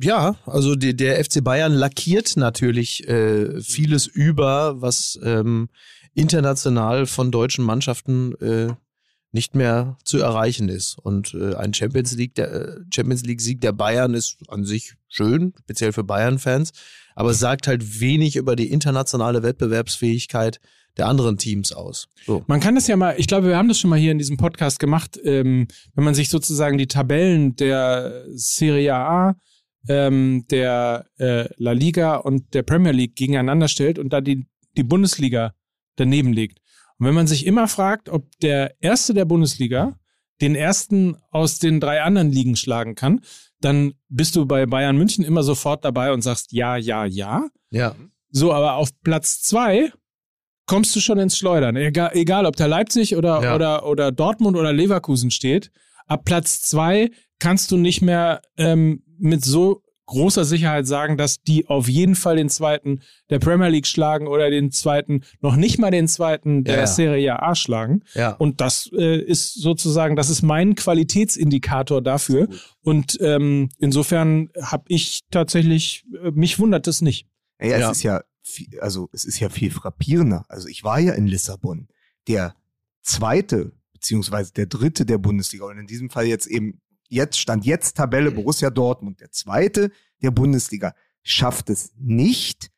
[0.00, 5.68] ja, also die, der FC Bayern lackiert natürlich äh, vieles über, was ähm,
[6.14, 8.74] international von deutschen Mannschaften äh,
[9.32, 10.98] nicht mehr zu erreichen ist.
[10.98, 14.94] Und äh, ein Champions League, der äh, Champions League Sieg der Bayern ist an sich
[15.08, 16.72] schön, speziell für Bayern-Fans,
[17.14, 20.60] aber sagt halt wenig über die internationale Wettbewerbsfähigkeit
[20.98, 22.08] der anderen Teams aus.
[22.26, 22.44] So.
[22.46, 24.36] Man kann das ja mal, ich glaube, wir haben das schon mal hier in diesem
[24.36, 29.36] Podcast gemacht, ähm, wenn man sich sozusagen die Tabellen der Serie A,
[29.88, 34.84] ähm, der äh, La Liga und der Premier League gegeneinander stellt und da die, die
[34.84, 35.54] Bundesliga
[35.96, 36.58] daneben legt.
[36.98, 39.96] Und wenn man sich immer fragt, ob der Erste der Bundesliga
[40.40, 43.20] den Ersten aus den drei anderen Ligen schlagen kann,
[43.60, 47.48] dann bist du bei Bayern München immer sofort dabei und sagst ja, ja, ja.
[47.70, 47.94] Ja.
[48.30, 49.92] So, aber auf Platz zwei
[50.66, 51.76] kommst du schon ins Schleudern.
[51.76, 53.54] Egal, egal ob da Leipzig oder, Ja.
[53.54, 55.70] oder, oder Dortmund oder Leverkusen steht.
[56.06, 61.68] Ab Platz zwei kannst du nicht mehr ähm, mit so großer Sicherheit sagen, dass die
[61.68, 63.00] auf jeden Fall den zweiten
[63.30, 66.86] der Premier League schlagen oder den zweiten, noch nicht mal den zweiten der Ja.
[66.86, 68.02] Serie A schlagen.
[68.14, 68.32] Ja.
[68.32, 72.48] Und das äh, ist sozusagen, das ist mein Qualitätsindikator dafür.
[72.82, 77.26] Und ähm, insofern habe ich tatsächlich, äh, mich wundert es nicht.
[77.58, 77.90] Naja, Ja.
[77.90, 80.44] es ist ja, viel, also es ist ja viel frappierender.
[80.48, 81.86] Also ich war ja in Lissabon.
[82.28, 82.54] Der
[83.02, 86.80] zweite, beziehungsweise der dritte der Bundesliga und in diesem Fall jetzt eben,
[87.12, 89.20] jetzt stand jetzt Tabelle Borussia Dortmund.
[89.20, 89.90] Der zweite
[90.22, 92.70] der Bundesliga schafft es nicht,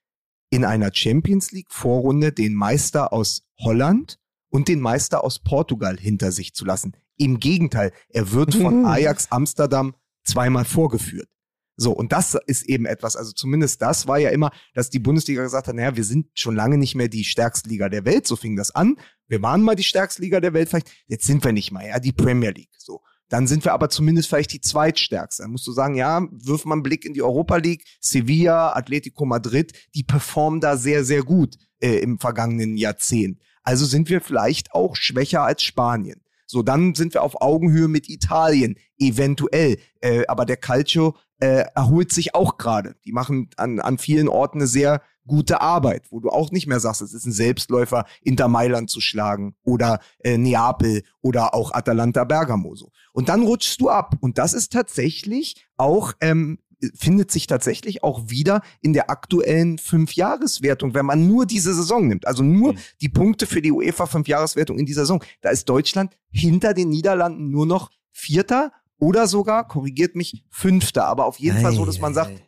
[0.50, 4.20] in einer Champions League Vorrunde den Meister aus Holland
[4.50, 6.96] und den Meister aus Portugal hinter sich zu lassen.
[7.16, 11.28] Im Gegenteil, er wird von Ajax Amsterdam zweimal vorgeführt.
[11.76, 15.42] So, und das ist eben etwas, also zumindest das war ja immer, dass die Bundesliga
[15.42, 18.36] gesagt hat, naja, wir sind schon lange nicht mehr die stärkste Liga der Welt, so
[18.36, 18.96] fing das an.
[19.26, 21.98] Wir waren mal die stärkste Liga der Welt vielleicht, jetzt sind wir nicht mal, ja,
[21.98, 23.00] die Premier League, so.
[23.34, 25.42] Dann sind wir aber zumindest vielleicht die zweitstärkste.
[25.42, 29.24] Dann musst du sagen, ja, wirf mal einen Blick in die Europa League, Sevilla, Atletico
[29.24, 33.40] Madrid, die performen da sehr, sehr gut äh, im vergangenen Jahrzehnt.
[33.64, 36.22] Also sind wir vielleicht auch schwächer als Spanien.
[36.46, 39.78] So, dann sind wir auf Augenhöhe mit Italien, eventuell.
[40.00, 42.94] Äh, aber der Calcio äh, erholt sich auch gerade.
[43.04, 46.80] Die machen an, an vielen Orten eine sehr gute Arbeit, wo du auch nicht mehr
[46.80, 52.24] sagst, es ist ein Selbstläufer, Inter Mailand zu schlagen oder äh, Neapel oder auch Atalanta
[52.24, 52.90] Bergamo so.
[53.12, 54.16] Und dann rutschst du ab.
[54.20, 56.58] Und das ist tatsächlich auch, ähm,
[56.94, 62.26] findet sich tatsächlich auch wieder in der aktuellen Fünfjahreswertung, wenn man nur diese Saison nimmt.
[62.26, 62.78] Also nur Mhm.
[63.00, 65.22] die Punkte für die UEFA Fünfjahreswertung in dieser Saison.
[65.40, 71.06] Da ist Deutschland hinter den Niederlanden nur noch Vierter oder sogar, korrigiert mich, Fünfter.
[71.06, 72.40] Aber auf jeden Fall so, dass man sagt, dass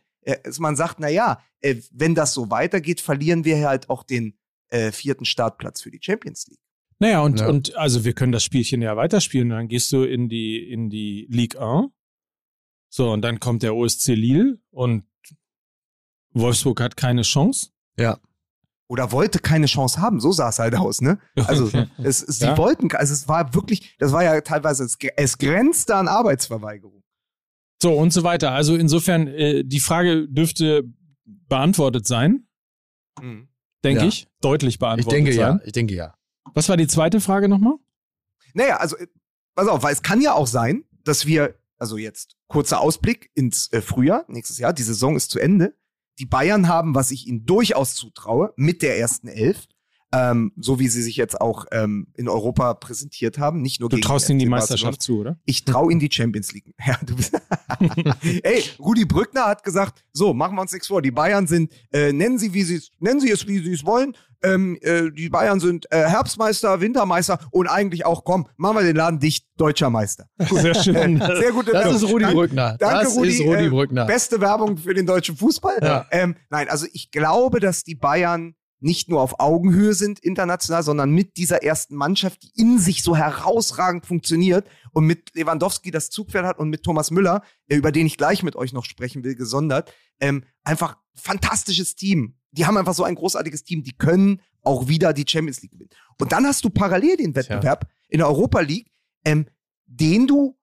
[0.59, 4.37] man sagt, na ja, äh, wenn das so weitergeht, verlieren wir halt auch den
[4.69, 6.59] äh, vierten Startplatz für die Champions League.
[6.99, 7.47] Naja, und, Ja.
[7.47, 9.49] und also wir können das Spielchen ja weiterspielen.
[9.49, 11.89] Dann gehst du in die, in die Ligue 1.
[12.89, 15.03] So, und dann kommt der OSC Lille und
[16.33, 17.69] Wolfsburg hat keine Chance.
[17.97, 18.19] Ja.
[18.89, 21.19] Oder wollte keine Chance haben, so sah es halt aus, ne?
[21.35, 22.57] Also es, es, sie Ja.
[22.57, 27.03] wollten, also es war wirklich, das war ja teilweise, es, es grenzte an Arbeitsverweigerung.
[27.81, 28.51] So, und so weiter.
[28.51, 30.83] Also insofern, äh, die Frage dürfte
[31.25, 32.47] beantwortet sein,
[33.83, 34.07] denke Ja.
[34.07, 34.27] ich.
[34.41, 35.59] Deutlich Ich beantwortet denke sein.
[35.59, 35.65] ja.
[35.65, 36.13] Ich denke ja.
[36.53, 37.75] Was war die zweite Frage nochmal?
[38.53, 39.07] Naja, also, äh,
[39.55, 43.71] pass auf, weil es kann ja auch sein, dass wir, also jetzt kurzer Ausblick ins
[43.73, 45.75] äh, Frühjahr, nächstes Jahr, die Saison ist zu Ende.
[46.19, 49.67] Die Bayern haben, was ich ihnen durchaus zutraue, mit der ersten Elf,
[50.13, 53.97] ähm, so wie sie sich jetzt auch ähm, in Europa präsentiert haben, nicht nur Du
[53.97, 55.37] gegen traust ihnen die Meisterschaft zu, oder?
[55.45, 56.73] Ich traue ihnen die Champions League.
[56.85, 57.33] Ja, du bist
[58.43, 61.01] Ey, Rudi Brückner hat gesagt, so, machen wir uns nichts vor.
[61.01, 64.15] Die Bayern sind, äh, nennen sie, wie sie nennen sie es, wie sie es wollen.
[64.43, 68.95] Ähm, äh, die Bayern sind äh, Herbstmeister, Wintermeister und eigentlich auch, komm, machen wir den
[68.95, 70.29] Laden dicht, deutscher Meister.
[70.37, 71.17] Sehr schön.
[71.39, 71.95] Sehr gute Das Werbung.
[71.95, 72.77] ist Rudi Brückner.
[72.77, 73.29] Danke, das Rudi.
[73.29, 74.05] ist Rudi äh, Brückner.
[74.05, 75.79] Beste Werbung für den deutschen Fußball.
[75.81, 76.05] Ja.
[76.11, 81.11] Ähm, nein, also ich glaube, dass die Bayern nicht nur auf Augenhöhe sind international, sondern
[81.11, 86.45] mit dieser ersten Mannschaft, die in sich so herausragend funktioniert und mit Lewandowski das Zugpferd
[86.45, 89.35] hat und mit Thomas Müller, äh, über den ich gleich mit euch noch sprechen will,
[89.35, 92.35] gesondert, ähm, einfach fantastisches Team.
[92.51, 95.89] Die haben einfach so ein großartiges Team, die können auch wieder die Champions League gewinnen.
[96.19, 98.91] Und dann hast du parallel den Wettbewerb in der Europa League,
[99.25, 99.47] ähm,
[99.85, 100.57] den du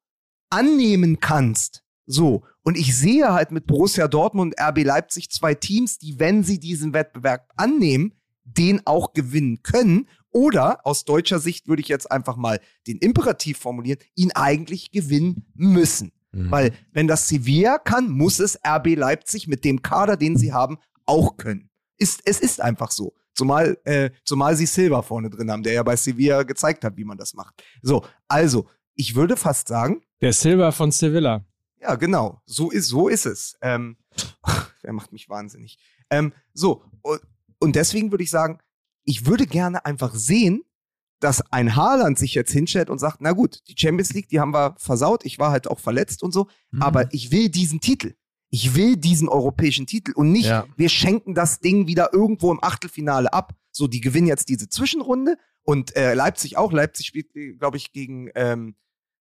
[0.51, 1.83] annehmen kannst.
[2.07, 2.45] So.
[2.65, 6.59] Und ich sehe halt mit Borussia Dortmund und RB Leipzig zwei Teams, die, wenn sie
[6.59, 10.09] diesen Wettbewerb annehmen, den auch gewinnen können.
[10.31, 15.47] Oder aus deutscher Sicht würde ich jetzt einfach mal den Imperativ formulieren, ihn eigentlich gewinnen
[15.55, 16.11] müssen.
[16.33, 16.51] Mhm.
[16.51, 20.79] Weil wenn das Sevilla kann, muss es RB Leipzig mit dem Kader, den sie haben,
[21.07, 21.69] auch können.
[21.99, 23.13] Ist, es ist einfach so.
[23.35, 27.05] Zumal, äh, zumal sie Silva vorne drin haben, der ja bei Sevilla gezeigt hat, wie
[27.05, 27.63] man das macht.
[27.83, 31.45] So, also, ich würde fast sagen, Der Silver von Sevilla.
[31.85, 32.41] Ja, genau.
[32.47, 33.57] So ist, so ist es.
[33.63, 33.97] Ähm,
[34.83, 35.79] der macht mich wahnsinnig.
[36.11, 37.21] Ähm, so, und,
[37.61, 38.59] und deswegen würde ich sagen,
[39.05, 40.63] ich würde gerne einfach sehen,
[41.21, 44.53] dass ein Haaland sich jetzt hinstellt und sagt, na gut, die Champions League, die haben
[44.53, 46.83] wir versaut, ich war halt auch verletzt und so, Mhm.
[46.83, 48.15] aber ich will diesen Titel.
[48.51, 50.65] ich will diesen europäischen Titel und nicht, Ja.
[50.77, 53.53] wir schenken das Ding wieder irgendwo im Achtelfinale ab.
[53.73, 56.71] So, die gewinnen jetzt diese Zwischenrunde und äh, Leipzig auch.
[56.73, 58.77] Leipzig spielt, glaube ich, gegen ähm,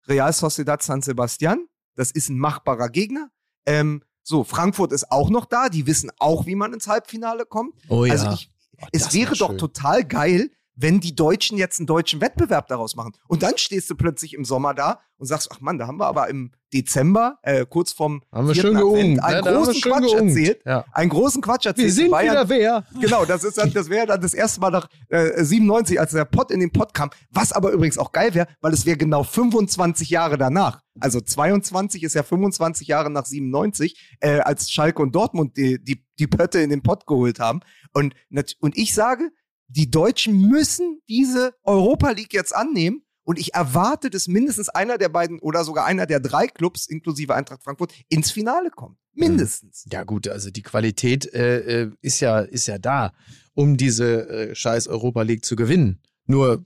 [0.07, 1.67] Real Sociedad San Sebastian.
[1.95, 3.31] Das ist ein machbarer Gegner.
[3.67, 5.69] Ähm, so, Frankfurt ist auch noch da.
[5.69, 7.75] Die wissen auch, wie man ins Halbfinale kommt.
[7.89, 8.13] Oh ja.
[8.13, 12.21] Also ich, Oh, es wäre wär doch total geil, wenn die Deutschen jetzt einen deutschen
[12.21, 13.13] Wettbewerb daraus machen.
[13.29, 16.07] Und dann stehst du plötzlich im Sommer da und sagst, ach Mann, da haben wir
[16.07, 18.99] aber im Dezember, äh, kurz vorm haben wir schön geungt.
[18.99, 19.23] einen ne?
[19.23, 20.29] Haben wir großen Quatsch geungt.
[20.29, 20.63] erzählt.
[20.65, 20.85] Ja.
[20.93, 21.87] Einen großen Quatsch erzählt.
[21.87, 22.87] Wir sind Bayern, wieder wer?
[23.01, 26.25] Genau, das ist dann, das wäre dann das erste Mal nach äh, 97, als der
[26.25, 27.11] Pott in den Pott kam.
[27.31, 30.81] Was aber übrigens auch geil wäre, weil es wäre genau 25 Jahre danach.
[30.99, 36.05] Also 22 ist ja 25 Jahre nach 97, äh, als Schalke und Dortmund die, die,
[36.19, 37.61] die Pötte in den Pott geholt haben.
[37.93, 38.15] Und,
[38.61, 39.31] und ich sage,
[39.73, 43.03] die Deutschen müssen diese Europa League jetzt annehmen.
[43.25, 47.35] Und ich erwarte, dass mindestens einer der beiden oder sogar einer der drei Clubs, inklusive
[47.35, 48.99] Eintracht Frankfurt, ins Finale kommt.
[49.15, 49.87] Mindestens.
[49.93, 53.13] Ja gut, also die Qualität äh, äh, ist ja ist ja da,
[53.55, 56.01] um diese äh, scheiß Europa League zu gewinnen.
[56.27, 56.65] Nur,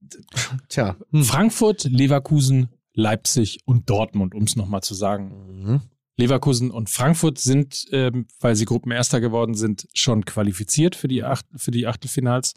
[0.68, 0.96] tja.
[1.12, 5.62] Frankfurt, Leverkusen, Leipzig und Dortmund, um es nochmal zu sagen.
[5.62, 5.80] Mhm.
[6.18, 11.46] Leverkusen und Frankfurt sind, ähm, weil sie Gruppenerster geworden sind, schon qualifiziert für die, Acht,
[11.56, 12.54] für die Achtelfinals.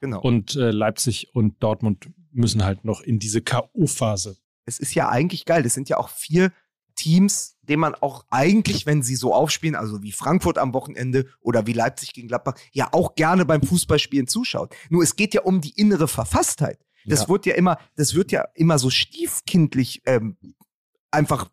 [0.00, 0.20] Genau.
[0.20, 4.36] Und äh, Leipzig und Dortmund müssen halt noch in diese K.O.-Phase.
[4.66, 5.62] es ist ja eigentlich geil.
[5.62, 6.52] Das sind ja auch vier
[6.96, 11.66] Teams, denen man auch eigentlich, wenn sie so aufspielen, also wie Frankfurt am Wochenende oder
[11.66, 14.74] wie Leipzig gegen Gladbach, ja auch gerne beim Fußballspielen zuschaut.
[14.90, 16.80] Nur es geht ja um die innere Verfasstheit.
[17.06, 17.28] Das Ja.
[17.28, 20.36] wird ja immer, das wird ja immer so stiefkindlich ähm,
[21.10, 21.48] einfach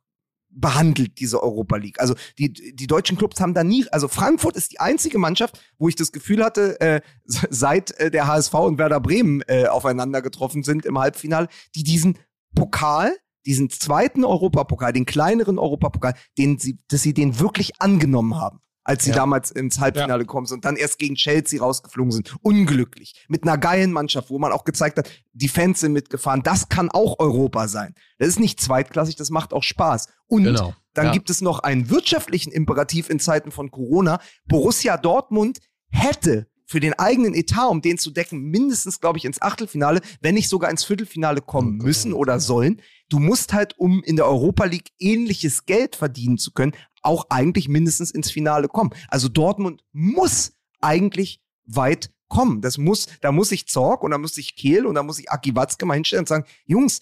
[0.56, 2.00] behandelt, diese Europa League.
[2.00, 5.90] Also die, die deutschen Clubs haben da nie, also Frankfurt ist die einzige Mannschaft, wo
[5.90, 10.64] ich das Gefühl hatte, äh, seit äh, der HSV und Werder Bremen äh, aufeinander getroffen
[10.64, 12.18] sind im Halbfinale, die diesen
[12.56, 18.60] Pokal, diesen zweiten Europapokal, den kleineren Europapokal, den sie, dass sie den wirklich angenommen haben,
[18.84, 19.16] als sie Ja.
[19.18, 22.36] damals ins Halbfinale gekommen sind und dann erst gegen Chelsea rausgeflogen sind.
[22.42, 23.26] Unglücklich.
[23.30, 26.44] Mit einer geilen Mannschaft, wo man auch gezeigt hat, die Fans sind mitgefahren.
[26.44, 27.96] Das kann auch Europa sein.
[28.20, 30.08] Das ist nicht zweitklassig, das macht auch Spaß.
[30.28, 30.74] Und Genau.
[30.94, 31.12] dann Ja.
[31.12, 34.20] gibt es noch einen wirtschaftlichen Imperativ in Zeiten von Corona.
[34.48, 35.60] Borussia Dortmund
[35.90, 40.34] hätte für den eigenen Etat, um den zu decken, mindestens, glaube ich, ins Achtelfinale, wenn
[40.34, 42.40] nicht sogar ins Viertelfinale kommen müssen oder ja.
[42.40, 42.82] sollen.
[43.10, 46.74] Du musst halt, um in der Europa League ähnliches Geld verdienen zu können,
[47.04, 48.92] auch eigentlich mindestens ins Finale kommen.
[49.10, 52.62] Also Dortmund muss eigentlich weit kommen.
[52.62, 55.30] Das muss, da muss sich Zorg und da muss sich Kehl und da muss sich
[55.30, 57.00] Aki Watzke mal hinstellen und sagen, Jungs,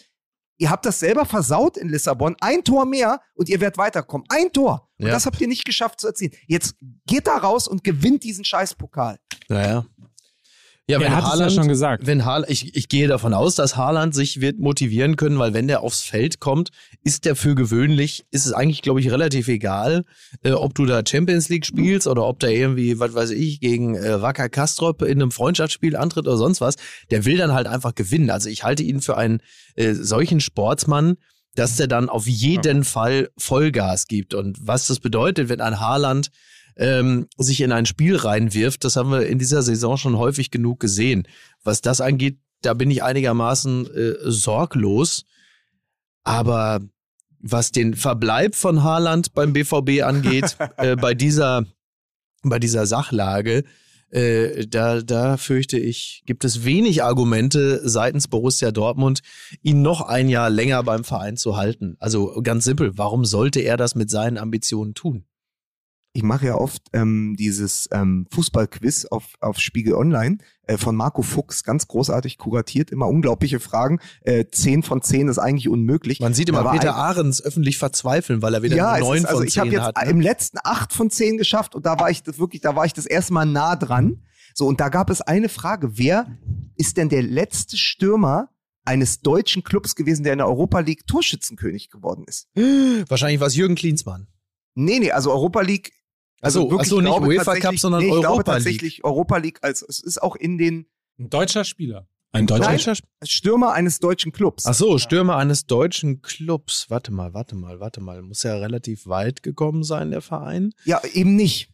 [0.58, 2.36] ihr habt das selber versaut in Lissabon.
[2.41, 4.28] Ein Tor mehr und ihr werdet weiterkommen.
[4.30, 4.89] Ein Tor.
[4.99, 5.14] Und Ja.
[5.14, 6.34] das habt ihr nicht geschafft zu erzielen.
[6.47, 6.76] Jetzt
[7.08, 9.20] geht da raus und gewinnt diesen scheiß Pokal.
[9.47, 9.86] Naja.
[10.92, 12.06] Ja, er hat es ja schon gesagt.
[12.06, 15.68] Wenn Haaland, ich, ich gehe davon aus, dass Haaland sich wird motivieren können, weil wenn
[15.68, 16.70] der aufs Feld kommt,
[17.04, 20.04] ist der für gewöhnlich, ist es eigentlich, glaube ich, relativ egal,
[20.44, 23.96] äh, ob du da Champions League spielst oder ob der irgendwie, was weiß ich, gegen
[23.96, 26.76] äh, Wacker Kastrop in einem Freundschaftsspiel antritt oder sonst was.
[27.10, 28.30] Der will dann halt einfach gewinnen.
[28.30, 29.42] Also ich halte ihn für einen
[29.76, 31.18] äh, solchen Sportsmann,
[31.56, 34.34] dass der dann auf jeden Fall Vollgas gibt.
[34.34, 36.30] Und was das bedeutet, wenn ein Haaland
[36.82, 40.79] ähm, sich in ein Spiel reinwirft, das haben wir in dieser Saison schon häufig genug
[40.79, 41.27] gesehen.
[41.63, 45.25] Was das angeht, da bin ich einigermaßen äh, sorglos.
[46.23, 46.82] Aber
[47.39, 51.65] was den Verbleib von Haaland beim BVB angeht, äh, bei dieser
[52.43, 53.63] bei dieser Sachlage,
[54.09, 59.21] äh, da, da fürchte ich, gibt es wenig Argumente seitens Borussia Dortmund,
[59.61, 61.95] ihn noch ein Jahr länger beim Verein zu halten.
[61.99, 65.25] Also ganz simpel, warum sollte er das mit seinen Ambitionen tun?
[66.14, 71.22] Ich mache ja oft ähm, dieses ähm, Fußballquiz auf, auf Spiegel Online äh, von Marco
[71.22, 73.99] Fuchs, ganz großartig kuratiert, immer unglaubliche Fragen.
[74.22, 76.20] Äh, zehn von zehn ist eigentlich unmöglich.
[76.20, 79.47] Man sieht immer Peter Ahrens öffentlich verzweifeln, weil er wieder ja, neun ist, also von
[79.47, 80.03] ich habe zehn jetzt hat.
[80.03, 80.12] Ne?
[80.12, 82.93] im letzten acht von zehn geschafft und da war ich das wirklich, da war ich
[82.93, 84.24] das erste Mal nah dran.
[84.53, 86.28] So, und da gab es eine Frage, wer
[86.76, 88.49] ist denn der letzte Stürmer
[88.84, 92.49] eines deutschen Clubs gewesen, der in der Europa League Torschützenkönig geworden ist?
[93.07, 94.28] Wahrscheinlich war es Jürgen Klinsmann.
[94.76, 95.91] Nee, nee, also Europa League.
[96.42, 98.12] Also Ach so, wirklich, ach so, ich nicht glaube UEFA Cup, tatsächlich- sondern nee, ich
[98.14, 98.64] glaube Europa League.
[98.64, 100.88] tatsächlich Europa League, also es ist auch in den
[101.20, 102.08] Ein deutscher Spieler.
[102.34, 102.80] Ein deutscher Nein.
[102.80, 102.96] Spieler.
[103.26, 104.66] Stürmer eines deutschen Clubs.
[104.66, 106.89] Ach so, Stürmer eines deutschen Clubs.
[106.89, 108.22] Warte mal, warte mal, warte mal.
[108.22, 110.74] Muss ja relativ weit gekommen sein, der Verein.
[110.86, 111.70] Ja, eben nicht.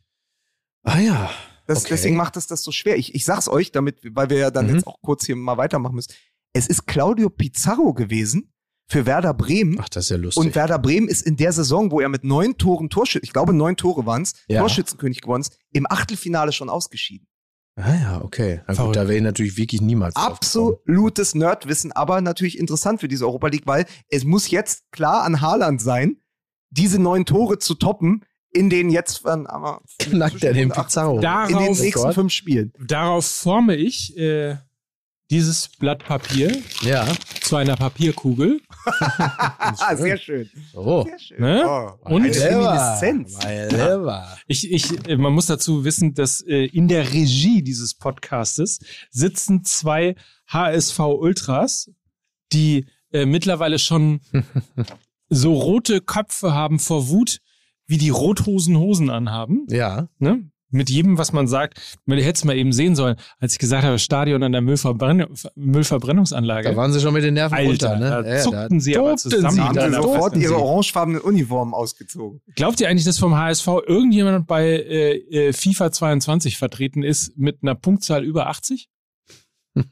[0.84, 1.30] Ah ja.
[1.68, 1.90] Das, Okay.
[1.92, 2.98] Deswegen macht es das so schwer.
[2.98, 4.76] Ich, ich sag's euch, damit, weil wir ja dann Mhm.
[4.76, 6.14] jetzt auch kurz hier mal weitermachen müssen.
[6.54, 8.52] Es ist Claudio Pizarro gewesen
[8.90, 9.78] für Werder Bremen.
[9.82, 10.44] Ach, das ist ja lustig.
[10.44, 13.54] Und Werder Bremen ist in der Saison, wo er mit neun Toren Torschützen, ich glaube
[13.54, 14.62] neun Tore waren's, Ja.
[14.62, 17.28] Torschützenkönig geworden ist, im Achtelfinale schon ausgeschieden.
[17.76, 18.62] ah ja, okay.
[18.68, 20.16] Na gut, da wäre ich natürlich wirklich niemals.
[20.16, 25.42] Absolutes Nerdwissen, aber natürlich interessant für diese Europa League, weil es muss jetzt klar an
[25.42, 26.18] Haaland sein,
[26.70, 31.16] diese neun Tore zu toppen in den jetzt von, aber Knackt er den Pizarro.
[31.16, 32.72] in den Darauf, nächsten fünf Spielen.
[32.88, 34.56] darauf forme ich äh,
[35.30, 37.06] dieses Blatt Papier Ja.
[37.42, 38.62] zu einer Papierkugel.
[38.86, 40.50] Ah, sehr schön.
[40.74, 41.04] So.
[41.04, 41.42] Sehr schön.
[41.42, 41.64] Ne?
[41.68, 42.32] Oh, Und-.
[42.32, 44.38] Clever.
[44.48, 48.80] Ich, ich, man muss dazu wissen, dass äh, in der Regie dieses Podcastes
[49.12, 50.16] sitzen zwei
[50.48, 51.92] HSV Ultras,
[52.54, 54.22] die äh, mittlerweile schon
[55.30, 57.40] so rote Köpfe haben vor Wut,
[57.86, 59.66] wie die Rothosen Hosen anhaben.
[59.70, 60.10] Ja.
[60.20, 60.50] Ne?
[60.70, 61.98] Mit jedem, was man sagt.
[62.06, 65.26] Man hätte es mal eben sehen sollen, als ich gesagt habe, Stadion an der Müllverbrenn
[65.56, 66.70] Müllverbrennungsanlage.
[66.72, 68.10] Da waren sie schon mit den Nerven Alter, runter, ne?
[68.24, 69.52] da Ja, zuckten sie aber zusammen.
[69.52, 72.42] sie Da haben dann sie sofort ihre orangefarbenen Uniformen ausgezogen.
[72.56, 77.60] Glaubt ihr eigentlich, dass vom HSV irgendjemand bei äh, äh, FIFA 22 vertreten ist mit
[77.62, 78.90] einer Punktzahl über 80?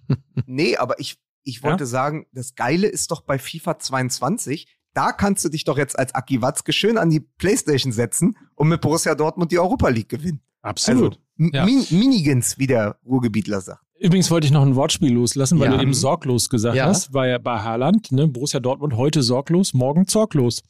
[0.46, 1.64] Nee, aber ich, ich Ja?
[1.70, 5.98] wollte sagen, das Geile ist doch bei FIFA 22, da kannst du dich doch jetzt
[5.98, 10.10] als Aki Watzke schön an die Playstation setzen und mit Borussia Dortmund die Europa League
[10.10, 10.42] gewinnen.
[10.66, 11.20] Absolut.
[11.40, 11.66] Also, Ja.
[11.66, 13.82] Min Minigans, wie der Ruhrgebietler sagt.
[14.00, 15.78] Übrigens wollte ich noch ein Wortspiel loslassen, weil Ja.
[15.78, 16.86] du eben sorglos gesagt Ja.
[16.86, 17.14] hast.
[17.14, 18.28] War ja bei Haaland, ne?
[18.28, 20.64] Borussia Dortmund heute sorglos, morgen sorglos.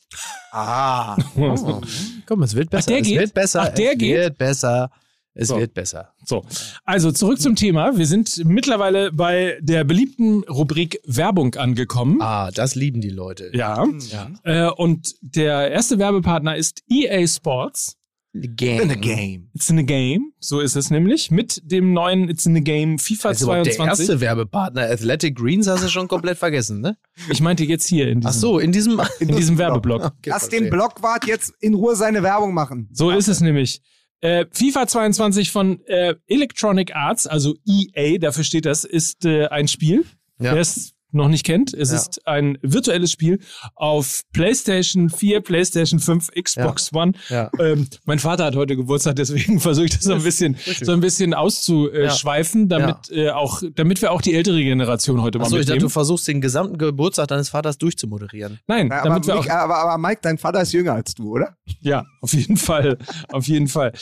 [0.52, 1.16] Ah.
[2.28, 2.88] Komm, es wird besser.
[2.92, 3.20] der es geht?
[3.20, 3.62] wird besser.
[3.64, 4.16] Ach, der es geht?
[4.16, 4.92] wird besser.
[5.38, 5.58] Es So.
[5.58, 6.14] wird besser.
[6.24, 6.46] So,
[6.86, 7.98] also zurück zum Thema.
[7.98, 12.22] Wir sind mittlerweile bei der beliebten Rubrik Werbung angekommen.
[12.22, 13.52] Ah, das lieben die Leute.
[13.54, 13.86] Ja.
[14.12, 14.30] Ja.
[14.44, 17.98] Äh, und der erste Werbepartner ist EA Sports.
[18.42, 18.82] Game.
[18.82, 19.50] In the game.
[19.54, 23.00] It's in a Game, so ist es nämlich, mit dem neuen It's in a Game
[23.00, 24.10] FIFA Also überhaupt der 22.
[24.10, 26.98] erste Werbepartner, Athletic Greens, hast du schon komplett vergessen, ne?
[27.32, 29.02] Ich meinte jetzt hier in diesem, Ach so, in diesem.
[29.20, 29.96] in diesem Werbeblock.
[30.06, 30.62] Okay, Lass verstehe.
[30.62, 32.90] den Blockwart jetzt in Ruhe seine Werbung machen.
[32.92, 33.82] So ist es nämlich.
[34.22, 39.68] Äh, FIFA 22 von äh, Electronic Arts, also EA, dafür steht das, ist äh, ein
[39.68, 40.06] Spiel.
[40.40, 40.54] Ja.
[40.54, 41.98] Wer es noch nicht kennt, es Ja.
[41.98, 43.40] ist ein virtuelles Spiel
[43.76, 47.14] auf PlayStation 4, PlayStation 5, Xbox One.
[47.30, 47.50] Ja.
[47.60, 51.00] Ähm, mein Vater hat heute Geburtstag, deswegen versuche ich das so ein bisschen, so ein
[51.00, 55.62] bisschen auszuschweifen, damit äh, auch, damit wir auch die ältere Generation heute mal Achso, ich
[55.62, 55.88] dachte, mitnehmen.
[55.88, 58.60] du versuchst den gesamten Geburtstag deines Vaters durchzumoderieren.
[58.68, 61.14] Nein, Na, aber, damit wir auch Mike, aber, aber Mike, dein Vater ist jünger als
[61.16, 61.56] du, oder?
[61.82, 62.98] Ja, auf jeden Fall.
[63.32, 63.94] Auf jeden Fall.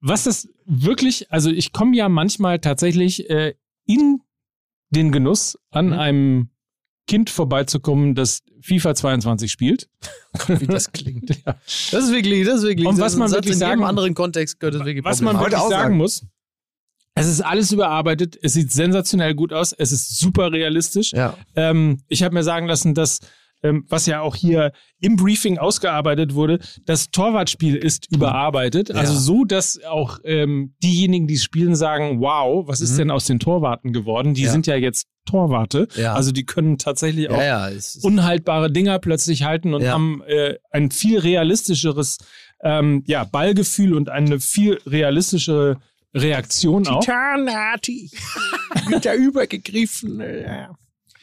[0.00, 3.54] Was das wirklich, also ich komme ja manchmal tatsächlich äh,
[3.86, 4.20] in
[4.90, 5.92] den Genuss, an Mhm.
[5.92, 6.48] einem
[7.06, 9.88] Kind vorbeizukommen, das FIFA 22 spielt.
[10.46, 11.30] Wie das klingt.
[11.46, 11.54] Ja.
[11.90, 12.86] Das ist wirklich, das ist wirklich.
[12.86, 15.60] Und was man Satz wirklich in sagen- anderen Kontext das wirklich Was man Heute wirklich
[15.62, 15.96] auch sagen sagen.
[15.96, 16.24] muss,
[17.14, 21.12] es ist alles überarbeitet, es sieht sensationell gut aus, es ist super realistisch.
[21.12, 21.36] Ja.
[21.56, 23.18] Ähm, ich habe mir sagen lassen, dass,
[23.62, 28.90] ähm, was ja auch hier im Briefing ausgearbeitet wurde, das Torwartspiel ist überarbeitet.
[28.90, 32.98] Also so, dass auch ähm, diejenigen, die spielen, sagen, wow, was ist Mhm.
[32.98, 34.34] denn aus den Torwarten geworden?
[34.34, 34.52] Die Ja.
[34.52, 35.86] sind ja jetzt Torwarte.
[35.96, 36.14] Ja.
[36.14, 37.78] Also die können tatsächlich auch Ja, ja.
[38.02, 39.92] Unhaltbare Dinger plötzlich halten und Ja.
[39.92, 42.18] haben äh, ein viel realistischeres
[42.62, 45.78] ähm, ja, Ballgefühl und eine viel realistischere
[46.14, 47.00] Reaktion auch.
[47.00, 48.12] Titanartig.
[48.88, 50.20] Mit der übergegriffen.
[50.20, 50.70] Ja.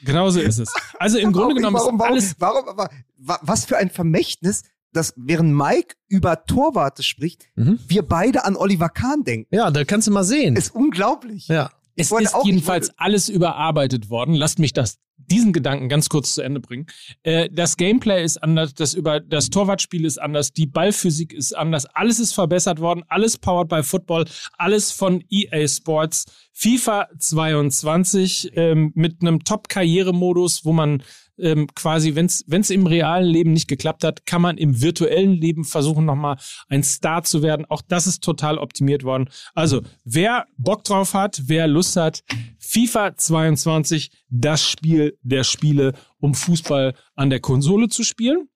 [0.03, 0.73] Genauso ist es.
[0.99, 3.89] Also im Grunde Warum- genommen warum, ist warum, alles warum, aber, wa- was für ein
[3.89, 7.79] Vermächtnis, dass während Mike über Torwarte spricht, Mhm.
[7.87, 9.53] wir beide an Oliver Kahn denken.
[9.53, 10.55] ja, da kannst du mal sehen.
[10.55, 11.47] Ist unglaublich.
[11.47, 11.69] ja.
[11.97, 14.35] Es ist jedenfalls alles überarbeitet worden.
[14.35, 16.85] Lasst mich das, diesen Gedanken ganz kurz zu Ende bringen.
[17.23, 21.85] Äh, das Gameplay ist anders, das, über, das Torwartspiel ist anders, die Ballphysik ist anders,
[21.87, 24.25] alles ist verbessert worden, alles powered by Football,
[24.57, 26.25] alles von EA Sports.
[26.53, 31.03] FIFA 22 ähm, mit einem Top-Karrieremodus, wo man
[31.39, 35.63] ähm, quasi, wenn es im realen Leben nicht geklappt hat, kann man im virtuellen Leben
[35.63, 37.65] versuchen, nochmal ein Star zu werden.
[37.65, 39.29] Auch das ist total optimiert worden.
[39.53, 42.23] Also, wer Bock drauf hat, wer Lust hat,
[42.59, 48.49] FIFA 22, das Spiel der Spiele, um Fußball an der Konsole zu spielen.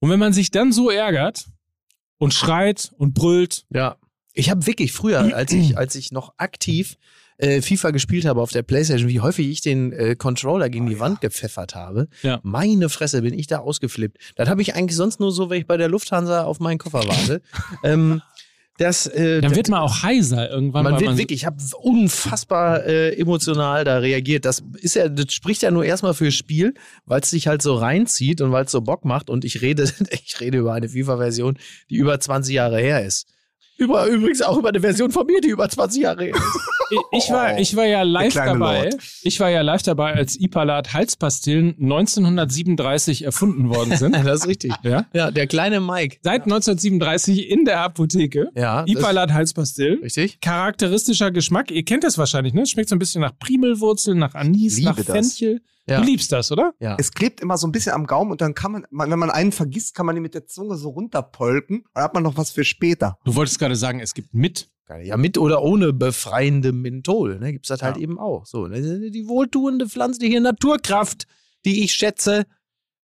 [0.00, 1.46] Und wenn man sich dann so ärgert
[2.18, 3.96] und schreit und brüllt, Ja.
[4.34, 6.96] Ich habe wirklich früher, als ich, als ich noch aktiv
[7.38, 11.00] äh, FIFA gespielt habe auf der Playstation, wie häufig ich den äh, Controller gegen die
[11.00, 12.08] Wand gepfeffert habe.
[12.22, 12.40] Ja.
[12.42, 14.18] Meine Fresse, bin ich da ausgeflippt.
[14.36, 17.06] Das habe ich eigentlich sonst nur so, wenn ich bei der Lufthansa auf meinen Koffer
[17.06, 17.42] warte.
[17.84, 18.22] ähm,
[18.78, 20.84] das, äh, dann wird man auch heiser irgendwann.
[20.84, 24.44] man wird man wirklich, ich habe unfassbar äh, emotional da reagiert.
[24.46, 26.74] Das ist ja, das spricht ja nur erstmal fürs Spiel,
[27.04, 29.28] weil es sich halt so reinzieht und weil es so Bock macht.
[29.28, 31.58] Und ich rede, ich rede über eine FIFA-Version,
[31.90, 33.26] die über 20 Jahre her ist.
[33.76, 36.42] Über, übrigens auch über eine Version von mir, die über 20 Jahre her ist.
[37.12, 38.84] ich war, ich war ja live dabei.
[38.84, 38.96] Lord.
[39.22, 44.14] Ich war ja live dabei, als Ipalat Halspastillen 1937 erfunden worden sind.
[44.24, 44.72] das ist richtig.
[44.82, 45.06] ja.
[45.12, 46.18] Ja, der kleine Mike.
[46.22, 48.50] Seit 1937 in der Apotheke.
[48.54, 50.00] Ja, Ipalat Halspastillen.
[50.02, 50.40] Richtig?
[50.40, 51.70] Charakteristischer Geschmack.
[51.70, 52.66] Ihr kennt das wahrscheinlich, ne?
[52.66, 55.06] Schmeckt so ein bisschen nach Primelwurzel, nach Anis, nach das.
[55.06, 55.60] Fenchel.
[55.86, 56.00] Ja.
[56.00, 56.74] Du liebst das, oder?
[56.78, 56.96] Ja.
[56.98, 59.30] Es klebt immer so ein bisschen am Gaumen und dann kann man, man wenn man
[59.30, 61.84] einen vergisst, kann man ihn mit der Zunge so runterpolken.
[61.94, 63.18] Dann hat man noch was für später.
[63.24, 64.68] Du wolltest gerade sagen, es gibt mit.
[65.00, 68.02] Ja, mit oder ohne befreiende Menthol, ne, gibt's das halt Ja.
[68.02, 68.46] eben auch.
[68.46, 71.26] So, ne, die wohltuende pflanzliche Naturkraft,
[71.64, 72.44] die ich schätze.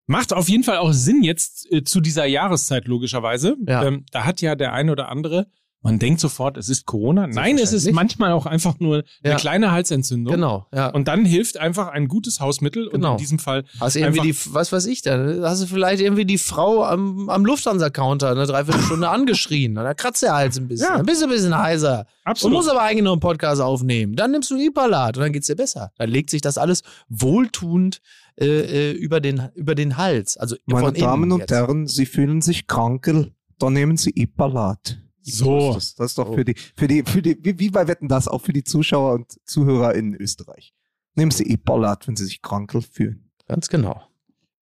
[0.07, 3.57] Macht auf jeden Fall auch Sinn jetzt äh, zu dieser Jahreszeit, logischerweise.
[3.67, 3.85] Ja.
[3.85, 5.51] Ähm, da hat ja der eine oder andere,
[5.81, 7.29] man denkt sofort, es ist Corona.
[7.29, 9.37] Nein, es ist manchmal auch einfach nur eine Ja.
[9.37, 10.35] kleine Halsentzündung.
[10.35, 10.89] Genau, ja.
[10.89, 12.87] Und dann hilft einfach ein gutes Hausmittel.
[12.89, 13.13] Und Genau.
[13.13, 15.17] in diesem Fall Hast du irgendwie die, was weiß ich da,
[15.49, 19.77] hast du vielleicht irgendwie die Frau am, am Lufthansa-Counter eine Dreiviertelstunde angeschrien.
[19.77, 20.89] Da kratzt der Hals ein bisschen.
[20.89, 20.97] Ja.
[20.97, 22.07] Dann bist du ein bisschen heiser.
[22.25, 22.57] Du absolut.
[22.59, 24.17] musst aber eigentlich noch einen Podcast aufnehmen.
[24.17, 25.93] Dann nimmst du Ipalat und dann geht's dir besser.
[25.97, 28.01] Dann legt sich das alles wohltuend
[28.37, 30.37] äh, äh, über, den, über den Hals.
[30.37, 31.51] Also Meine Damen und jetzt.
[31.53, 34.99] Herren, Sie fühlen sich krankel, dann nehmen Sie Ipalat.
[35.31, 35.75] So.
[35.75, 38.29] Das, das ist doch für die, für die, für die, wie, wie bei Wetten das,
[38.29, 40.73] auch für die Zuschauer und Zuhörer in Österreich.
[41.15, 43.31] Nehmen Sie Ipalat, wenn Sie sich krankel fühlen.
[43.47, 44.03] Ganz genau.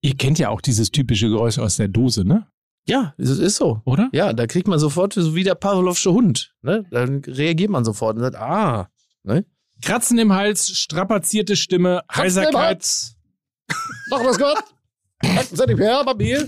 [0.01, 2.47] Ihr kennt ja auch dieses typische Geräusch aus der Dose, ne?
[2.87, 3.81] Ja, es ist so.
[3.85, 4.09] Oder?
[4.13, 6.53] Ja, da kriegt man sofort so wie der Pavlovsche Hund.
[6.61, 6.85] Ne?
[6.91, 8.89] Dann reagiert man sofort und sagt, ah,
[9.23, 9.45] ne?
[9.81, 13.15] Kratzen im Hals, strapazierte Stimme, Heiserkeit,
[14.09, 14.63] Mach was Gott.
[15.23, 16.45] Halten Sie nicht her bei mir.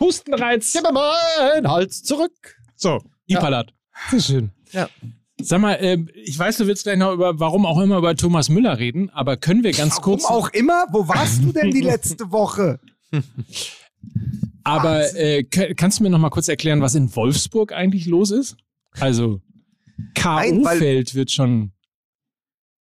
[0.00, 0.72] Hustenreiz.
[0.72, 1.16] Gib mir mal
[1.54, 2.56] einen Hals zurück.
[2.74, 3.72] So, Ipalat.
[4.10, 4.50] Sehr schön.
[4.72, 4.88] Ja.
[5.40, 8.48] Sag mal, ähm, ich weiß, du willst gleich noch über, warum auch immer, über Thomas
[8.48, 10.24] Müller reden, aber können wir ganz Warum kurz.
[10.24, 10.86] auch immer?
[10.92, 12.80] Wo warst du denn die letzte Woche?
[14.64, 18.56] Aber äh, kannst du mir noch mal kurz erklären, was in Wolfsburg eigentlich los ist?
[18.98, 19.40] Also,
[20.14, 21.72] K.O.-Feld wird schon.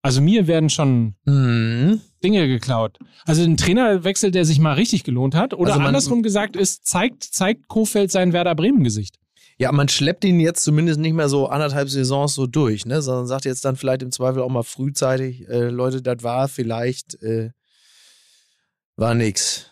[0.03, 2.01] Also, mir werden schon Mhm.
[2.23, 2.99] Dinge geklaut.
[3.27, 5.53] Also, ein Trainerwechsel, der sich mal richtig gelohnt hat.
[5.55, 9.19] Oder Also man- andersrum gesagt ist, zeigt, zeigt Kofeld sein Werder Bremen-Gesicht.
[9.59, 13.03] Ja, man schleppt ihn jetzt zumindest nicht mehr so anderthalb Saisons so durch, ne?
[13.03, 17.23] Sondern sagt jetzt dann vielleicht im Zweifel auch mal frühzeitig, äh, Leute, das war vielleicht,
[17.23, 17.51] äh,
[18.97, 19.71] war nix.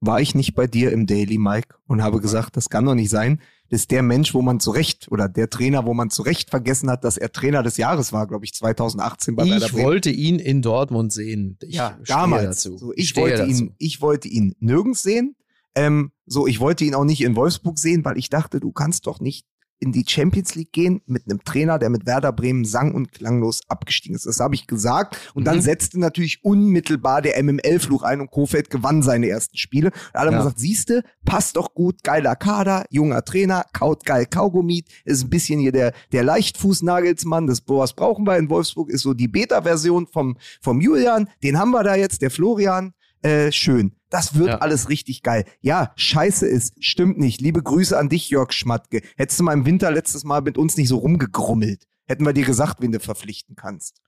[0.00, 3.10] War ich nicht bei dir im Daily, Mike, und habe gesagt, das kann doch nicht
[3.10, 3.40] sein.
[3.68, 6.50] Das ist der Mensch, wo man zu Recht, oder der Trainer, wo man zu Recht
[6.50, 10.10] vergessen hat, dass er Trainer des Jahres war, glaube ich, 2018 bei Werder Ich wollte
[10.10, 11.56] ihn in Dortmund sehen.
[11.62, 12.64] Ich ja, damals.
[12.64, 12.78] Dazu.
[12.78, 13.50] So, ich, wollte dazu.
[13.50, 15.36] ihn, ich wollte ihn nirgends sehen.
[15.74, 19.06] Ähm, so, ich wollte ihn auch nicht in Wolfsburg sehen, weil ich dachte, du kannst
[19.06, 19.46] doch nicht
[19.82, 23.60] in die Champions League gehen mit einem Trainer, der mit Werder Bremen sang- und klanglos
[23.66, 24.26] abgestiegen ist.
[24.26, 25.16] Das habe ich gesagt.
[25.32, 25.60] Und dann Mhm.
[25.62, 29.90] setzte natürlich unmittelbar der MML-Fluch ein und Kofeld gewann seine ersten Spiele.
[30.12, 30.38] Da hat er Ja.
[30.38, 35.60] gesagt, siehste, passt doch gut, geiler Kader, junger Trainer, kaut geil Kaugummi, ist ein bisschen
[35.60, 40.36] hier der, der Leichtfuß-Nagelsmann, das was brauchen wir in Wolfsburg, ist so die Beta-Version vom,
[40.60, 42.92] vom Julian, den haben wir da jetzt, der Florian,
[43.22, 43.92] äh, schön.
[44.10, 44.58] Das wird Ja.
[44.58, 45.44] alles richtig geil.
[45.60, 47.40] Ja, scheiße ist, stimmt nicht.
[47.40, 49.02] Liebe Grüße an dich, Jörg Schmatke.
[49.16, 52.44] Hättest du mal im Winter letztes Mal mit uns nicht so rumgegrummelt, hätten wir dir
[52.44, 54.00] gesagt, wen du verpflichten kannst.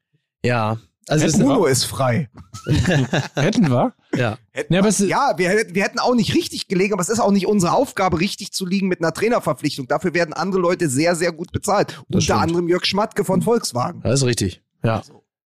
[0.45, 2.31] Ja, also es ist, Bruno ist frei.
[3.35, 3.93] Hätten wir?
[4.15, 4.39] ja.
[4.53, 7.09] Hätten Ja, aber wir, ja wir, hätten- wir hätten auch nicht richtig gelegen, aber es
[7.09, 9.89] ist auch nicht unsere Aufgabe, richtig zu liegen mit einer Trainerverpflichtung.
[9.89, 12.03] Dafür werden andere Leute sehr, sehr gut bezahlt.
[12.09, 12.41] Unter stimmt.
[12.41, 14.01] anderem Jörg Schmatke von Volkswagen.
[14.03, 14.63] Das ist richtig.
[14.85, 15.03] Ja.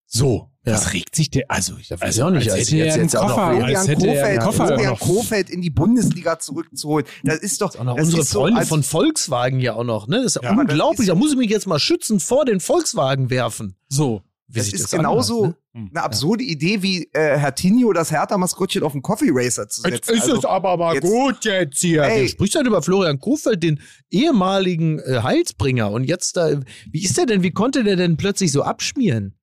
[0.08, 0.72] So, Ja.
[0.74, 1.44] was regt sich der?
[1.50, 3.22] Also, ich weiß also, ich auch nicht, als als hätte jetzt- er einen jetzt auch
[3.28, 4.98] noch Koffer, Florian als hätte er Kofeld, Koffer Florian.
[4.98, 7.06] Kofeld in die Bundesliga zurückzuholen.
[7.24, 9.84] Das ist doch Auch noch das unsere ist so, Freunde als- von Volkswagen ja auch
[9.84, 10.18] noch, ne?
[10.18, 11.00] Das ist ja, Ja, aber das unglaublich.
[11.00, 13.76] ist- Da muss ich mich jetzt mal schützen vor den Volkswagen werfen.
[13.88, 14.22] So.
[14.48, 15.56] Wie Das ist anhört, genauso ne?
[15.90, 20.20] eine absurde Idee wie äh, Herr Tinio das Hertha-Maskottchen auf den Coffee Racer zu setzen.
[20.22, 22.04] Also, aber mal jetzt- gut jetzt hier.
[22.04, 22.22] Ey.
[22.22, 25.90] Du sprichst halt über Florian Kofeld, den ehemaligen äh, Heilsbringer.
[25.90, 29.35] Und jetzt da, wie ist der denn, wie konnte der denn plötzlich so abschmieren?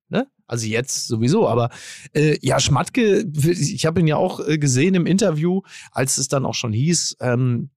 [0.53, 1.69] Also jetzt sowieso, aber
[2.13, 6.45] äh, ja, Schmatke, ich habe ihn ja auch äh, gesehen im Interview, als es dann
[6.45, 7.71] auch schon hieß, ähm,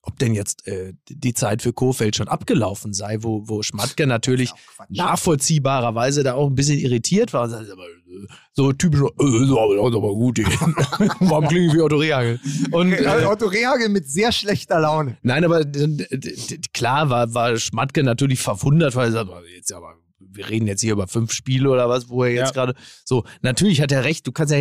[0.00, 4.52] ob denn jetzt äh, die Zeit für Kofeld schon abgelaufen sei, wo, wo Schmatke natürlich
[4.88, 7.44] nachvollziehbarerweise da auch ein bisschen irritiert war.
[7.44, 9.04] Und sagte, aber, äh, So typisch, äh,
[9.42, 10.38] ist aber, gut.
[11.20, 12.40] Warum klinge ich wie Otto Rehagel?
[12.70, 15.18] Und, äh, Otto Rehagel mit sehr schlechter Laune.
[15.22, 16.06] nein, aber d-
[16.72, 20.92] klar war, war Schmatke natürlich verwundert, weil er sagt, jetzt aber, wir reden jetzt hier
[20.92, 22.64] über fünf Spiele oder was, wo er jetzt Ja.
[22.64, 24.58] gerade so, natürlich hat er recht, du kannst ja,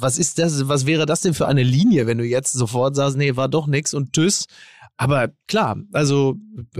[0.00, 3.16] was ist das, was wäre das denn für eine Linie, wenn du jetzt sofort sagst,
[3.16, 4.46] nee, war doch nix und tschüss.
[4.98, 6.36] Aber klar, also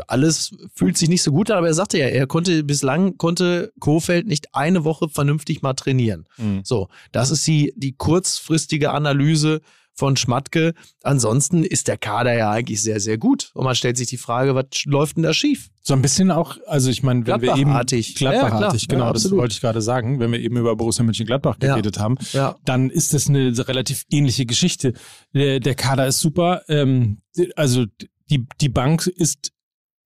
[0.07, 3.73] alles fühlt sich nicht so gut an, aber er sagte ja, er konnte bislang konnte
[3.81, 6.27] Kofeld nicht eine Woche vernünftig mal trainieren.
[6.37, 6.61] Mhm.
[6.63, 9.63] So, das ist die, die kurzfristige Analyse
[9.95, 10.75] von Schmatke.
[11.03, 13.51] Ansonsten ist der Kader ja eigentlich sehr, sehr gut.
[13.55, 15.69] Und man stellt sich die Frage, was läuft denn da schief?
[15.83, 18.21] So ein bisschen auch, also ich meine, wenn wir eben Gladbachartig.
[18.21, 18.49] Ja,
[18.87, 21.71] genau, Ja, das wollte ich gerade sagen, wenn wir eben über Borussia Mönchengladbach Ja.
[21.75, 22.57] geredet haben, Ja.
[22.65, 24.93] dann ist das eine relativ ähnliche Geschichte.
[25.35, 27.21] Der, der Kader ist super, ähm,
[27.57, 27.85] also
[28.31, 29.53] die, die Bank ist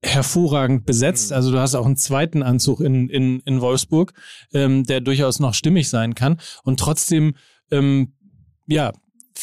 [0.03, 1.31] hervorragend besetzt.
[1.31, 1.37] Mhm.
[1.37, 4.13] Also du hast auch einen zweiten Anzug in, in, in Wolfsburg,
[4.53, 6.39] ähm, der durchaus noch stimmig sein kann.
[6.65, 7.35] Und trotzdem,
[7.71, 8.15] ähm,
[8.67, 8.93] ja,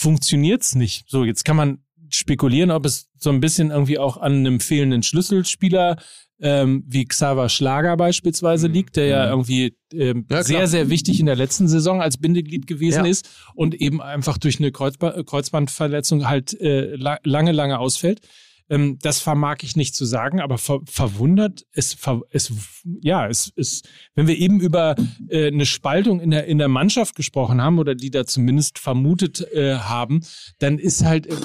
[0.04, 1.06] funktioniert's nicht.
[1.10, 1.80] So, jetzt kann man
[2.10, 5.98] spekulieren, ob es so ein bisschen irgendwie auch an einem fehlenden Schlüsselspieler
[6.42, 10.26] ähm, wie Xaver Schlager beispielsweise liegt, der ja irgendwie ähm, Mhm.
[10.30, 13.12] Ja, sehr, sehr wichtig in der letzten Saison als Bindeglied gewesen Ja.
[13.12, 18.20] ist und eben einfach durch eine Kreuzba Kreuzbandverletzung halt äh, la lange, lange ausfällt.
[18.70, 22.52] Ähm, das vermag ich nicht zu sagen, aber ver verwundert, es, ver es,
[23.02, 24.96] ja, es ist, wenn wir eben über
[25.30, 29.42] äh, eine Spaltung in der, in der Mannschaft gesprochen haben oder die da zumindest vermutet
[29.54, 30.22] äh, haben,
[30.60, 31.36] dann ist halt, äh,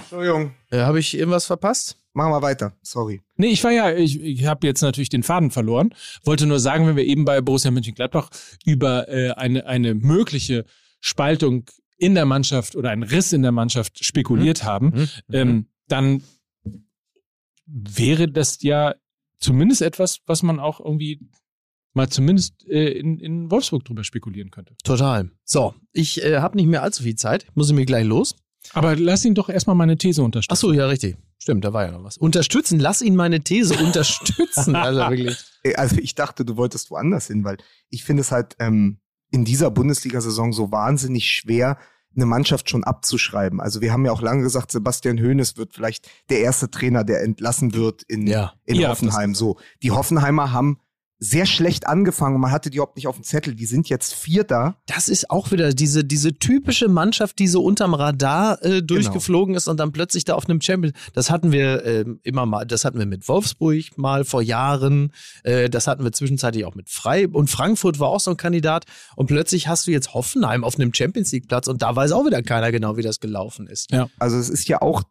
[0.00, 1.96] Entschuldigung, Äh, Habe ich irgendwas verpasst?
[2.14, 2.72] machen wir weiter.
[2.82, 3.22] Sorry.
[3.36, 5.92] Nee, ich war ja, ich, ich habe jetzt natürlich den Faden verloren.
[6.22, 8.30] Wollte nur sagen, wenn wir eben bei Borussia Mönchengladbach
[8.64, 10.64] über äh, eine, eine mögliche
[11.00, 11.64] Spaltung
[12.04, 15.08] in der Mannschaft oder einen Riss in der Mannschaft spekuliert haben, Mhm.
[15.32, 16.22] ähm, dann
[17.66, 18.94] wäre das ja
[19.38, 21.20] zumindest etwas, was man auch irgendwie
[21.94, 24.74] mal zumindest äh, in, in Wolfsburg drüber spekulieren könnte.
[24.84, 25.30] Total.
[25.44, 27.46] So, ich äh, habe nicht mehr allzu viel Zeit.
[27.54, 28.34] Muss ich mir gleich los.
[28.72, 30.60] Aber lass ihn doch erstmal meine These Ach unterstützen.
[30.60, 31.16] so, ja, richtig.
[31.38, 32.16] Stimmt, da war ja noch was.
[32.16, 34.74] Unterstützen, lass ihn meine These unterstützen.
[34.76, 35.36] Also wirklich.
[35.62, 37.58] Äh, Also ich dachte, du wolltest woanders hin, weil
[37.90, 38.98] ich finde es halt ähm,
[39.30, 41.78] in dieser Bundesliga-Saison so wahnsinnig schwer,
[42.16, 43.60] eine Mannschaft schon abzuschreiben.
[43.60, 47.22] Also wir haben ja auch lange gesagt, Sebastian Hoeneß wird vielleicht der erste Trainer, der
[47.22, 48.52] entlassen wird in, Ja.
[48.64, 49.34] in Ja, Hoffenheim.
[49.34, 50.78] So, die Hoffenheimer haben
[51.24, 53.54] sehr schlecht angefangen und man hatte die überhaupt nicht auf dem Zettel.
[53.54, 54.76] Die sind jetzt Vierter.
[54.86, 59.66] Das ist auch wieder diese, diese typische Mannschaft, die so unterm Radar äh, durchgeflogen ist
[59.66, 60.92] und dann plötzlich da auf einem Champion.
[61.14, 65.12] Das hatten wir ähm, immer mal, das hatten wir mit Wolfsburg mal vor Jahren,
[65.42, 68.84] äh, das hatten wir zwischenzeitlich auch mit Freiburg und Frankfurt war auch so ein Kandidat
[69.16, 72.26] und plötzlich hast du jetzt Hoffenheim auf einem Champions League Platz und da weiß auch
[72.26, 73.90] wieder keiner genau, wie das gelaufen ist.
[73.92, 74.08] Ja.
[74.18, 75.02] Also es ist ja auch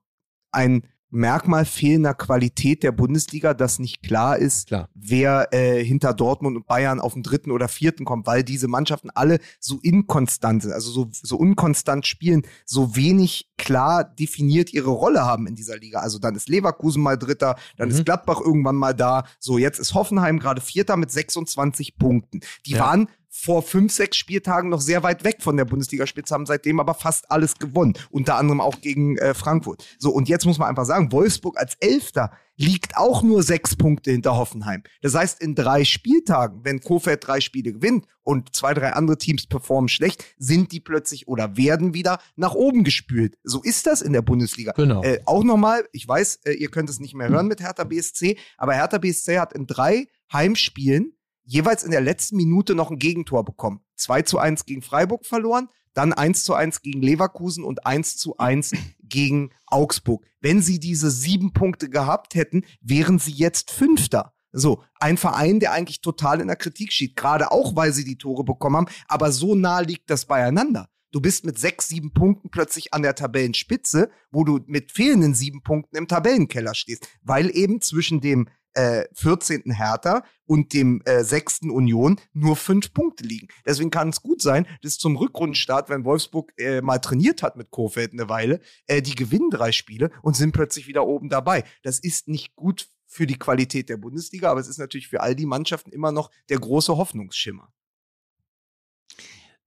[0.51, 0.83] ein
[1.13, 4.89] Merkmal fehlender Qualität der Bundesliga, dass nicht klar ist, Klar.
[4.95, 9.09] wer äh, hinter Dortmund und Bayern auf den dritten oder vierten kommt, weil diese Mannschaften
[9.11, 15.21] alle so inkonstant sind, also so, so unkonstant spielen, so wenig klar definiert ihre Rolle
[15.23, 15.99] haben in dieser Liga.
[15.99, 17.95] Also dann ist Leverkusen mal Dritter, dann Mhm.
[17.95, 19.23] ist Gladbach irgendwann mal da.
[19.39, 22.39] So, jetzt ist Hoffenheim gerade Vierter mit 26 Punkten.
[22.65, 22.79] Die Ja.
[22.79, 23.07] waren
[23.43, 27.29] vor fünf, sechs Spieltagen noch sehr weit weg von der Bundesligaspitze, haben seitdem aber fast
[27.29, 27.93] alles gewonnen.
[28.09, 29.85] Unter anderem auch gegen äh, Frankfurt.
[29.99, 34.11] So, und jetzt muss man einfach sagen, Wolfsburg als Elfter liegt auch nur sechs Punkte
[34.11, 34.83] hinter Hoffenheim.
[35.01, 39.45] Das heißt, in drei Spieltagen, wenn Kofeld drei Spiele gewinnt und zwei, drei andere Teams
[39.45, 43.35] performen schlecht, sind die plötzlich oder werden wieder nach oben gespült.
[43.43, 44.71] So ist das in der Bundesliga.
[44.71, 45.03] Genau.
[45.03, 48.37] Äh, auch nochmal, ich weiß, äh, ihr könnt es nicht mehr hören mit Hertha BSC,
[48.57, 53.43] aber Hertha BSC hat in drei Heimspielen jeweils in der letzten Minute noch ein Gegentor
[53.45, 53.81] bekommen.
[53.95, 58.37] 2 zu 1 gegen Freiburg verloren, dann 1 zu 1 gegen Leverkusen und 1 zu
[58.37, 58.71] 1
[59.03, 60.25] gegen Augsburg.
[60.41, 64.33] Wenn sie diese sieben Punkte gehabt hätten, wären sie jetzt Fünfter.
[64.51, 68.19] So, ein Verein, der eigentlich total in der Kritik steht, gerade auch, weil sie die
[68.19, 70.89] Tore bekommen haben, aber so nah liegt das beieinander.
[71.11, 75.61] Du bist mit sechs, sieben Punkten plötzlich an der Tabellenspitze, wo du mit fehlenden sieben
[75.61, 79.71] Punkten im Tabellenkeller stehst, weil eben zwischen dem äh, 14.
[79.71, 81.61] Hertha und dem äh, 6.
[81.63, 83.47] Union nur fünf Punkte liegen.
[83.65, 87.71] Deswegen kann es gut sein, dass zum Rückrundenstart, wenn Wolfsburg äh, mal trainiert hat mit
[87.71, 91.63] Kofeld eine Weile, äh, die gewinnen drei Spiele und sind plötzlich wieder oben dabei.
[91.83, 95.35] Das ist nicht gut für die Qualität der Bundesliga, aber es ist natürlich für all
[95.35, 97.71] die Mannschaften immer noch der große Hoffnungsschimmer.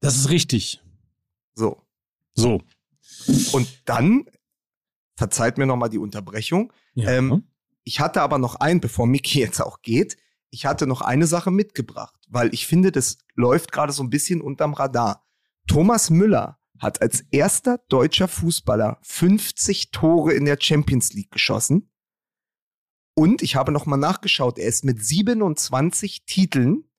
[0.00, 0.82] Das ist richtig.
[1.54, 1.82] So.
[2.34, 2.62] So.
[3.52, 4.28] Und dann,
[5.16, 7.10] verzeiht mir nochmal die Unterbrechung, Ja.
[7.10, 7.44] Ähm,
[7.86, 10.16] ich hatte aber noch ein, bevor Miki jetzt auch geht,
[10.50, 14.40] ich hatte noch eine Sache mitgebracht, weil ich finde, das läuft gerade so ein bisschen
[14.40, 15.24] unterm Radar.
[15.68, 21.92] Thomas Müller hat als erster deutscher Fußballer 50 Tore in der Champions League geschossen.
[23.14, 26.90] Und ich habe noch mal nachgeschaut, er ist mit 27 Titeln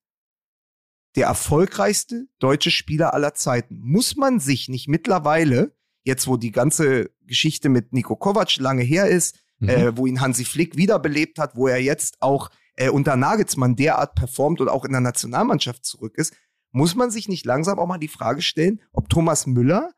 [1.16, 3.78] der erfolgreichste deutsche Spieler aller Zeiten.
[3.82, 9.08] Muss man sich nicht mittlerweile, jetzt wo die ganze Geschichte mit Nico Kovac lange her
[9.08, 9.68] ist, Mhm.
[9.68, 14.14] äh, wo ihn Hansi Flick wiederbelebt hat, wo er jetzt auch äh, unter Nagelsmann derart
[14.14, 16.34] performt und auch in der Nationalmannschaft zurück ist,
[16.70, 19.92] muss man sich nicht langsam auch mal die Frage stellen, ob Thomas Müller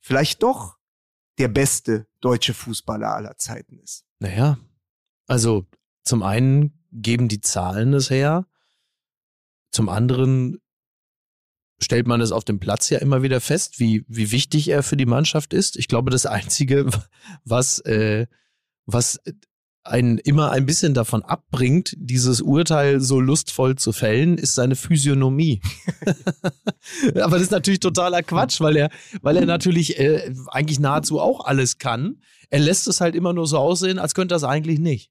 [0.00, 0.76] vielleicht doch
[1.38, 4.04] der beste deutsche Fußballer aller Zeiten ist.
[4.18, 4.58] Naja,
[5.26, 5.66] also
[6.04, 8.46] zum einen geben die Zahlen es her,
[9.72, 10.58] zum anderen
[11.82, 14.96] stellt man es auf dem Platz ja immer wieder fest, wie, wie wichtig er für
[14.96, 15.76] die Mannschaft ist.
[15.76, 16.90] Ich glaube, das Einzige,
[17.44, 18.26] was, äh,
[18.86, 19.20] was
[19.82, 25.62] einen immer ein bisschen davon abbringt, dieses Urteil so lustvoll zu fällen, ist seine Physiognomie.
[27.14, 28.90] Aber das ist natürlich totaler Quatsch, weil er,
[29.22, 32.20] weil er natürlich äh, eigentlich nahezu auch alles kann.
[32.50, 35.10] Er lässt es halt immer nur so aussehen, als könnte er es eigentlich nicht.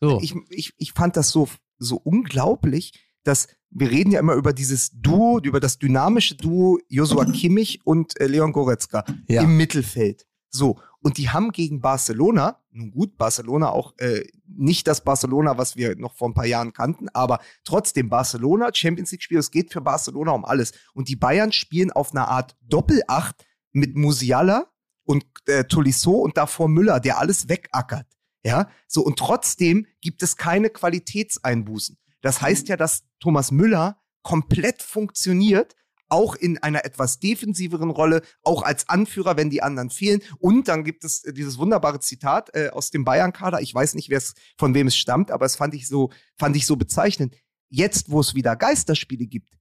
[0.00, 0.18] So.
[0.20, 1.48] Ich, ich, ich fand das so,
[1.78, 2.92] so unglaublich,
[3.22, 8.18] dass wir reden ja immer über dieses Duo, über das dynamische Duo Joshua Kimmich und
[8.20, 9.42] äh, Leon Goretzka Ja.
[9.42, 10.26] im Mittelfeld.
[10.48, 10.80] So.
[11.00, 15.96] Und die haben gegen Barcelona, nun gut, Barcelona auch äh, nicht das Barcelona, was wir
[15.96, 20.32] noch vor ein paar Jahren kannten, aber trotzdem Barcelona, Champions League-Spiel, es geht für Barcelona
[20.32, 20.72] um alles.
[20.94, 24.70] Und die Bayern spielen auf einer Art Doppelacht mit Musiala
[25.04, 28.06] und äh, Tolisso und davor Müller, der alles wegackert.
[28.42, 31.98] Ja, so und trotzdem gibt es keine Qualitätseinbußen.
[32.22, 35.74] Das heißt ja, dass Thomas Müller komplett funktioniert,
[36.10, 40.20] auch in einer etwas defensiveren Rolle, auch als Anführer, wenn die anderen fehlen.
[40.38, 43.60] Und dann gibt es äh, dieses wunderbare Zitat äh, aus dem Bayern-Kader.
[43.60, 46.56] Ich weiß nicht, wer es von wem es stammt, aber es fand ich so, fand
[46.56, 47.34] ich so bezeichnend.
[47.68, 49.56] Jetzt, wo es wieder Geisterspiele gibt,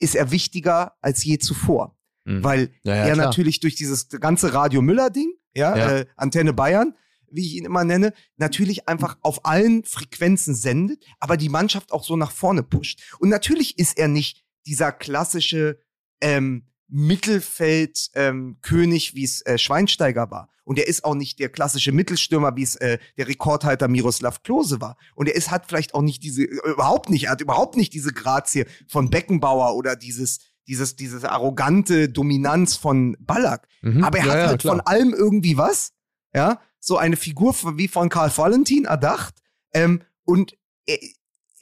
[0.00, 1.96] ist er wichtiger als je zuvor.
[2.24, 2.42] Mhm.
[2.42, 3.26] Weil Ja, ja, er klar.
[3.26, 5.92] natürlich durch dieses ganze Radio Müller-Ding, ja, Ja.
[5.98, 6.94] Äh, Antenne Bayern,
[7.30, 12.04] wie ich ihn immer nenne, natürlich einfach auf allen Frequenzen sendet, aber die Mannschaft auch
[12.04, 13.02] so nach vorne pusht.
[13.18, 15.78] Und natürlich ist er nicht dieser klassische
[16.20, 20.48] ähm, Mittelfeld-König, ähm, wie es äh, Schweinsteiger war.
[20.64, 24.80] Und er ist auch nicht der klassische Mittelstürmer, wie es äh, der Rekordhalter Miroslav Klose
[24.80, 24.96] war.
[25.14, 27.92] Und er ist, hat vielleicht auch nicht diese, äh, überhaupt nicht, er hat überhaupt nicht
[27.92, 33.68] diese Grazie von Beckenbauer oder dieses, dieses, diese arrogante Dominanz von Ballack.
[33.82, 34.04] Mhm.
[34.04, 35.92] Aber er Ja, hat halt von allem irgendwie was.
[36.34, 39.34] Ja, so eine Figur wie von Karl Valentin erdacht.
[39.72, 40.56] Ähm, und
[40.86, 40.98] er,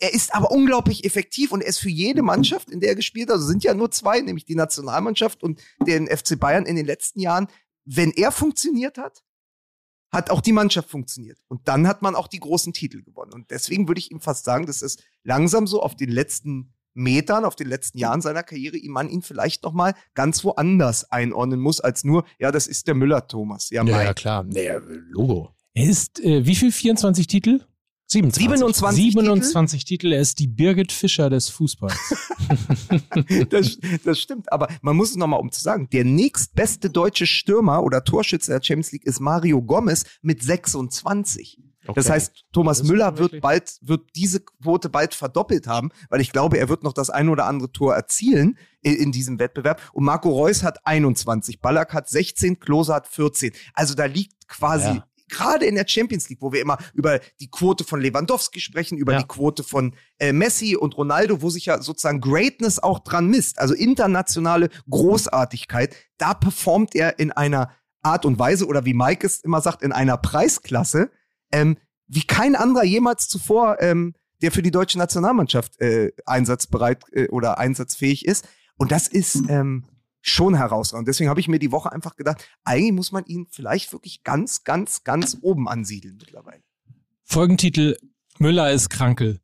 [0.02, 3.28] er ist aber unglaublich effektiv und er ist für jede Mannschaft, in der er gespielt
[3.28, 6.86] hat, also sind ja nur zwei, nämlich die Nationalmannschaft und den FC Bayern in den
[6.86, 7.46] letzten Jahren,
[7.84, 9.22] wenn er funktioniert hat,
[10.10, 11.38] hat auch die Mannschaft funktioniert.
[11.46, 13.32] Und dann hat man auch die großen Titel gewonnen.
[13.32, 17.44] Und deswegen würde ich ihm fast sagen, dass es langsam so auf den letzten Metern,
[17.44, 21.60] auf den letzten Jahren seiner Karriere, ihm man ihn vielleicht noch mal ganz woanders einordnen
[21.60, 23.70] muss, als nur, ja, das ist der Müller-Thomas.
[23.70, 24.42] Ja, Ja, ja, klar.
[24.42, 24.68] Nee,
[25.10, 25.54] Logo.
[25.74, 26.72] Er ist, äh, wie viel?
[26.72, 27.60] 24 Titel?
[28.12, 28.42] 27.
[28.50, 30.12] 27 27 Titel.
[30.12, 31.96] Er ist die Birgit Fischer des Fußballs.
[33.50, 37.82] das, das stimmt, aber man muss es nochmal um zu sagen, der nächstbeste deutsche Stürmer
[37.82, 41.58] oder Torschütze der Champions League ist Mario Gomez mit 26.
[41.84, 42.10] Das Okay.
[42.12, 46.56] heißt, Thomas Das Müller wird bald, wird diese Quote bald verdoppelt haben, weil ich glaube,
[46.58, 49.80] er wird noch das ein oder andere Tor erzielen in, in diesem Wettbewerb.
[49.92, 53.50] Und Marco Reus hat 21, Ballack hat 16, Klose hat 14.
[53.74, 55.06] Also da liegt quasi Ja.
[55.32, 59.12] Gerade in der Champions League, wo wir immer über die Quote von Lewandowski sprechen, über
[59.14, 59.18] Ja.
[59.20, 63.58] die Quote von äh, Messi und Ronaldo, wo sich ja sozusagen Greatness auch dran misst,
[63.58, 67.70] also internationale Großartigkeit, da performt er in einer
[68.02, 71.10] Art und Weise oder wie Mike es immer sagt, in einer Preisklasse,
[71.52, 71.76] ähm,
[72.08, 77.58] wie kein anderer jemals zuvor, ähm, der für die deutsche Nationalmannschaft äh, einsatzbereit äh, oder
[77.58, 78.48] einsatzfähig ist.
[78.76, 79.84] Und das ist ähm,
[80.22, 81.06] schon herausragend.
[81.08, 84.64] Deswegen habe ich mir die Woche einfach gedacht, eigentlich muss man ihn vielleicht wirklich ganz,
[84.64, 86.62] ganz, ganz oben ansiedeln mittlerweile.
[87.24, 87.96] Folgentitel:
[88.38, 89.40] Müller ist Krankel.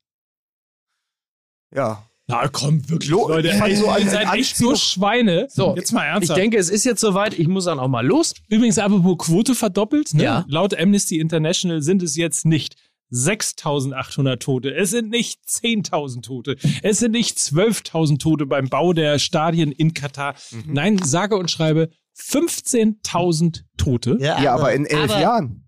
[1.75, 2.05] Ja.
[2.31, 3.49] Na komm, wirklich, Lo- Leute.
[3.49, 5.47] ich ey, so ihr seid echt so Schweine.
[5.51, 6.39] So, jetzt mal Ich ernsthaft.
[6.39, 7.39] denke, es ist jetzt soweit.
[7.39, 8.35] Ich muss dann auch mal los.
[8.49, 10.13] Übrigens, apropos Quote verdoppelt.
[10.13, 10.25] Ne?
[10.25, 10.45] Ja.
[10.47, 12.77] Laut Amnesty International sind es jetzt nicht
[13.13, 14.75] 6.800 Tote.
[14.75, 16.57] Es sind nicht 10.000 Tote.
[16.83, 20.35] Es sind nicht 12.000 Tote beim Bau der Stadien in Katar.
[20.51, 20.73] Mhm.
[20.73, 24.17] Nein, sage und schreibe 15.000 Tote.
[24.21, 25.65] Ja, aber in elf aber- Jahren.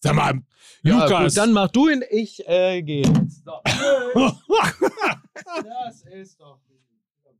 [0.00, 0.40] Sag mal,
[0.82, 1.34] Ja, Lukas.
[1.34, 2.02] gut, dann mach du ihn.
[2.10, 3.42] Ich äh, gehe das
[6.12, 6.58] ist doch.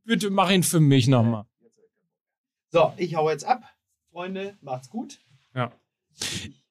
[0.05, 1.45] Bitte mach ihn für mich nochmal.
[2.71, 3.63] So, ich hau jetzt ab.
[4.13, 5.19] Freunde, macht's gut.
[5.55, 5.73] Ja.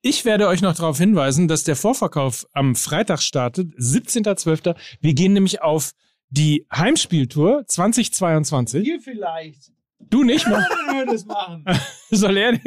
[0.01, 4.75] Ich werde euch noch darauf hinweisen, dass der Vorverkauf am Freitag startet, 17.12.
[4.99, 5.91] Wir gehen nämlich auf
[6.29, 8.83] die Heimspieltour 2022.
[8.83, 9.71] Hier vielleicht.
[9.99, 10.65] Du nicht, Mann.
[11.05, 11.65] Das machen?
[12.09, 12.59] Soll er?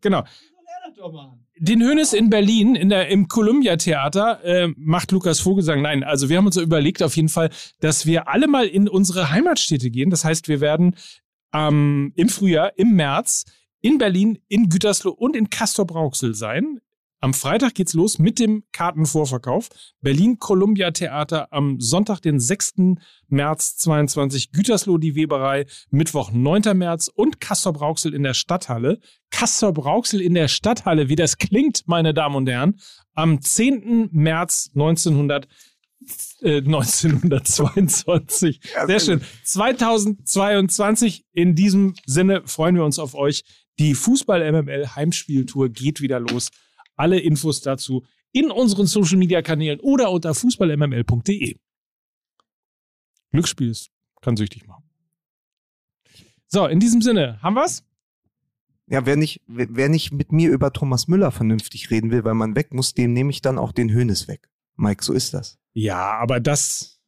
[0.00, 0.24] Genau.
[1.58, 5.82] Den Hönes in Berlin in der, im Columbia Theater äh, macht Lukas Vogelsang.
[5.82, 8.88] Nein, also wir haben uns so überlegt auf jeden Fall, dass wir alle mal in
[8.88, 10.08] unsere Heimatstädte gehen.
[10.08, 10.96] Das heißt, wir werden
[11.52, 13.44] ähm, im Frühjahr, im März
[13.80, 16.80] in Berlin, in Gütersloh und in Castor-Brauxel sein.
[17.22, 19.68] Am Freitag geht's los mit dem Kartenvorverkauf.
[20.00, 22.96] Berlin Columbia Theater am Sonntag, den 6.
[23.28, 24.52] März 22.
[24.52, 26.74] Gütersloh die Weberei, Mittwoch 9.
[26.78, 29.00] März und Castor Brauxel in der Stadthalle.
[29.30, 32.80] Castor Brauxel in der Stadthalle, wie das klingt, meine Damen und Herren,
[33.12, 34.08] am 10.
[34.12, 34.70] März
[36.40, 38.60] äh, 1922.
[38.74, 39.20] Ja, Sehr sehr schön.
[39.44, 41.26] 2022.
[41.34, 43.44] In diesem Sinne freuen wir uns auf euch.
[43.80, 46.50] Die Fußball-MML Heimspieltour geht wieder los.
[46.96, 51.56] Alle Infos dazu in unseren Social Media Kanälen oder unter fußballmml.de.
[53.32, 53.90] Glücksspiel ist,
[54.20, 54.84] kann süchtig machen.
[56.46, 57.82] So, in diesem Sinne, haben wir's?
[58.86, 62.56] Ja, wer nicht, wer nicht mit mir über Thomas Müller vernünftig reden will, weil man
[62.56, 64.50] weg muss, dem nehme ich dann auch den Hönes weg.
[64.76, 65.58] Mike, so ist das.
[65.72, 66.99] Ja, aber das,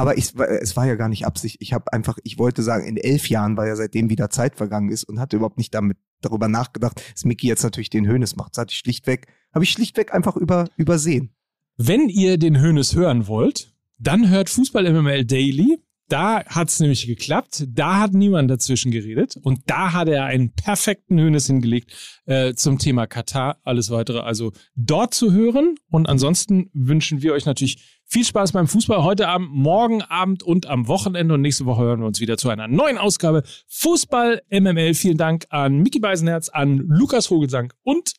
[0.00, 1.58] Aber ich, es war ja gar nicht Absicht.
[1.60, 4.88] Ich habe einfach, ich wollte sagen, in elf Jahren, weil ja seitdem wieder Zeit vergangen
[4.88, 8.52] ist und hatte überhaupt nicht damit darüber nachgedacht, dass Mickey jetzt natürlich den Hönes macht.
[8.56, 11.34] Das hatte ich schlichtweg, habe ich schlichtweg einfach über, übersehen.
[11.76, 15.82] wenn ihr den Hönes hören wollt, dann hört Fußball MML Daily.
[16.10, 17.66] Da hat's nämlich geklappt.
[17.68, 19.38] Da hat niemand dazwischen geredet.
[19.42, 21.92] Und da hat er einen perfekten Hönes hingelegt
[22.26, 23.58] äh, zum Thema Katar.
[23.62, 25.76] Alles weitere also dort zu hören.
[25.88, 30.66] Und ansonsten wünschen wir euch natürlich viel Spaß beim Fußball heute Abend, morgen Abend und
[30.66, 31.34] am Wochenende.
[31.34, 34.94] Und nächste Woche hören wir uns wieder zu einer neuen Ausgabe Fußball MML.
[34.94, 38.14] Vielen Dank an Micky Beisenherz, an Lukas Vogelsang und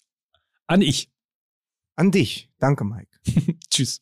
[0.65, 1.09] an ich.
[1.97, 2.49] An dich.
[2.57, 3.09] Danke, Mike.
[3.69, 4.01] Tschüss.